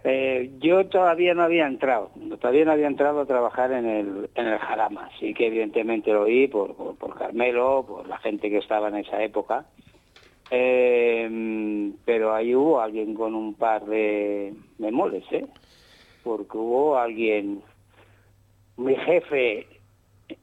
[0.04, 4.48] Eh, yo todavía no había entrado, todavía no había entrado a trabajar en el, en
[4.48, 5.10] el Jarama.
[5.20, 9.22] Sí que evidentemente lo oí por, por, Carmelo, por la gente que estaba en esa
[9.22, 9.66] época.
[10.52, 15.46] Eh, pero ahí hubo alguien con un par de memoles, ¿eh?
[16.24, 17.62] Porque hubo alguien,
[18.78, 19.68] mi jefe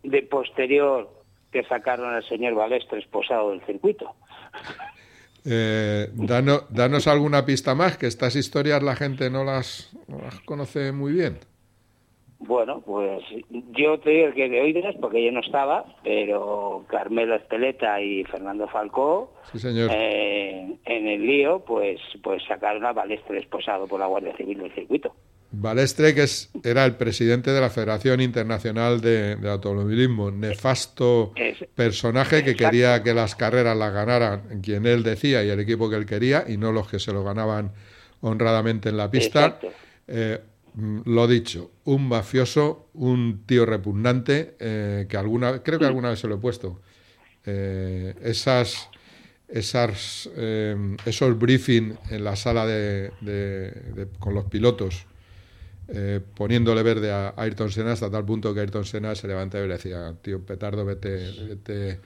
[0.03, 1.09] de posterior,
[1.51, 4.15] que sacaron al señor Balestre esposado del circuito.
[5.49, 10.41] Eh, danos, danos, alguna pista más, que estas historias la gente no las, no las,
[10.41, 11.39] conoce muy bien.
[12.39, 18.01] Bueno, pues yo te digo que de oídas, porque yo no estaba, pero Carmelo Esteleta
[18.01, 19.91] y Fernando Falcó, sí, señor.
[19.93, 24.75] Eh, en el lío, pues, pues sacaron a Balestre esposado por la Guardia Civil del
[24.75, 25.15] circuito.
[25.59, 31.33] Balestre, que es, era el presidente de la Federación Internacional de, Automovilismo, nefasto
[31.75, 35.97] personaje que quería que las carreras las ganaran quien él decía y el equipo que
[35.97, 37.73] él quería y no los que se lo ganaban
[38.21, 39.59] honradamente en la pista.
[40.07, 40.39] Eh,
[40.75, 46.19] mm, lo dicho, un mafioso, un tío repugnante, eh, que alguna, creo que alguna vez
[46.19, 46.81] se lo he puesto.
[47.47, 48.91] Eh, esas,
[49.49, 50.29] esas,
[51.07, 53.11] esos briefing en la sala de,
[54.19, 55.07] con los pilotos
[55.89, 59.69] eh, poniéndole verde a Ayrton Senna hasta tal punto que Ayrton Senna se levanta y
[59.69, 61.33] le decía, tío, petardo, vete...
[61.49, 62.01] vete.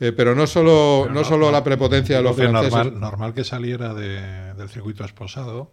[0.00, 2.72] Eh, pero no solo, no, solo la prepotencia de los franceses...
[2.72, 5.70] Normal, normal que saliera del circuito esposado,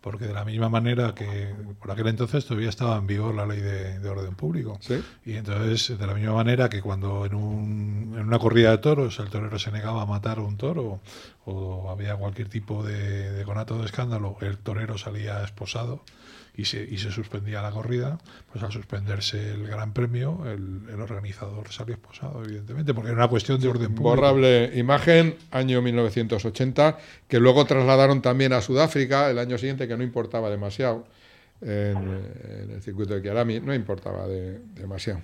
[0.00, 3.60] porque de la misma manera que por aquel entonces todavía estaba en vigor la ley
[3.60, 4.78] de, orden público.
[5.26, 9.18] Y entonces, de la misma manera que cuando en, un, en, una corrida de toros
[9.18, 11.00] el torero se negaba a matar a un toro
[11.44, 16.00] o había cualquier tipo de, de conato de escándalo, el torero salía esposado
[16.56, 18.18] y se, y se suspendía la corrida,
[18.50, 23.60] pues al suspenderse el Gran Premio, el, organizador salió esposado, evidentemente, porque era una cuestión
[23.60, 24.02] de orden público.
[24.02, 30.02] Borrable imagen, año 1980, que luego trasladaron también a Sudáfrica el año siguiente, que no
[30.02, 31.06] importaba demasiado,
[31.60, 35.20] en, el circuito de Kiarami, no importaba demasiado.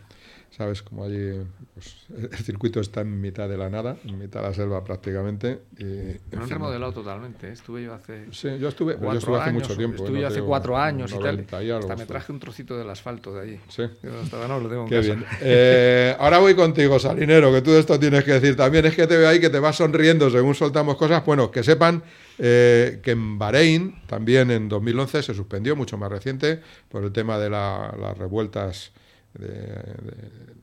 [0.57, 0.83] ¿Sabes?
[0.83, 1.33] Como allí
[1.75, 5.61] pues, el circuito está en mitad de la nada, en mitad de la selva prácticamente.
[5.79, 7.53] Y, han remodelado totalmente, ¿eh?
[7.53, 8.27] estuve yo hace.
[8.33, 10.05] Sí, yo estuve, yo estuve hace mucho tiempo.
[10.05, 11.47] Estuve yo hace cuatro años y tal.
[11.79, 13.61] hasta me traje un trocito del asfalto de allí.
[13.69, 13.83] Sí.
[14.23, 15.25] Hasta no, lo tengo en Qué bien.
[15.41, 18.85] Eh, ahora voy contigo, Salinero, que tú de esto tienes que decir también.
[18.85, 21.25] Es que te veo ahí que te vas sonriendo según soltamos cosas.
[21.25, 22.03] Bueno, que sepan
[22.39, 26.61] eh, que en Bahrein, también en 2011, se suspendió, mucho más reciente,
[26.91, 28.93] por el tema de las revueltas
[29.35, 29.81] de,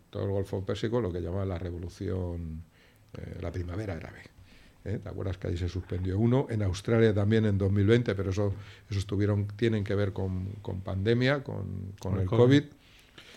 [0.09, 2.63] todo el Golfo Pérsico, lo que llamaban la revolución,
[3.17, 4.21] eh, la primavera árabe.
[4.85, 4.99] ¿eh?
[5.01, 6.47] ¿Te acuerdas que ahí se suspendió uno?
[6.49, 8.53] En Australia también en 2020, pero eso,
[8.89, 12.63] esos tuvieron, tienen que ver con, pandemia, con, el COVID.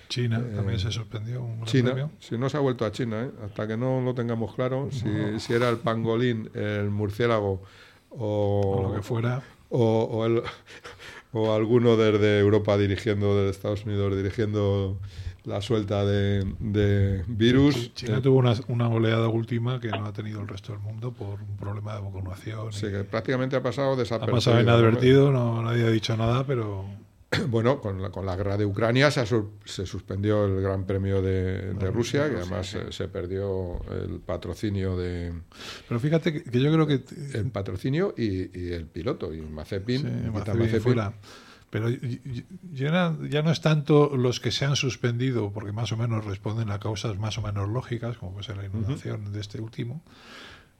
[0.08, 3.66] China eh, también se suspendió un China, si no se ha vuelto a China, hasta
[3.66, 7.62] que no lo tengamos claro, si, era el pangolín, el murciélago
[8.10, 9.42] o, lo que fuera.
[9.70, 10.42] O, el,
[11.32, 14.98] o alguno desde Europa dirigiendo, desde Estados Unidos dirigiendo
[15.44, 17.94] la suelta de, virus.
[17.94, 21.40] China tuvo una, una, oleada última que no ha tenido el resto del mundo por
[21.42, 22.72] un problema de vacunación.
[22.72, 24.36] Sí, que prácticamente ha pasado desapercibido.
[24.36, 26.84] Ha pasado inadvertido, no, nadie ha dicho nada, pero...
[27.48, 29.24] Bueno, con la, con la guerra de Ucrania se,
[29.64, 35.32] se suspendió el Gran Premio de, Rusia, que además se, perdió el patrocinio de...
[35.88, 37.02] Pero fíjate que, yo creo que...
[37.32, 40.00] El patrocinio y, el piloto, y Mazepin.
[40.00, 41.12] Sí, Mazepin,
[41.72, 41.88] pero
[42.70, 46.78] ya, no es tanto los que se han suspendido, porque más o menos responden a
[46.78, 50.02] causas más o menos lógicas, como puede ser la inundación de este último,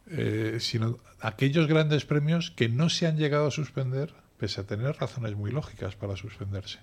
[0.07, 4.95] eh, sino aquellos grandes premios que no se han llegado a suspender, pese a tener
[4.99, 6.81] razones muy lógicas para suspenderse.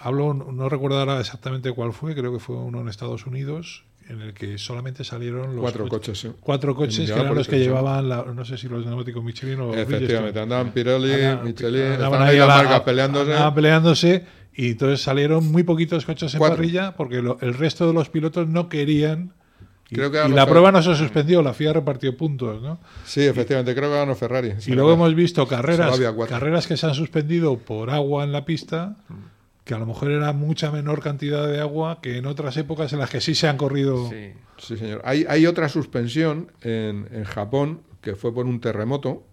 [0.00, 4.20] Hablo, no recuerdo ahora exactamente cuál fue, creo que fue uno en Estados Unidos, en
[4.20, 8.44] el que solamente salieron los cuatro coches, cuatro coches que eran los que llevaban no
[8.44, 13.32] sé si los neumáticos Michelin o efectivamente andaban Pirelli Michelin estaban ahí las marcas peleándose.
[13.54, 18.48] peleándose y entonces salieron muy poquitos coches en parrilla porque el resto de los pilotos
[18.48, 19.32] no querían
[19.92, 19.96] y,
[20.30, 22.80] la prueba no se suspendió, la FIA repartió puntos, ¿no?
[23.04, 24.54] Sí, efectivamente, creo que ganó Ferrari.
[24.66, 26.00] y luego hemos visto carreras,
[26.30, 28.96] carreras que se han suspendido por agua en la pista,
[29.64, 32.98] que a lo mejor era mucha menor cantidad de agua que en otras épocas en
[32.98, 34.10] las que sí se han corrido.
[34.58, 35.02] Sí, señor.
[35.04, 39.24] Hay, hay otra suspensión en, en, Japón que fue por un terremoto.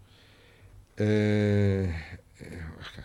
[0.97, 1.91] Eh,
[2.39, 2.61] eh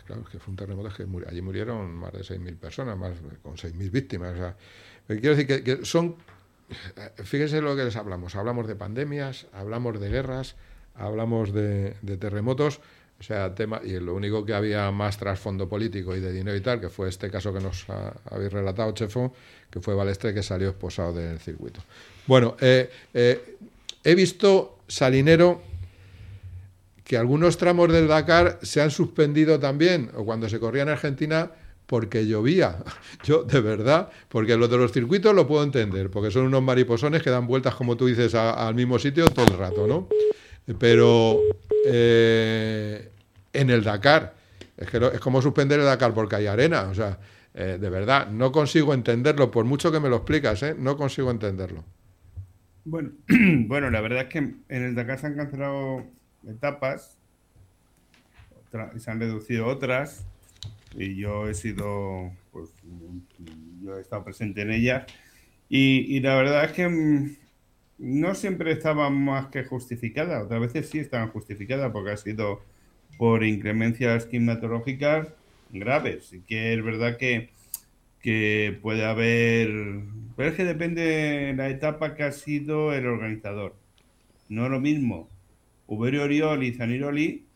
[0.06, 3.90] claro, que fue un terremoto que allí murieron más de 6.000 personas, más con 6.000
[3.90, 4.34] víctimas.
[4.34, 4.56] O sea,
[5.06, 6.16] quiero decir que, que son.
[7.24, 8.36] Fíjense lo que les hablamos.
[8.36, 10.56] Hablamos de pandemias, hablamos de guerras,
[10.94, 12.80] hablamos de, de terremotos
[13.24, 16.80] sea, tema, y lo único que había más trasfondo político y de dinero y tal,
[16.80, 17.86] que fue este caso que nos
[18.30, 19.32] habéis relatado, Chefo,
[19.70, 21.80] que fue Balestre que salió esposado del circuito.
[22.26, 23.56] Bueno, eh, eh,
[24.04, 25.62] he visto, Salinero,
[27.02, 31.50] que algunos tramos del Dakar se han suspendido también, o cuando se corría en Argentina,
[31.86, 32.76] porque llovía.
[33.24, 37.22] Yo, de verdad, porque los de los circuitos lo puedo entender, porque son unos mariposones
[37.22, 40.08] que dan vueltas, como tú dices, al mismo sitio todo el rato, ¿no?
[40.78, 41.40] Pero
[41.86, 43.10] eh,
[43.54, 44.34] en el Dakar,
[44.76, 47.18] es, que es como suspender el Dakar porque hay arena, o sea,
[47.54, 50.74] eh, de verdad, no consigo entenderlo, por mucho que me lo explicas, ¿eh?
[50.78, 51.84] no consigo entenderlo.
[52.84, 53.12] Bueno,
[53.66, 56.04] bueno, la verdad es que en el Dakar se han cancelado
[56.46, 57.16] etapas,
[58.94, 60.26] y se han reducido otras,
[60.96, 62.70] y yo he sido, pues,
[63.80, 65.04] yo he estado presente en ellas,
[65.68, 67.36] y la verdad es que mm,
[67.98, 72.62] no siempre estaba más que justificada, otras veces sí estaban justificadas porque ha sido
[73.18, 75.28] por inclemencias climatológicas
[75.70, 76.32] graves.
[76.32, 77.50] Y que es verdad que,
[78.20, 79.68] que puede haber.
[80.36, 83.74] Pero es que depende de la etapa que ha sido el organizador.
[84.48, 85.28] No es lo mismo.
[85.86, 87.46] Uberio Oriol y Zaniroli,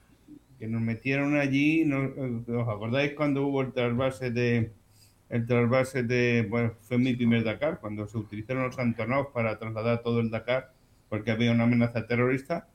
[0.58, 1.90] que nos metieron allí.
[1.90, 4.72] ¿Os acordáis cuando hubo el trasvase de.
[5.28, 6.46] El trasvase de.
[6.48, 10.72] Bueno, fue mi primer Dakar, cuando se utilizaron los Antonov para trasladar todo el Dakar,
[11.08, 12.68] porque había una amenaza terrorista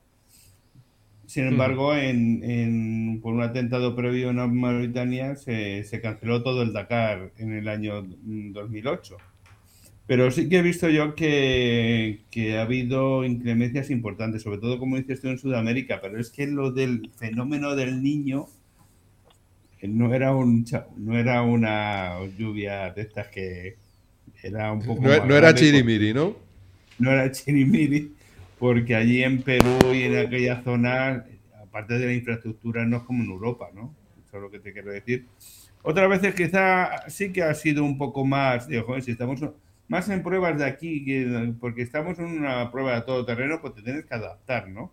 [1.26, 7.32] sin embargo, en, por un atentado previo en Mauritania se, se, canceló todo el Dakar
[7.38, 9.16] en el año 2008.
[10.06, 14.96] Pero sí que he visto yo que, que, ha habido inclemencias importantes, sobre todo, como
[14.96, 16.00] dices tú, en Sudamérica.
[16.02, 18.46] Pero es que lo del fenómeno del niño
[19.82, 20.66] no era, un,
[20.98, 23.76] no era una lluvia de estas que
[24.42, 25.02] era un poco...
[25.02, 26.36] No, no era chirimiri, ¿no?
[26.98, 28.13] No era chirimiri
[28.64, 31.26] porque allí en Perú y en aquella zona,
[31.62, 33.94] aparte de la infraestructura, no es como en Europa, ¿no?
[34.26, 35.26] Eso es lo que te quiero decir.
[35.82, 39.44] Otras veces quizá sí que ha sido un poco más, digo, joder, si estamos
[39.86, 41.04] más en pruebas de aquí,
[41.60, 44.90] porque estamos en una prueba de todo terreno, pues te tienes que adaptar, ¿no?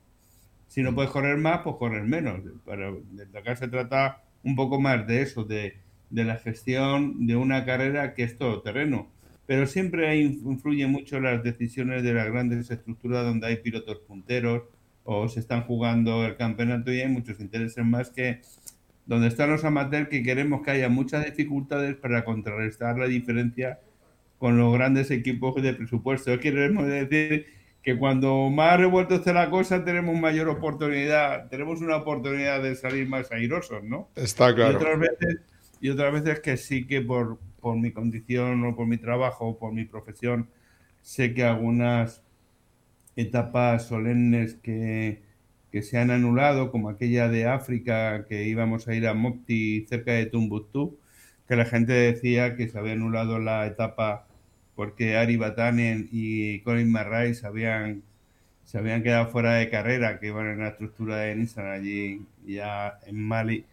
[0.68, 0.96] Si no mm.
[0.96, 2.42] puedes correr más, pues correr menos.
[2.66, 3.02] Pero
[3.40, 5.78] acá se trata un poco más de eso, de,
[6.10, 9.08] de la gestión de una carrera que es todo terreno
[9.52, 14.64] pero siempre influye mucho las decisiones de las grandes estructuras donde hay pilotos punteros
[15.04, 18.40] o se están jugando el campeonato y hay muchos intereses más que
[19.06, 23.82] donde están los amateurs que queremos que haya muchas dificultades para contrarrestar la diferencia
[24.38, 26.40] con los grandes equipos de presupuesto.
[26.40, 27.48] Queremos decir
[27.84, 33.10] que cuando más revuelto esté la cosa tenemos mayor oportunidad, tenemos una oportunidad de salir
[33.10, 34.12] más airosos, ¿no?
[34.16, 34.72] Está claro.
[34.72, 35.42] Y otras veces,
[35.82, 39.60] y otras veces que sí que por, por mi condición o por mi trabajo o
[39.60, 40.50] por mi profesión,
[41.02, 42.24] sé que algunas
[43.16, 45.22] etapas solemnes que,
[45.72, 50.14] que se han anulado, como aquella de África, que íbamos a ir a Mopti cerca
[50.14, 50.98] de Tumbuctú,
[51.48, 54.28] que la gente decía que se había anulado la etapa
[54.76, 58.04] porque Ari Batanen y Colin Marray se habían,
[58.64, 63.00] se habían quedado fuera de carrera, que iban en la estructura de Nissan allí ya
[63.06, 63.66] en Mali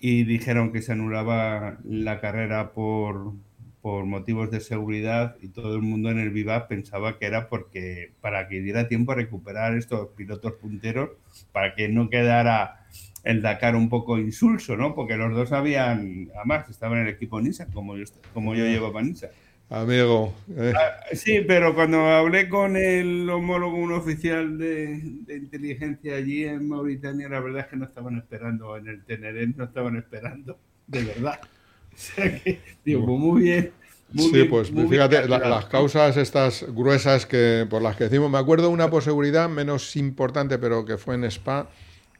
[0.00, 3.32] y dijeron que se anulaba la carrera por,
[3.80, 8.12] por motivos de seguridad y todo el mundo en el Viva pensaba que era porque
[8.20, 11.10] para que diera tiempo a recuperar estos pilotos punteros
[11.52, 12.86] para que no quedara
[13.24, 14.94] el Dakar un poco insulso, ¿no?
[14.94, 18.92] Porque los dos habían, además estaban en el equipo Nissan, como yo, como yo llevo
[18.92, 19.30] para Nissan.
[19.70, 20.32] Amigo.
[20.56, 20.72] Eh.
[20.74, 24.94] Ah, sí, pero cuando hablé con el homólogo, un oficial de,
[25.28, 29.64] inteligencia allí en Mauritania, la verdad es que no estaban esperando en el Tenerife, no
[29.64, 31.40] estaban esperando, de verdad.
[31.90, 33.72] O sea que, digo, pues muy bien.
[34.16, 38.88] sí, pues fíjate, las causas estas gruesas que por las que decimos, me acuerdo una
[38.88, 41.68] por seguridad menos importante, pero que fue en Spa,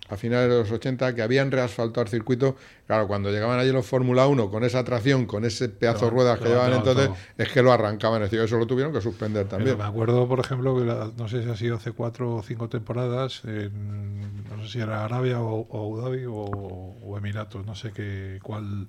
[0.09, 2.57] a finales de los 80 que habían reasfaltado el circuito.
[2.87, 6.39] Claro, cuando llegaban allí los Fórmula 1 con esa tracción, con ese pedazo de ruedas
[6.39, 8.23] que llevaban entonces, es que lo arrancaban.
[8.23, 9.77] Es decir, eso lo tuvieron que suspender también.
[9.77, 13.43] me acuerdo, por ejemplo, que no sé si ha sido hace cuatro o cinco temporadas,
[13.45, 18.87] en, no sé si era Arabia o, Abu Dhabi o, Emiratos, no sé qué, cuál,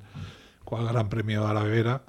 [0.64, 2.02] cuál gran premio árabe era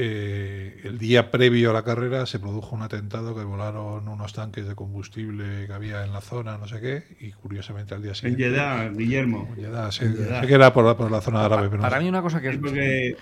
[0.00, 4.64] eh, el día previo a la carrera se produjo un atentado que volaron unos tanques
[4.68, 8.46] de combustible que había en la zona, no sé qué, y curiosamente al día siguiente.
[8.46, 9.52] En Jeddah, Guillermo.
[9.56, 11.68] En sé que era por, por la zona árabe.
[11.68, 12.58] Pero para mí, una cosa que es.
[12.58, 13.16] Porque,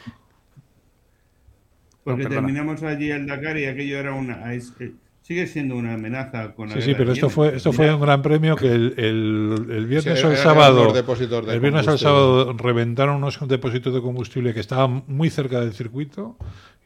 [2.04, 4.54] porque terminamos allí el Dakar y aquello era una
[5.26, 8.54] sigue siendo una amenaza con Sí, sí, pero esto fue esto fue un gran premio
[8.54, 10.94] que el, el, viernes o el sábado
[11.50, 16.36] el viernes al sábado reventaron unos depósitos de combustible que estaban muy cerca del circuito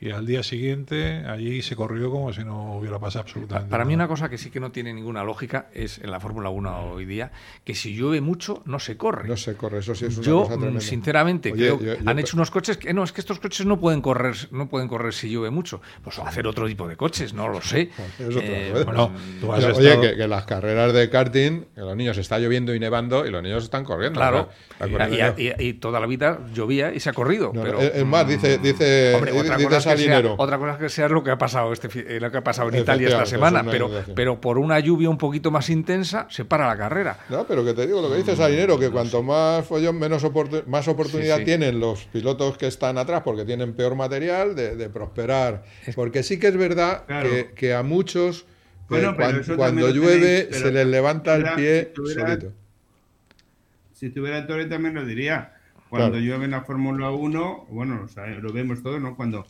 [0.01, 3.93] y al día siguiente allí se corrió como si no hubiera pasado absolutamente Para mí
[3.93, 7.05] una cosa que sí que no tiene ninguna lógica es en la Fórmula 1 hoy
[7.05, 7.33] día
[7.65, 9.29] que si llueve mucho no se corre.
[9.29, 10.81] No se corre, eso sí es una yo, cosa tremenda.
[10.81, 14.37] sinceramente, creo han hecho unos coches que no, es que estos coches no pueden correr
[14.53, 15.83] no pueden correr si llueve mucho.
[16.03, 17.91] Pues hacer otro tipo de coches, no lo sé.
[18.41, 19.13] Eh, bueno,
[19.49, 23.43] oye, que, las carreras de karting, que los niños está lloviendo y nevando y los
[23.43, 24.19] niños están corriendo.
[24.19, 24.49] Claro.
[25.37, 27.53] Y, toda la vida llovía y se ha corrido.
[27.53, 31.89] pero, es más, dice, dice, dice otra cosa que sea lo que ha pasado este
[32.17, 35.19] eh, lo que ha pasado en Italia esta semana, pero, pero por una lluvia un
[35.19, 37.19] poquito más intensa se para la carrera.
[37.29, 40.25] No, pero que te digo lo que dice Salinero, que cuanto más follón, menos
[40.67, 45.63] más oportunidad tienen los pilotos que están atrás porque tienen peor material de, prosperar.
[45.95, 47.05] Porque sí que es verdad
[47.55, 52.53] que, a muchos eh, cuando, llueve se les levanta el pie si solito.
[53.93, 55.55] Si estuviera en Torre también lo diría.
[55.89, 58.07] Cuando llueve en la Fórmula 1, bueno,
[58.41, 59.17] lo vemos todo, ¿no?
[59.17, 59.45] Cuando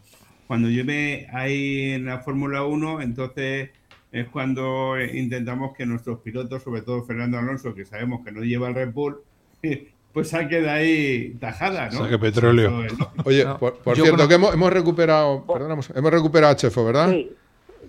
[0.51, 3.71] cuando llueve ahí en la Fórmula 1, entonces
[4.11, 8.67] es cuando intentamos que nuestros pilotos, sobre todo Fernando Alonso, que sabemos que no lleva
[8.67, 9.21] el Red Bull,
[10.13, 12.01] pues saque de ahí tajada, ¿no?
[12.01, 12.85] Saque petróleo.
[13.25, 17.11] Oye, por, por cierto, que hemos, hemos recuperado, perdonamos, hemos recuperado a Chefo, ¿verdad?
[17.11, 17.31] Sí.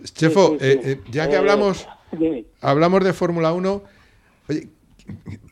[0.03, 2.45] Chefo, Sí, sí, eh, eh, ya que Eh, hablamos, dime.
[2.61, 3.84] hablamos de Fórmula 1,
[4.49, 4.68] oye,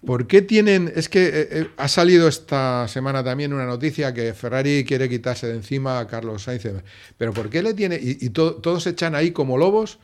[0.05, 5.09] ¿por qué tienen, es que ha salido esta semana también una noticia que Ferrari quiere
[5.09, 6.63] quitarse de encima a Carlos Sainz,
[7.17, 9.99] pero ¿por qué le tiene, y, y to- todos se echan ahí como lobos?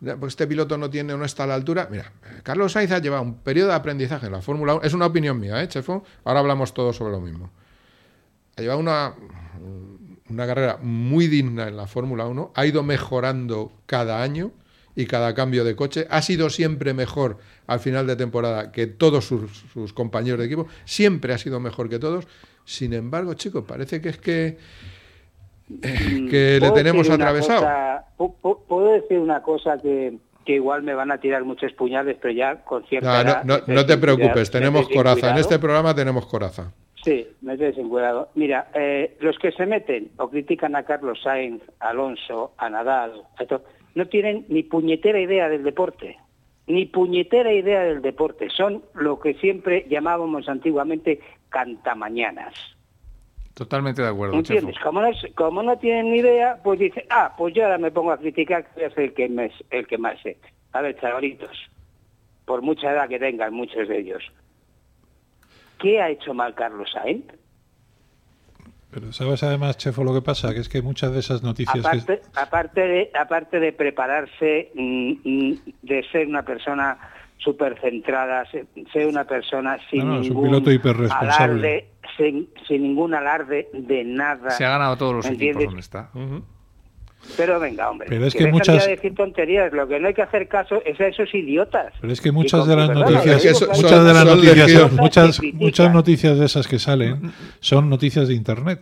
[0.00, 1.86] Pues este piloto no tiene, no está a la altura.
[1.90, 2.10] Mira,
[2.42, 4.82] Carlos Sainz ha llevado un periodo de aprendizaje en la Fórmula 1.
[4.82, 6.04] Es una opinión mía, ¿eh, Chefo?
[6.24, 7.50] Ahora hablamos todos sobre lo mismo.
[8.56, 9.12] Ha llevado una,
[10.30, 12.52] una carrera muy digna en la Fórmula 1.
[12.54, 14.52] Ha ido mejorando cada año
[14.96, 16.06] y cada cambio de coche.
[16.10, 20.66] Ha sido siempre mejor al final de temporada que todos sus, sus compañeros de equipo.
[20.84, 22.26] Siempre ha sido mejor que todos.
[22.64, 24.58] Sin embargo, chicos, parece que es que,
[25.82, 27.60] eh, que le ¿Puedo tenemos atravesado.
[27.60, 31.72] cosa- pu- pu- Puedo decir una cosa que, que igual me van a tirar muchos
[31.72, 35.30] puñales, pero ya con cierta No, no, edad no- estoy no te preocupes, tenemos coraza.
[35.30, 36.72] En este programa tenemos coraza.
[37.04, 38.28] Sí, me sin cuidado.
[38.34, 43.22] Mira, eh, los que se meten o critican a Carlos Sainz, a Alonso, a Nadal,
[43.38, 43.64] a to-
[43.94, 46.18] no tienen ni puñetera idea del deporte.
[46.66, 48.48] Ni puñetera idea del deporte.
[48.50, 52.54] Son lo que siempre llamábamos antiguamente cantamañanas.
[53.54, 54.34] Totalmente de acuerdo.
[54.34, 54.78] ¿Entiendes?
[54.78, 58.12] Como no, como no tienen ni idea, pues dicen, ah, pues yo ahora me pongo
[58.12, 60.38] a criticar que es el que, me- el que más sé.
[60.72, 61.50] A ver, chavalitos,
[62.44, 64.22] por mucha edad que tengan muchos de ellos,
[65.80, 67.24] ¿qué ha hecho mal Carlos Sainz?
[68.90, 71.98] Pero sabes además, Chefo, lo que pasa, que es que muchas de esas noticias que...
[71.98, 76.98] Aparte, aparte, de, aparte de prepararse, mm, mm, de ser una persona
[77.38, 81.68] súper centrada, ser una persona sin No, no, ningún piloto hiperresponsable.
[81.68, 84.50] alarde, sin, sin ningún alarde de nada.
[84.50, 85.56] Se ha ganado todos los ¿entiendes?
[85.56, 86.10] equipos donde está.
[87.36, 88.06] Pero venga, hombre.
[88.08, 89.72] Pero es que muchas- de decir tonterías.
[89.72, 91.92] Lo que no hay que hacer caso es a esos idiotas.
[92.00, 96.46] Pero es que muchas de las noticias, muchas de las noticias, muchas, muchas noticias de
[96.46, 98.80] esas que salen son noticias de internet,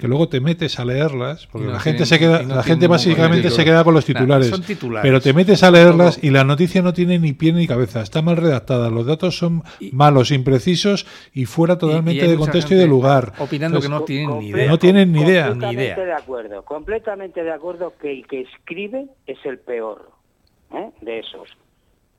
[0.00, 2.86] que luego te metes a leerlas, porque no la gente se queda, no la gente
[2.88, 5.08] básicamente se queda con los Nah, titulares, son titulares.
[5.08, 8.22] pero te metes a leerlas y la noticia no tiene ni pie ni cabeza, está
[8.22, 9.62] mal redactada, los datos son
[9.92, 13.34] malos, imprecisos y fuera totalmente de contexto y de lugar.
[13.38, 14.68] opinando que no Entonces, tienen ni idea.
[14.68, 15.48] No tienen ni idea.
[15.50, 16.62] Completamente de acuerdo.
[16.64, 20.10] Completamente de acuerdo que el que escribe es el peor
[20.72, 20.90] ¿eh?
[21.02, 21.48] de esos.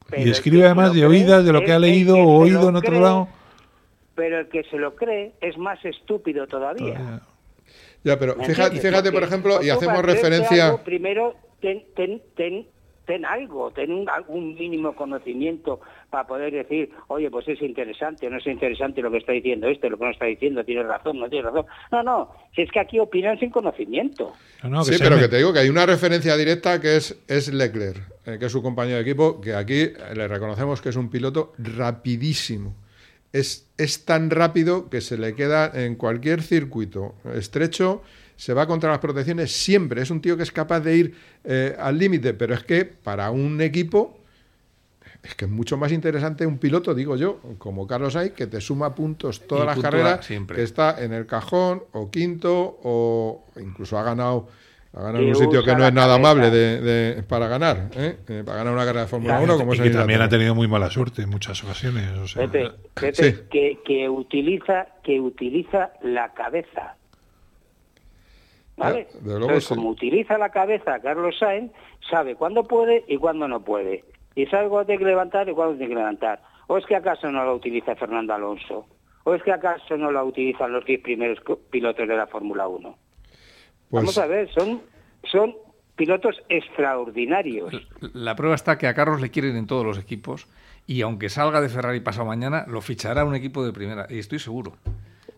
[0.10, 2.90] Pero Y escribe además de oídas de lo que ha leído o oído en otro
[2.91, 3.28] cree, lado.
[4.14, 7.22] Pero el que se lo cree es más estúpido todavía.
[8.03, 10.68] Ya, pero ¿Me fíjate, fíjate, por ejemplo, y hacemos referencia.
[10.68, 12.65] algo, primero, ten, ten, ten,
[13.06, 18.30] ten algo, ten un, algún mínimo conocimiento para poder decir, oye, pues es interesante o
[18.30, 21.19] no es interesante lo que está diciendo este, lo que no está diciendo, tiene razón,
[21.19, 21.65] no tiene razón.
[21.91, 24.34] No, no, si es que aquí opinan sin conocimiento.
[24.84, 28.38] sí, pero que te digo que hay una referencia directa que es, es Leclerc, eh,
[28.40, 32.76] que es su compañero de equipo, que aquí le reconocemos que es un piloto rapidísimo.
[33.34, 38.02] Es, es tan rápido que se le queda en cualquier circuito estrecho,
[38.36, 40.02] se va contra las protecciones siempre.
[40.02, 43.32] Es un tío que es capaz de ir eh, al límite, pero es que para
[43.32, 44.18] un equipo
[45.24, 48.60] es que es mucho más interesante un piloto, digo yo, como Carlos Sainz, que te
[48.60, 50.56] suma puntos todas Y las carreras, siempre.
[50.56, 54.48] que está en el cajón o quinto o incluso ha ganado
[54.94, 56.16] ha ganado en Que un sitio que no es nada cabeza.
[56.32, 58.18] amable de, de- para ganar, ¿eh?
[58.28, 60.68] Eh, para ganar una carrera de Fórmula 1 como y que también ha tenido muy
[60.68, 62.10] mala suerte en muchas ocasiones.
[62.18, 63.40] o sea, Pepe, Pepe, Sí.
[63.50, 66.96] que, que utiliza que utiliza la cabeza.
[68.78, 69.08] ¿Vale?
[69.14, 69.76] Ya, luego Entonces, sí.
[69.76, 71.72] como utiliza la cabeza Carlos Sainz,
[72.10, 74.04] sabe cuándo puede y cuándo no puede.
[74.36, 76.42] Y sabe cuándo tiene que levantar y cuándo tiene que levantar.
[76.68, 78.86] ¿O es que acaso no la utiliza Fernando Alonso?
[79.24, 81.40] ¿O es que acaso no la utilizan los 10 primeros
[81.70, 82.98] pilotos de la Fórmula 1?
[83.92, 84.82] Pues- Vamos a ver, son,
[85.32, 85.54] son
[85.96, 87.74] pilotos extraordinarios.
[88.14, 90.48] La prueba está que a Carlos le quieren en todos los equipos
[90.88, 94.08] y aunque salga de Ferrari pasado mañana, lo fichará un equipo de primera.
[94.10, 94.78] Y estoy seguro.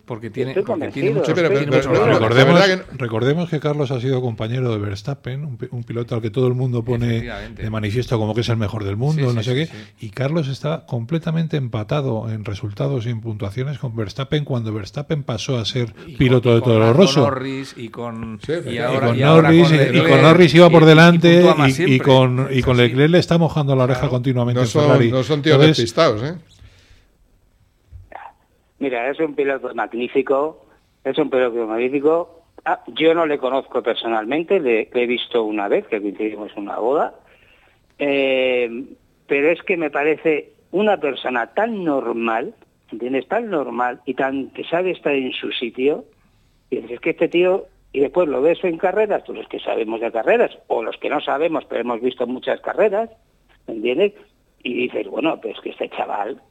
[0.05, 1.49] Porque tiene, porque Sí, pero-
[2.97, 6.47] recordemos, que Carlos ha sido compañero de Verstappen, un, pi- un piloto al que todo
[6.47, 9.49] el mundo pone de manifiesto como que es el mejor del mundo, Sí, no sí,
[9.49, 10.05] sé sí, qué.
[10.05, 15.57] Y Carlos está completamente empatado en resultados y en puntuaciones con Verstappen cuando Verstappen pasó
[15.57, 17.21] a ser Y piloto con- de Toro Rosso.
[17.21, 20.69] Norris y con y Y ahora, con y ahora Norris, con y- con Norris iba
[20.69, 21.39] por y- y delante
[21.87, 22.75] y, con, y con.
[22.77, 25.11] Leclerc le está mojando la oreja continuamente No en son, Ferrari.
[25.11, 26.33] no son tíos Entonces, despistados, ¿eh?
[28.83, 30.65] Mira, es un piloto magnífico,
[31.05, 32.41] es un piloto magnífico.
[32.65, 36.79] Ah, yo no le conozco personalmente, le, he visto una vez, que coincidimos en una
[36.79, 37.15] boda,
[37.97, 38.83] Eh,
[39.25, 42.55] pero es que me parece una persona tan normal,
[42.91, 43.25] ¿entiendes?
[43.29, 46.03] Tan normal y tan que sabe estar en su sitio.
[46.69, 49.59] Y dices, es que este tío, y después lo ves en carreras, tú los que
[49.61, 53.09] sabemos de carreras, o los que no sabemos, pero hemos visto muchas carreras,
[53.65, 54.11] ¿entiendes?
[54.61, 56.41] Y dices, bueno, pues que este chaval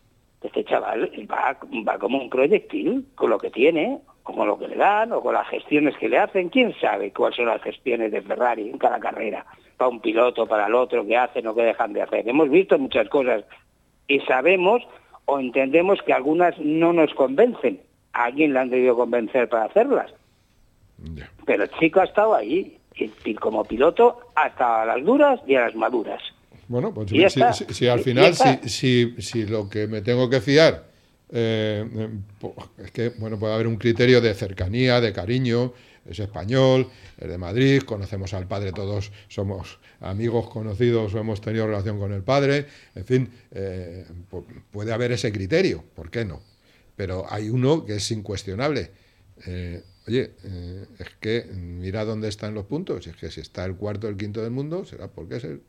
[0.42, 1.56] Este chaval va,
[1.86, 5.20] va como un proyectil, con lo que tiene, o con lo que le dan, o
[5.20, 6.48] con las gestiones que le hacen.
[6.48, 9.46] ¿Quién sabe cuáles son las gestiones de Ferrari en cada carrera?
[9.76, 12.28] Para un piloto, para el otro, que hacen o que dejan de hacer.
[12.28, 13.44] Hemos visto muchas cosas
[14.08, 14.82] y sabemos
[15.26, 17.80] o entendemos que algunas no nos convencen.
[18.12, 20.12] A alguien le han debido convencer para hacerlas.
[21.46, 25.62] Pero el chico ha estado ahí, y como piloto, hasta a las duras y a
[25.62, 26.22] las maduras.
[26.72, 28.34] Bueno, pues si, al final,
[28.64, 30.86] si, si, lo que me tengo que fiar
[31.30, 31.86] eh,
[32.82, 35.74] es que bueno puede haber un criterio de cercanía, de cariño,
[36.08, 36.88] es español,
[37.18, 42.10] es de Madrid, conocemos al padre, todos somos amigos conocidos o hemos tenido relación con
[42.14, 44.06] el padre, en fin, eh,
[44.70, 46.40] puede haber ese criterio, ¿por qué no?
[46.96, 48.92] Pero hay uno que es incuestionable.
[49.46, 53.06] Eh, Oye, eh, es que mira dónde están los puntos.
[53.06, 55.62] Es que si está el cuarto o el quinto del mundo, será porque es el,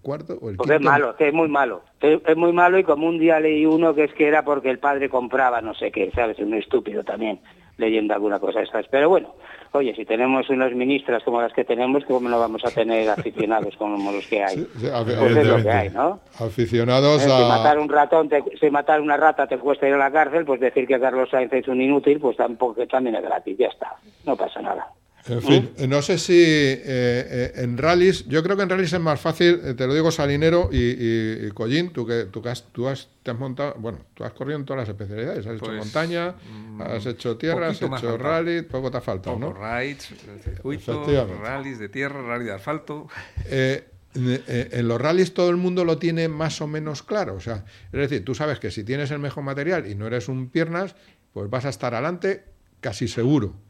[0.00, 0.88] cuarto o el porque quinto.
[0.88, 1.82] es malo, es muy malo.
[2.00, 4.78] Es, muy malo y como un día leí uno que es que era porque el
[4.78, 6.38] padre compraba no sé qué, ¿sabes?
[6.38, 7.38] Un estúpido también
[7.78, 8.86] leyendo alguna cosa de estas.
[8.88, 9.34] Pero bueno,
[9.72, 13.76] oye, si tenemos unas ministras como las que tenemos, ¿cómo no vamos a tener aficionados
[13.78, 14.56] como los que hay?
[14.56, 16.20] Sí, pues es lo que hay, ¿no?
[16.38, 17.36] Aficionados eh, a...
[17.38, 20.60] Si matar un ratón, si matar una rata te cuesta ir a la cárcel, pues
[20.60, 23.94] decir que Carlos Sainz es un inútil, pues tampoco también es gratis, ya está,
[24.24, 24.95] no pasa nada.
[25.28, 25.88] En fin, ¿Mm?
[25.88, 29.60] no sé si eh, eh, en rallies, yo creo que en rallies es más fácil,
[29.64, 33.32] eh, te lo digo Salinero y, y, Collín, tú que tú, has, tú has, te
[33.32, 36.80] has montado, bueno, tú has corrido en todas las especialidades, has hecho pues, montaña, mm,
[36.80, 39.52] has hecho tierra, has hecho rally, poco te ha faltado, ¿no?
[39.52, 40.10] rides,
[40.44, 41.04] circuito,
[41.42, 43.08] rallies de tierra, rally de asfalto.
[43.50, 48.00] en los rallies todo el mundo lo tiene más o menos claro, o sea, es
[48.00, 50.94] decir, tú sabes que si tienes el mejor material y no eres un piernas,
[51.32, 52.44] pues vas a estar adelante
[52.80, 53.65] casi seguro.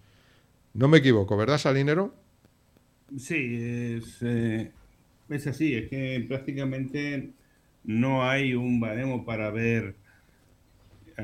[0.77, 2.15] No me equivoco, ¿verdad, Salinero?
[3.16, 4.70] Sí, es, eh,
[5.31, 7.31] es así, es que prácticamente
[7.85, 9.94] no hay un baremo para ver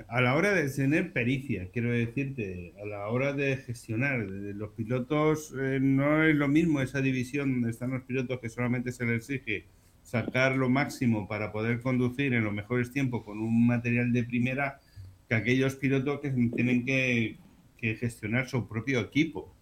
[0.08, 5.54] a la hora de tener pericia, quiero decirte, a la hora de gestionar, los pilotos
[5.60, 9.16] eh, no es lo mismo esa división donde están los pilotos que solamente se les
[9.16, 9.66] exige
[10.02, 14.80] sacar lo máximo para poder conducir en los mejores tiempos con un material de primera
[15.28, 17.36] que aquellos pilotos que tienen que,
[17.82, 19.54] que gestionar su propio equipo.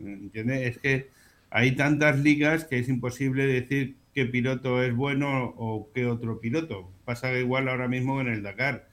[0.00, 0.62] ¿Entiendes?
[0.62, 1.10] Es que
[1.50, 6.90] hay tantas ligas que es imposible decir qué piloto es bueno o qué otro piloto.
[7.04, 8.88] Pasa igual ahora mismo en el Dakar.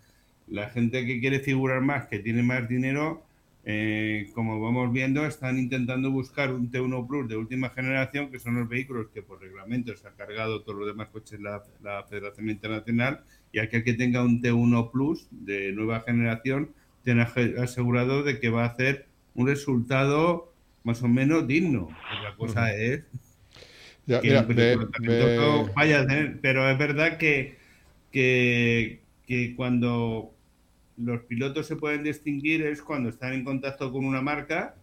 [0.47, 3.25] La gente que quiere figurar más, que tiene más dinero,
[3.63, 8.55] eh, como vamos viendo, están intentando buscar un T1 Plus de última generación, que son
[8.55, 12.49] los vehículos que por reglamento se ha cargado todos los demás coches la, la Federación
[12.49, 16.71] Internacional, y aquel que tenga un T1 Plus de nueva generación
[17.05, 17.21] tiene
[17.61, 20.51] asegurado de que va a hacer un resultado
[20.83, 21.87] más o menos digno.
[22.23, 23.03] La cosa es
[26.41, 27.57] pero es verdad que,
[28.11, 30.31] que, que cuando
[30.97, 34.75] los pilotos se pueden distinguir es cuando están en contacto con una marca,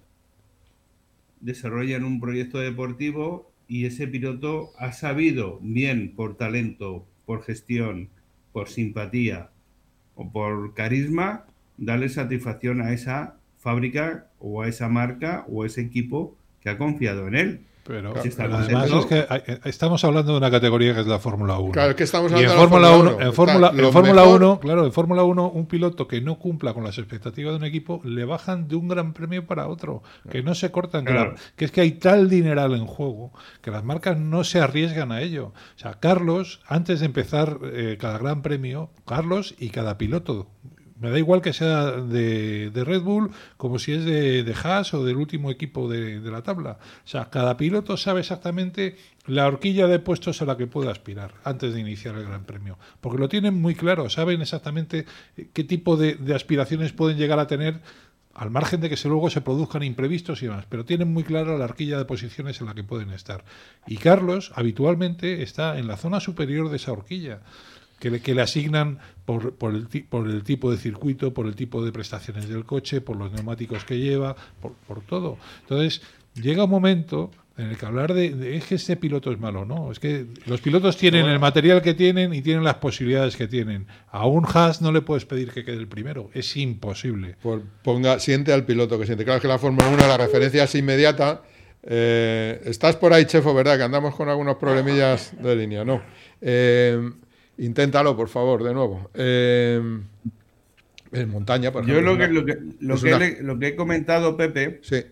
[1.40, 8.08] desarrollan un proyecto deportivo y ese piloto ha sabido, bien por talento, por gestión,
[8.52, 9.50] por simpatía
[10.14, 11.46] o por carisma,
[11.84, 16.78] darle satisfacción a esa fábrica o a esa marca o a ese equipo que ha
[16.78, 17.60] confiado en él.
[17.84, 21.72] Pero, además es que eh, estamos hablando de una categoría que es la Fórmula 1.
[21.72, 24.92] Claro, que estamos hablando y en Fórmula 1, en Fórmula, en Fórmula 1, claro, en
[24.92, 28.68] Fórmula 1 un piloto que no cumpla con las expectativas de un equipo le bajan
[28.68, 31.34] de un gran premio para otro, que no se cortan, claro.
[31.56, 33.32] que, es que hay tal dineral en juego
[33.62, 35.46] que las marcas no se arriesgan a ello.
[35.46, 40.46] O sea, Carlos, antes de empezar eh, cada gran premio, Carlos y cada piloto
[41.02, 45.16] me da igual que sea de, Red Bull como si es de, Haas o del
[45.16, 46.78] último equipo de, la tabla.
[47.04, 48.96] O sea, cada piloto sabe exactamente
[49.26, 52.78] la horquilla de puestos a la que puede aspirar antes de iniciar el Gran Premio.
[53.00, 55.04] Porque lo tienen muy claro, saben exactamente
[55.52, 57.80] qué tipo de, aspiraciones pueden llegar a tener
[58.32, 61.64] al margen de que luego se produzcan imprevistos y demás, pero tienen muy clara la
[61.64, 63.44] horquilla de posiciones en la que pueden estar.
[63.88, 67.40] Y Carlos habitualmente está en la zona superior de esa horquilla
[68.02, 71.54] que le, que le asignan por, por, el, por el tipo de circuito, por el
[71.54, 75.38] tipo de prestaciones del coche, por los neumáticos que lleva, por, por todo.
[75.60, 76.02] Entonces,
[76.34, 79.92] llega un momento en el que hablar de, es que este piloto es malo, ¿no?
[79.92, 83.86] Es que los pilotos tienen el material que tienen y tienen las posibilidades que tienen.
[84.10, 87.36] A un Haas no le puedes pedir que quede el primero, es imposible.
[87.40, 89.24] Por, ponga, siente al piloto que siente.
[89.24, 91.42] Claro que la Fórmula 1 la referencia es inmediata.
[91.84, 93.76] Eh, estás por ahí, Chefo, ¿verdad?
[93.76, 96.02] Que andamos con algunos problemillas de línea, ¿no?
[96.40, 96.98] Eh,
[97.62, 99.08] Inténtalo, por favor, de nuevo.
[99.14, 99.80] Eh,
[101.12, 102.02] en montaña, por ejemplo.
[102.02, 105.04] Yo lo que, lo que, lo, que lo que he comentado, Pepe, sí.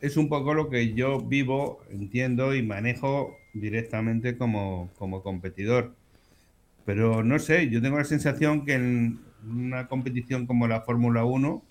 [0.00, 5.94] es un poco lo que yo vivo, entiendo y manejo directamente como, como competidor.
[6.84, 11.62] Pero no sé, yo tengo la sensación que en, una competición como la Fórmula 1,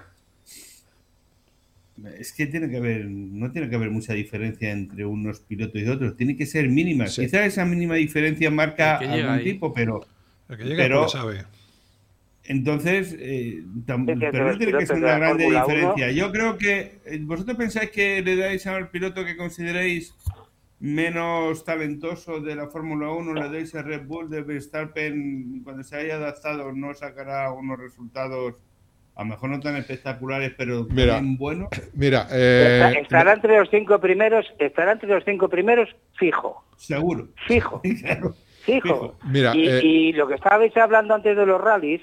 [2.18, 5.88] es que tiene que haber, no tiene que haber mucha diferencia entre unos pilotos y
[5.88, 7.06] otros, tiene que ser mínima.
[7.06, 10.06] Quizás esa mínima diferencia marca algún tipo, pero.
[10.48, 11.46] pero sabe.
[12.44, 16.12] Entonces, eh, pero no tiene que ser una grande diferencia.
[16.12, 20.16] Yo creo que eh, vosotros pensáis que le dais al piloto que consideréis
[20.80, 25.96] menos talentoso de la Fórmula 1, le dais a Red Bull de Verstappen, cuando se
[25.98, 28.56] haya adaptado, no sacará unos resultados
[29.20, 31.68] a lo mejor no tan espectaculares, pero mira, buenos.
[31.94, 36.64] Mira, eh, estará entre los cinco primeros, estará entre los cinco primeros fijo.
[36.78, 37.28] Seguro.
[37.48, 37.82] Fijo.
[38.64, 39.16] Fijo.
[39.26, 42.02] Mira, y, eh, y, lo que estabais hablando antes de los rallies,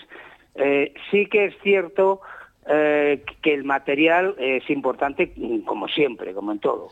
[0.56, 2.20] eh, sí que es cierto
[2.68, 5.32] eh, que el material es importante
[5.64, 6.90] como siempre, como en todo.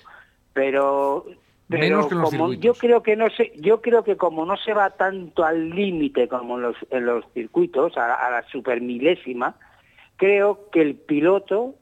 [0.55, 1.27] Pero
[1.69, 5.45] pero como yo creo que no se, yo creo que como no se va tanto
[5.45, 9.57] al límite como en los, en los circuitos, a, a, la supermilésima,
[10.25, 11.75] creo que el piloto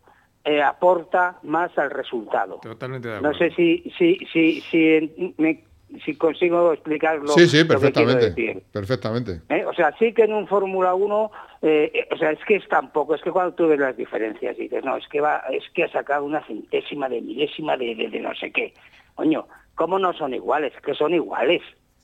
[0.44, 2.58] eh, aporta más al resultado.
[2.62, 3.32] Totalmente de acuerdo.
[3.32, 5.62] No sé si si si si, me,
[6.04, 7.28] si consigo explicarlo.
[7.28, 8.64] Sí, sí, perfectamente.
[8.72, 9.42] Perfectamente.
[9.48, 9.64] ¿Eh?
[9.64, 11.30] O sea, sí que en un Fórmula 1,
[11.62, 14.84] eh, o sea, es que es tampoco, es que cuando tú ves las diferencias dices,
[14.84, 18.20] no, es que va, es que ha sacado una centésima de milésima de, de, de
[18.20, 18.74] no sé qué.
[19.14, 20.72] Coño, ¿Cómo no son iguales?
[20.84, 21.62] Que son iguales.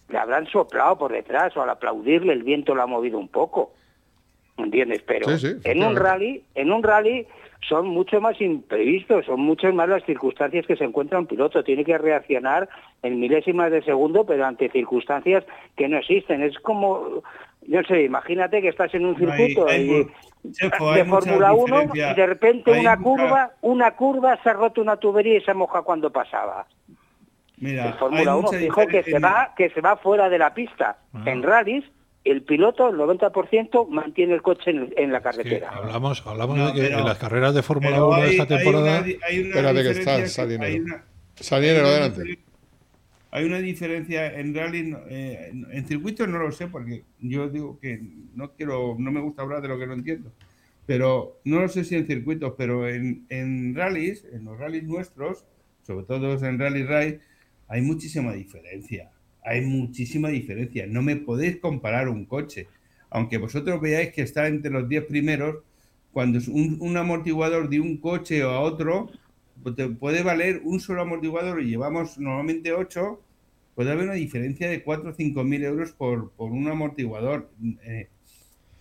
[0.08, 3.74] Le habrán soplado por detrás o al aplaudirle el viento lo ha movido un poco.
[4.58, 5.02] ¿Entiendes?
[5.06, 7.26] Pero sí, sí, en un rally, en un rally
[7.66, 11.62] son mucho más imprevistos, son muchas más las circunstancias que se encuentra un piloto.
[11.64, 12.68] Tiene que reaccionar
[13.02, 15.44] en milésimas de segundo, pero ante circunstancias
[15.76, 16.42] que no existen.
[16.42, 17.22] Es como,
[17.66, 22.96] yo sé, imagínate que estás en un circuito de Fórmula 1 y de repente una
[22.96, 26.66] curva, una curva se ha roto una tubería y se moja cuando pasaba.
[27.60, 30.98] Mira, el Fórmula 1 dijo que se, va, que se va fuera de la pista.
[31.12, 31.22] Ah.
[31.26, 31.84] En rallies,
[32.30, 35.70] el piloto, el 90%, mantiene el coche en, en la carretera.
[35.70, 38.30] Hablamos hablamos No, de que pero- en las carreras de Fórmula pero 1 de hay-
[38.30, 39.04] esta hay una temporada.
[39.04, 40.84] hay una Espérate que está hay Salinero.
[40.84, 41.04] una-
[41.36, 42.38] Salinero, hay una adelante.
[43.30, 47.78] Hay una diferencia en rally, no- eh, en- circuitos no lo sé porque yo digo
[47.78, 48.00] que
[48.34, 50.32] no quiero, no me gusta hablar de lo que no entiendo,
[50.86, 55.44] pero no lo sé si en circuitos, pero en, en rallies, en los rallies nuestros,
[55.86, 57.14] sobre todo en Rally Raid,
[57.68, 59.10] hay muchísima diferencia.
[59.48, 60.86] Hay muchísima diferencia.
[60.86, 62.68] No me podéis comparar un coche.
[63.08, 65.64] Aunque vosotros veáis que está entre los 10 primeros,
[66.12, 69.10] cuando es un, amortiguador de un coche o a otro,
[69.62, 73.22] pues puede valer un solo amortiguador y llevamos normalmente 8,
[73.74, 77.50] puede haber una diferencia de 4 o 5 mil euros por, por un amortiguador.
[77.84, 78.08] Eh,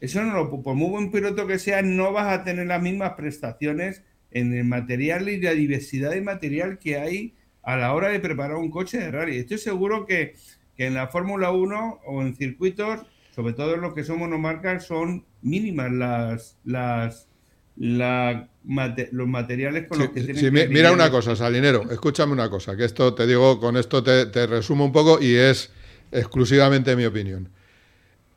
[0.02, 3.14] eso no lo, por muy buen piloto que sea, no vas a tener las mismas
[3.14, 7.34] prestaciones en el material y la diversidad de material que hay
[7.68, 9.38] a la hora de preparar un coche de rally.
[9.38, 10.36] Estoy seguro que,
[10.78, 13.02] que en la Fórmula 1 o en circuitos,
[13.36, 17.28] sobre todo en los que son monomarcas, son mínimas las, las,
[17.76, 21.84] la mate- los materiales con los que tienen sí, que mi- mira una cosa, Salinero,
[21.92, 25.36] escúchame una cosa, que esto te digo, con esto te, te resumo un poco y
[25.36, 25.72] es
[26.12, 27.50] exclusivamente mi opinión.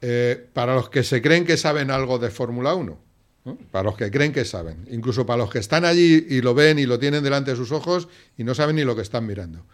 [0.02, 2.98] Eh, para los que se creen que saben algo de Fórmula 1,
[3.44, 3.58] ¿no?
[3.70, 6.78] para los que creen que saben, incluso para los que están allí y lo ven
[6.78, 8.08] y lo tienen delante de sus ojos
[8.38, 9.64] y no saben ni lo que están mirando.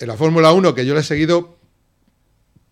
[0.00, 1.58] En la Fórmula 1, que yo le he seguido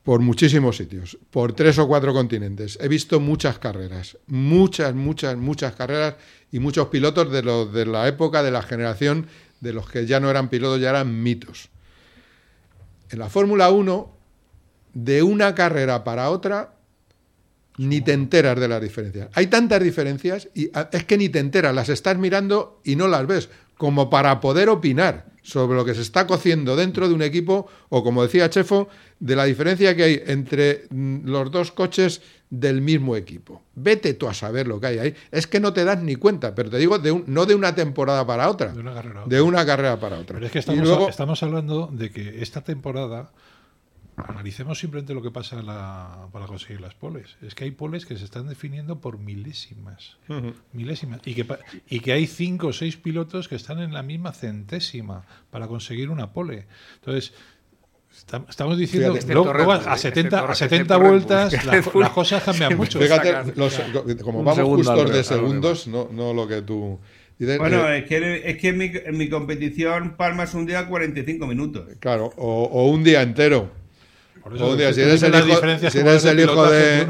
[0.03, 2.79] por muchísimos sitios, por tres o cuatro continentes.
[2.81, 6.15] He visto muchas carreras, muchas, muchas, muchas carreras
[6.51, 9.27] y muchos pilotos de de la época de la generación
[9.61, 11.69] de los que ya no eran pilotos, ya eran mitos.
[13.11, 14.17] En la Fórmula 1,
[14.95, 16.75] de una carrera para otra,
[17.77, 19.29] ni te enteras de las diferencias.
[19.35, 23.07] Hay tantas diferencias y a- es que ni te enteras, las estás mirando y no
[23.09, 27.23] las ves, como para poder opinar sobre lo que se está cociendo dentro de un
[27.23, 28.89] equipo o, como decía Chefo,
[29.19, 32.21] de la diferencia que hay entre mm, los dos coches
[32.51, 33.63] del mismo equipo.
[33.75, 35.15] Vete tú a saber lo que hay ahí.
[35.31, 37.75] Es que no te das ni cuenta, pero te digo, de un- no de una
[37.75, 40.35] temporada para otra, De una carrera de una carrera para otra.
[40.35, 43.31] Pero es que estamos, luego- estamos hablando de que esta temporada
[44.27, 47.37] analicemos simplemente lo que pasa en la- para conseguir las poles.
[47.43, 50.17] Es que hay poles que se están definiendo por milésimas.
[50.73, 51.21] Milésimas.
[51.25, 51.59] Y que, pa-
[51.89, 56.11] y que hay cinco o seis pilotos que están en la misma centésima para conseguir
[56.11, 56.67] una pole.
[56.97, 57.33] Entonces,
[58.17, 59.49] esta- estamos diciendo Fíjate, Bull,
[59.87, 62.99] a 70, excepto- a 70 excepto Red Bull, vueltas la- las cosas cambian mucho.
[62.99, 63.81] Fíjate, los-
[64.23, 66.99] como un vamos segundo justos de segundos, no, no lo que tú...
[67.39, 70.89] dices, Bueno, eh, es que, es que en, mi, en mi competición palmas un día
[70.89, 71.87] 45 minutos.
[72.01, 73.78] Claro, o, o un día entero.
[74.49, 77.07] Por eso si eres el hijo, si eres el hijo de,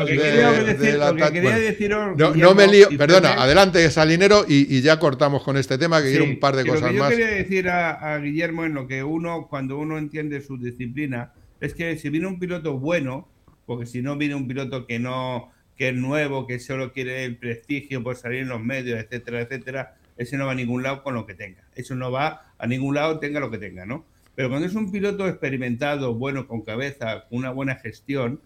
[2.37, 6.11] no me lío, perdona, Pepe- adelante, Salinero, y, y ya cortamos con este tema, que
[6.11, 7.11] quiero un par de cosas Lo que yo más.
[7.11, 11.75] quería decir a, a Guillermo en lo que uno, cuando uno entiende su disciplina, es
[11.75, 13.29] que si viene un piloto bueno,
[13.67, 17.37] porque si no viene un piloto que no que es nuevo, que solo quiere el
[17.37, 21.15] prestigio por salir en los medios, etcétera, etcétera, ese no va a ningún lado con
[21.15, 21.63] lo que tenga.
[21.77, 24.05] Eso no va a ningún lado, tenga lo que tenga, ¿no?
[24.39, 28.41] Pero cuando es un piloto experimentado, bueno, con cabeza, con una buena gestión,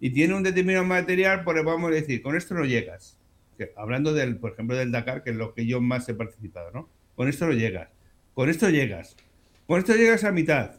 [0.00, 3.18] y tiene un determinado material, pues vamos a decir, con esto no llegas.
[3.76, 6.88] hablando del, por ejemplo, del Dakar, que es lo que yo más he participado, ¿no?
[7.16, 7.90] Con esto no llegas.
[8.32, 9.14] Con esto llegas.
[9.66, 10.76] Con esto llegas a mitad.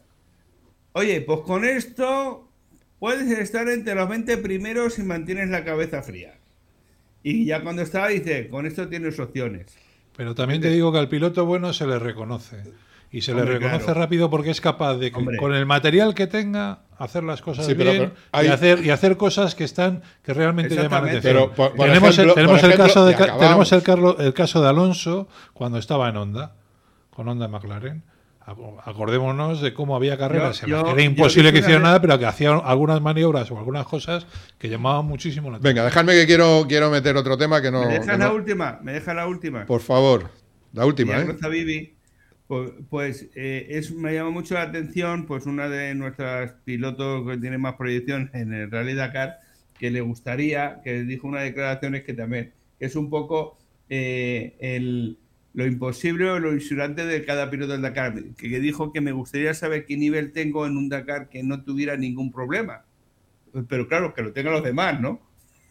[0.90, 2.50] Oye, pues con esto
[2.98, 6.34] puedes estar entre los 20 primeros si mantienes la cabeza fría.
[7.22, 9.78] Y ya cuando está, dice, con esto tienes opciones.
[10.16, 12.64] Pero también te digo que al piloto bueno se le reconoce.
[13.12, 17.22] Y se le reconoce rápido porque es capaz de, con el material que tenga, hacer
[17.22, 18.12] las cosas bien
[18.42, 21.50] y, hacer, y hacer cosas que están que realmente llaman la atención.
[21.76, 23.82] tenemos, el, tenemos el, caso de, tenemos el,
[24.18, 26.54] el caso de Alonso cuando estaba en Honda,
[27.10, 28.02] con Honda McLaren
[28.84, 33.50] Acordémonos de cómo había carreras era imposible que hiciera nada, pero que hacía algunas maniobras
[33.52, 34.26] o algunas cosas
[34.58, 35.74] que llamaban muchísimo la atención.
[35.74, 37.86] Venga, dejadme que quiero, quiero meter otro tema que no.
[37.86, 39.64] Me deja la última, me deja la última.
[39.64, 40.30] Por favor,
[40.72, 41.36] la última, ¿eh?
[41.48, 41.94] Bibi,
[42.46, 47.38] pues, pues eh, es, me llama mucho la atención, pues una de nuestras pilotos que
[47.38, 49.38] tiene más proyección en el Rally Dakar,
[49.78, 53.58] que le gustaría, que dijo una declaración es que también, es un poco
[53.88, 55.18] eh, el
[55.54, 59.52] lo imposible o lo insurante de cada piloto del Dakar, que, dijo que me gustaría
[59.54, 62.84] saber qué nivel tengo en un Dakar que no tuviera ningún problema.
[63.68, 65.20] Pero claro, que lo tengan los demás, ¿no?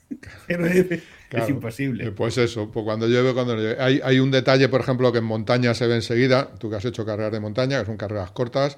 [1.32, 2.08] es, imposible.
[2.08, 5.26] Eh, pues eso, pues cuando llueve, cuando Hay, hay un detalle, por ejemplo, que en
[5.26, 8.78] montaña se ve enseguida, tú que has hecho carreras de montaña, que son carreras cortas,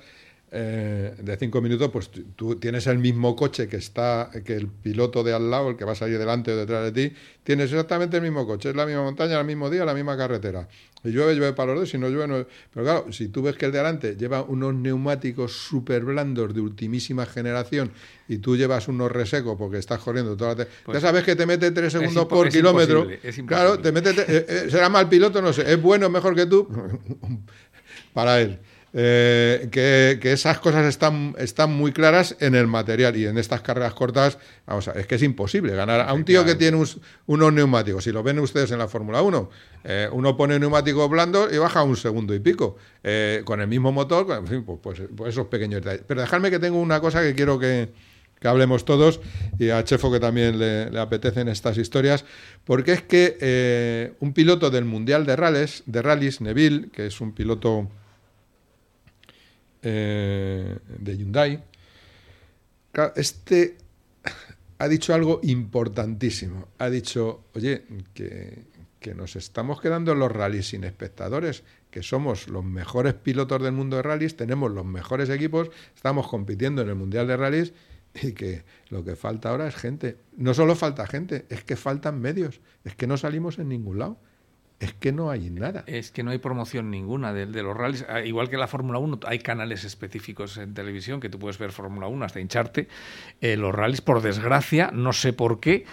[0.55, 5.23] eh, de cinco minutos, pues tú tienes el mismo coche que está, que el piloto
[5.23, 8.17] de al lado, el que va a salir delante o detrás de ti, tienes exactamente
[8.17, 10.67] el mismo coche, es la misma montaña, el mismo día, la misma carretera.
[11.03, 13.55] Y llueve, llueve para los dos, si no llueve, no Pero claro, si tú ves
[13.55, 17.91] que el de adelante lleva unos neumáticos súper blandos de ultimísima generación
[18.27, 20.67] y tú llevas unos resecos porque estás corriendo toda la...
[20.85, 23.07] Pues ya sabes que te mete tres segundos por kilómetro.
[23.47, 24.11] claro, te mete...
[24.11, 25.73] Eh, eh, será mal piloto, no sé.
[25.73, 26.69] ¿Es bueno, mejor que tú?
[28.13, 28.59] para él.
[28.95, 33.94] Eh, que, esas cosas están, están muy claras en el material y en estas carreras
[33.95, 34.38] cortas,
[34.68, 36.78] vamos a, es que es imposible ganar a un tío que tiene
[37.26, 38.03] unos neumáticos.
[38.03, 39.49] Si lo ven ustedes en la Fórmula 1,
[39.86, 42.78] eh, uno pone neumáticos blandos y baja un segundo y pico.
[43.03, 46.03] Eh, con el mismo motor, en fin, pues, pues, pues, esos pequeños detalles.
[46.07, 47.90] Pero dejadme que tengo una cosa que quiero que,
[48.44, 49.22] hablemos todos
[49.57, 52.26] y a Chefo que también le, le apetecen estas historias,
[52.65, 57.32] porque es que un piloto del Mundial de Rallys, de rallies, Neville, que es un
[57.32, 57.88] piloto
[59.84, 61.64] eh, de Hyundai.
[63.15, 63.77] Este
[64.77, 66.68] ha dicho algo importantísimo.
[66.80, 68.65] Ha dicho, oye, que,
[68.99, 73.73] que nos estamos quedando en los rallies sin espectadores, que somos los mejores pilotos del
[73.73, 77.73] mundo de rallies, tenemos los mejores equipos, estamos compitiendo en el Mundial de Rallies
[78.22, 80.18] y que lo que falta ahora es gente.
[80.38, 84.18] No solo falta gente, es que faltan medios, es que no salimos en ningún lado
[84.79, 85.83] es que no hay nada.
[85.87, 88.05] Es que no hay promoción ninguna de, los rallies.
[88.09, 91.71] Ah, igual que la Fórmula 1, hay canales específicos en televisión que tú puedes ver
[91.71, 92.87] Fórmula 1 hasta hincharte.
[93.41, 95.85] Eh, los rallies, por desgracia, no sé por qué,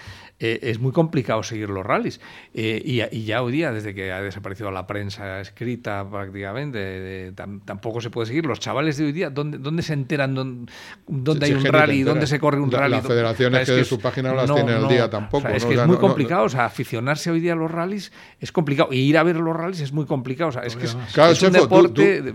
[0.43, 2.19] eh, es muy complicado seguir los rallies.
[2.55, 7.33] Eh, y, ya hoy día, desde que ha desaparecido la prensa escrita prácticamente,
[7.67, 8.47] tampoco se puede seguir.
[8.47, 12.41] Los chavales de hoy día, ¿dónde, dónde se enteran dónde, hay un rally, dónde se
[12.41, 12.97] corre un rally?
[12.97, 15.47] Las federaciones que, de su página no las tienen al día tampoco.
[15.49, 16.45] es que es muy complicado.
[16.45, 18.11] O sea, aficionarse hoy día a los rallies
[18.41, 18.89] es complicado.
[18.93, 20.49] Y ir a ver los rallies es muy complicado.
[20.49, 22.33] O sea, es que es, un deporte...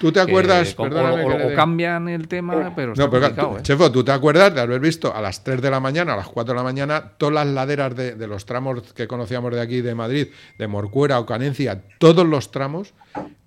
[0.00, 0.74] Tú, te acuerdas...
[0.76, 0.88] o,
[1.54, 3.58] cambian el tema, pero está complicado.
[3.58, 3.62] ¿eh?
[3.62, 6.26] Chefo, ¿tú te acuerdas de haber visto a las 3 de la mañana, a las
[6.26, 9.94] 4 de la mañana, todas las laderas de, los tramos que conocíamos de aquí de
[9.94, 12.94] Madrid, de Morcuera o Canencia, todos los tramos,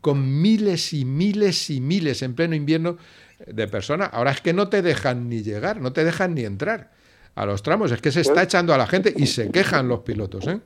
[0.01, 2.97] con miles y miles y miles en pleno invierno
[3.45, 4.09] de personas.
[4.13, 6.91] Ahora es que no te dejan ni llegar, no te dejan ni entrar
[7.35, 9.99] a los tramos, es que se está echando a la gente y se quejan los
[9.99, 10.59] pilotos, ¿eh?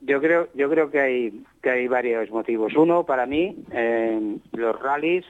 [0.00, 2.74] Yo creo, yo creo que hay que hay varios motivos.
[2.74, 5.24] Uno, para mí, eh, los rallies,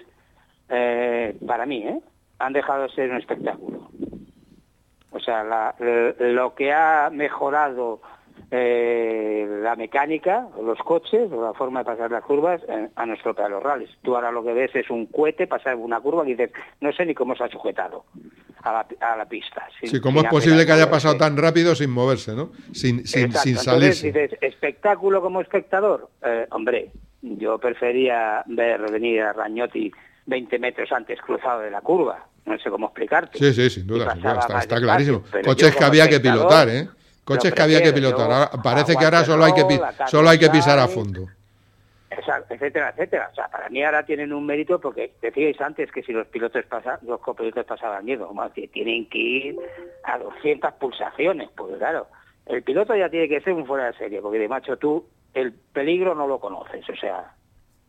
[0.68, 2.00] eh, para mí, ¿eh?
[2.38, 3.90] han dejado de ser un espectáculo.
[5.12, 5.74] O sea,
[6.18, 8.00] lo que ha mejorado
[8.52, 13.48] eh, la mecánica, los coches, la forma de pasar las curvas, eh, a nuestro a
[13.48, 13.90] los rallies.
[14.02, 16.50] Tú ahora lo que ves es un cohete pasar una curva y dices,
[16.80, 18.04] no sé ni cómo se ha sujetado
[18.62, 18.84] a
[19.16, 19.66] la, pista.
[19.82, 22.50] sí, ¿cómo es posible que haya pasado tan rápido sin moverse, ¿no?
[22.72, 24.08] Sin, sin, sin salirse.
[24.08, 26.90] dices, espectáculo como espectador, eh, hombre,
[27.22, 29.92] yo prefería ver venir a Rañotti
[30.30, 33.38] 20 metros antes cruzado de la curva no sé cómo explicarte.
[33.38, 34.12] Sí, sí, sin duda,
[34.60, 35.22] está, clarísimo.
[35.44, 36.88] Coches que había que pilotar, ¿eh?
[37.24, 38.50] Coches que había que pilotar.
[38.62, 41.26] parece que ahora solo hay que, solo hay que pisar a fondo.
[42.50, 43.28] etcétera, etcétera.
[43.30, 46.64] O sea, para mí ahora tienen un mérito porque decíais antes que si los pilotos
[46.66, 49.56] pasan, los copilotos pasaban miedo, más que tienen que ir
[50.04, 52.08] a 200 pulsaciones, pues claro,
[52.46, 55.52] el piloto ya tiene que ser un fuera de serie, porque de macho tú el
[55.52, 57.32] peligro no lo conoces, o sea,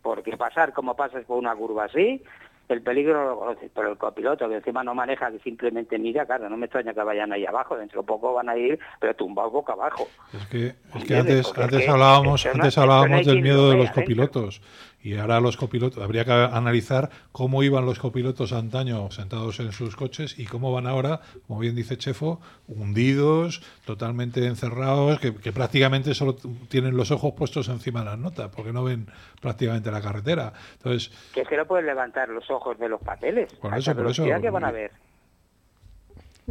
[0.02, 2.23] porque pasar como pasas por una curva así,
[2.72, 6.49] el peligro lo conoces, pero el copiloto que encima no maneja, que simplemente mira, claro,
[6.49, 9.52] no me extraña que vayan ahí abajo, dentro de poco van a ir, pero tumbados
[9.52, 10.07] boca abajo.
[10.34, 14.61] Es que, es que antes, antes hablábamos, antes hablábamos del miedo de los copilotos.
[15.03, 19.95] Y ahora los copilotos, habría que analizar cómo iban los copilotos antaño sentados en sus
[19.95, 26.36] coches y cómo van ahora, como bien dice Chefo, hundidos, totalmente encerrados, que, prácticamente solo
[26.69, 29.07] tienen los ojos puestos encima de las notas, porque no ven
[29.41, 30.53] prácticamente la carretera.
[30.73, 33.52] Entonces, que es que no pueden levantar los ojos de los papeles.
[33.53, 34.23] Por eso, por eso.
[34.23, 34.91] que van a ver.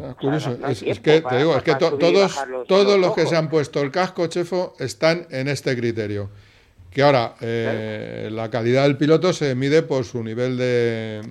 [0.03, 0.57] Ah, curioso.
[0.67, 4.27] es, que te digo, es que todos, todos los que se han puesto el casco,
[4.27, 6.31] Chefo, están en este criterio
[6.91, 11.23] que ahora eh, la calidad del piloto se mide por su nivel de,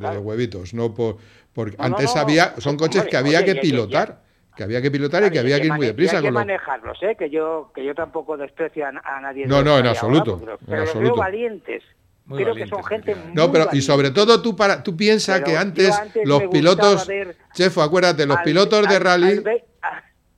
[0.00, 1.16] de, huevitos, no por
[1.52, 4.22] porque antes había son coches que había que pilotar,
[4.56, 6.18] que había que pilotar y que había que ir muy deprisa.
[6.18, 7.16] Hay que manejarlos, ¿eh?
[7.18, 9.46] que yo que yo tampoco desprecio a, nadie.
[9.46, 11.16] No, no, en absoluto, pero, en absoluto.
[11.16, 11.82] valientes.
[12.26, 15.56] Creo que son gente muy No, pero y sobre todo tú para tú piensas que
[15.56, 15.94] antes,
[16.24, 17.08] los pilotos,
[17.52, 19.42] Chefo, acuérdate, los pilotos de rally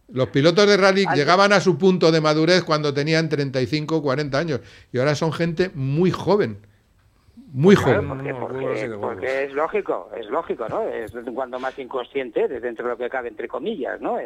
[0.08, 4.38] los pilotos de rally llegaban a su punto de madurez cuando tenían 35 o 40
[4.38, 4.60] años
[4.92, 6.58] y ahora son gente muy joven.
[7.52, 8.08] Muy joven.
[9.00, 10.82] Porque, es lógico, es lógico, ¿no?
[10.82, 14.18] Es cuando más inconsciente, dentro de lo que cabe, entre comillas, ¿no?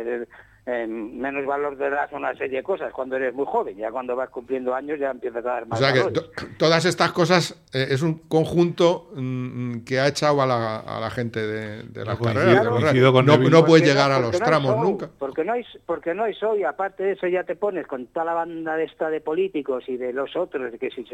[0.66, 3.76] Menos valor de das una serie de cosas cuando eres muy joven.
[3.76, 6.02] Ya cuando vas cumpliendo años ya empiezas a dar más O sea que
[6.58, 11.10] todas estas cosas eh, es un conjunto mm, que ha echado a la, a la
[11.10, 12.62] gente de, de la carrera.
[12.62, 15.08] no, no puedes llegar a los tramos nunca.
[15.18, 18.26] Porque no, hay, porque no hay soy, aparte de eso ya te pones con toda
[18.26, 21.04] la banda de esta de políticos y de los otros, que si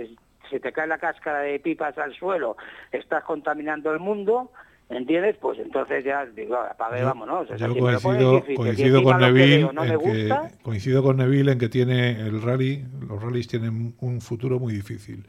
[0.50, 2.56] se te cae la cáscara de pipas al suelo,
[2.92, 4.50] estás contaminando el mundo
[4.88, 5.36] ¿Entiendes?
[5.40, 7.48] Pues entonces ya digo, apague, vámonos.
[7.58, 12.84] yo coincido, coincido con Neville en que, coincido con Neville en que tiene el rally,
[13.08, 15.26] los rallies tienen un futuro muy difícil.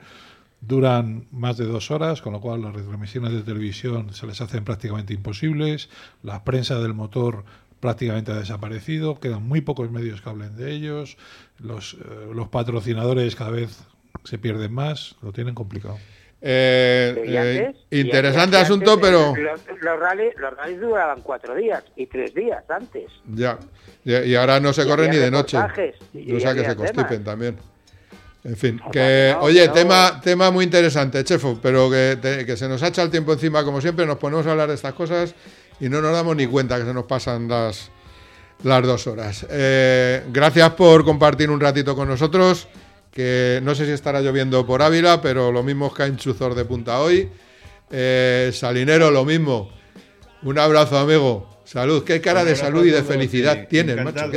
[0.61, 4.63] Duran más de dos horas, con lo cual las retransmisiones de televisión se les hacen
[4.63, 5.89] prácticamente imposibles.
[6.21, 7.43] La prensa del motor
[7.79, 11.17] prácticamente ha desaparecido, quedan muy pocos medios que hablen de ellos.
[11.57, 13.87] Los, eh, los patrocinadores cada vez
[14.23, 15.97] se pierden más, lo tienen complicado.
[16.41, 19.35] Eh, eh, interesante asunto, pero...
[19.35, 23.05] Los, los, rallies, duraban cuatro días y tres días antes.
[23.33, 23.57] Ya,
[24.03, 25.57] y, ahora no se corre ni de noche.
[25.57, 27.57] o sea que se constipen también.
[28.43, 32.87] En fin, que, oye, tema, tema muy interesante, Chefo, pero que, que se nos ha
[32.87, 35.35] echado el tiempo encima, como siempre, nos ponemos a hablar de estas cosas
[35.79, 37.91] y no nos damos ni cuenta que se nos pasan las,
[38.63, 39.45] las dos horas.
[39.49, 42.67] Eh, gracias por compartir un ratito con nosotros
[43.17, 46.65] que no sé si estará lloviendo por Ávila, pero lo mismo cae en Chuzor de
[46.65, 47.27] Punta hoy.
[47.89, 49.71] Eh, Salinero, lo mismo.
[50.43, 51.61] Un abrazo, amigo.
[51.63, 52.03] Salud.
[52.03, 54.29] Qué cara de salud y de felicidad tienes, macho.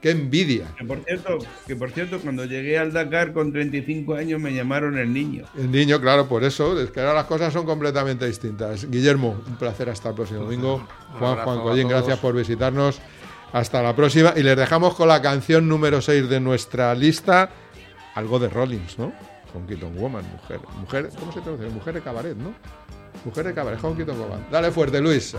[0.00, 0.68] Qué, envidia.
[0.78, 4.98] Que por, cierto, que por cierto, cuando llegué al Dakar con 35 años me llamaron
[4.98, 5.46] el niño.
[5.58, 6.80] El niño, claro, por eso.
[6.80, 8.88] Es que ahora las cosas son completamente distintas.
[8.88, 10.86] Guillermo, un placer hasta el próximo domingo.
[11.18, 13.00] Juan, Juan Collín, gracias por visitarnos.
[13.52, 14.32] Hasta la próxima.
[14.36, 17.50] Y les dejamos con la canción número 6 de nuestra lista
[18.14, 19.12] algo de Rollins, ¿no?
[19.54, 20.60] Honky Woman, mujer.
[20.80, 21.68] mujer ¿Cómo se traduce?
[21.68, 22.54] Mujer de cabaret, ¿no?
[23.24, 24.46] Mujer de cabaret, Honky Tonk Woman.
[24.50, 25.34] Dale fuerte, Luis.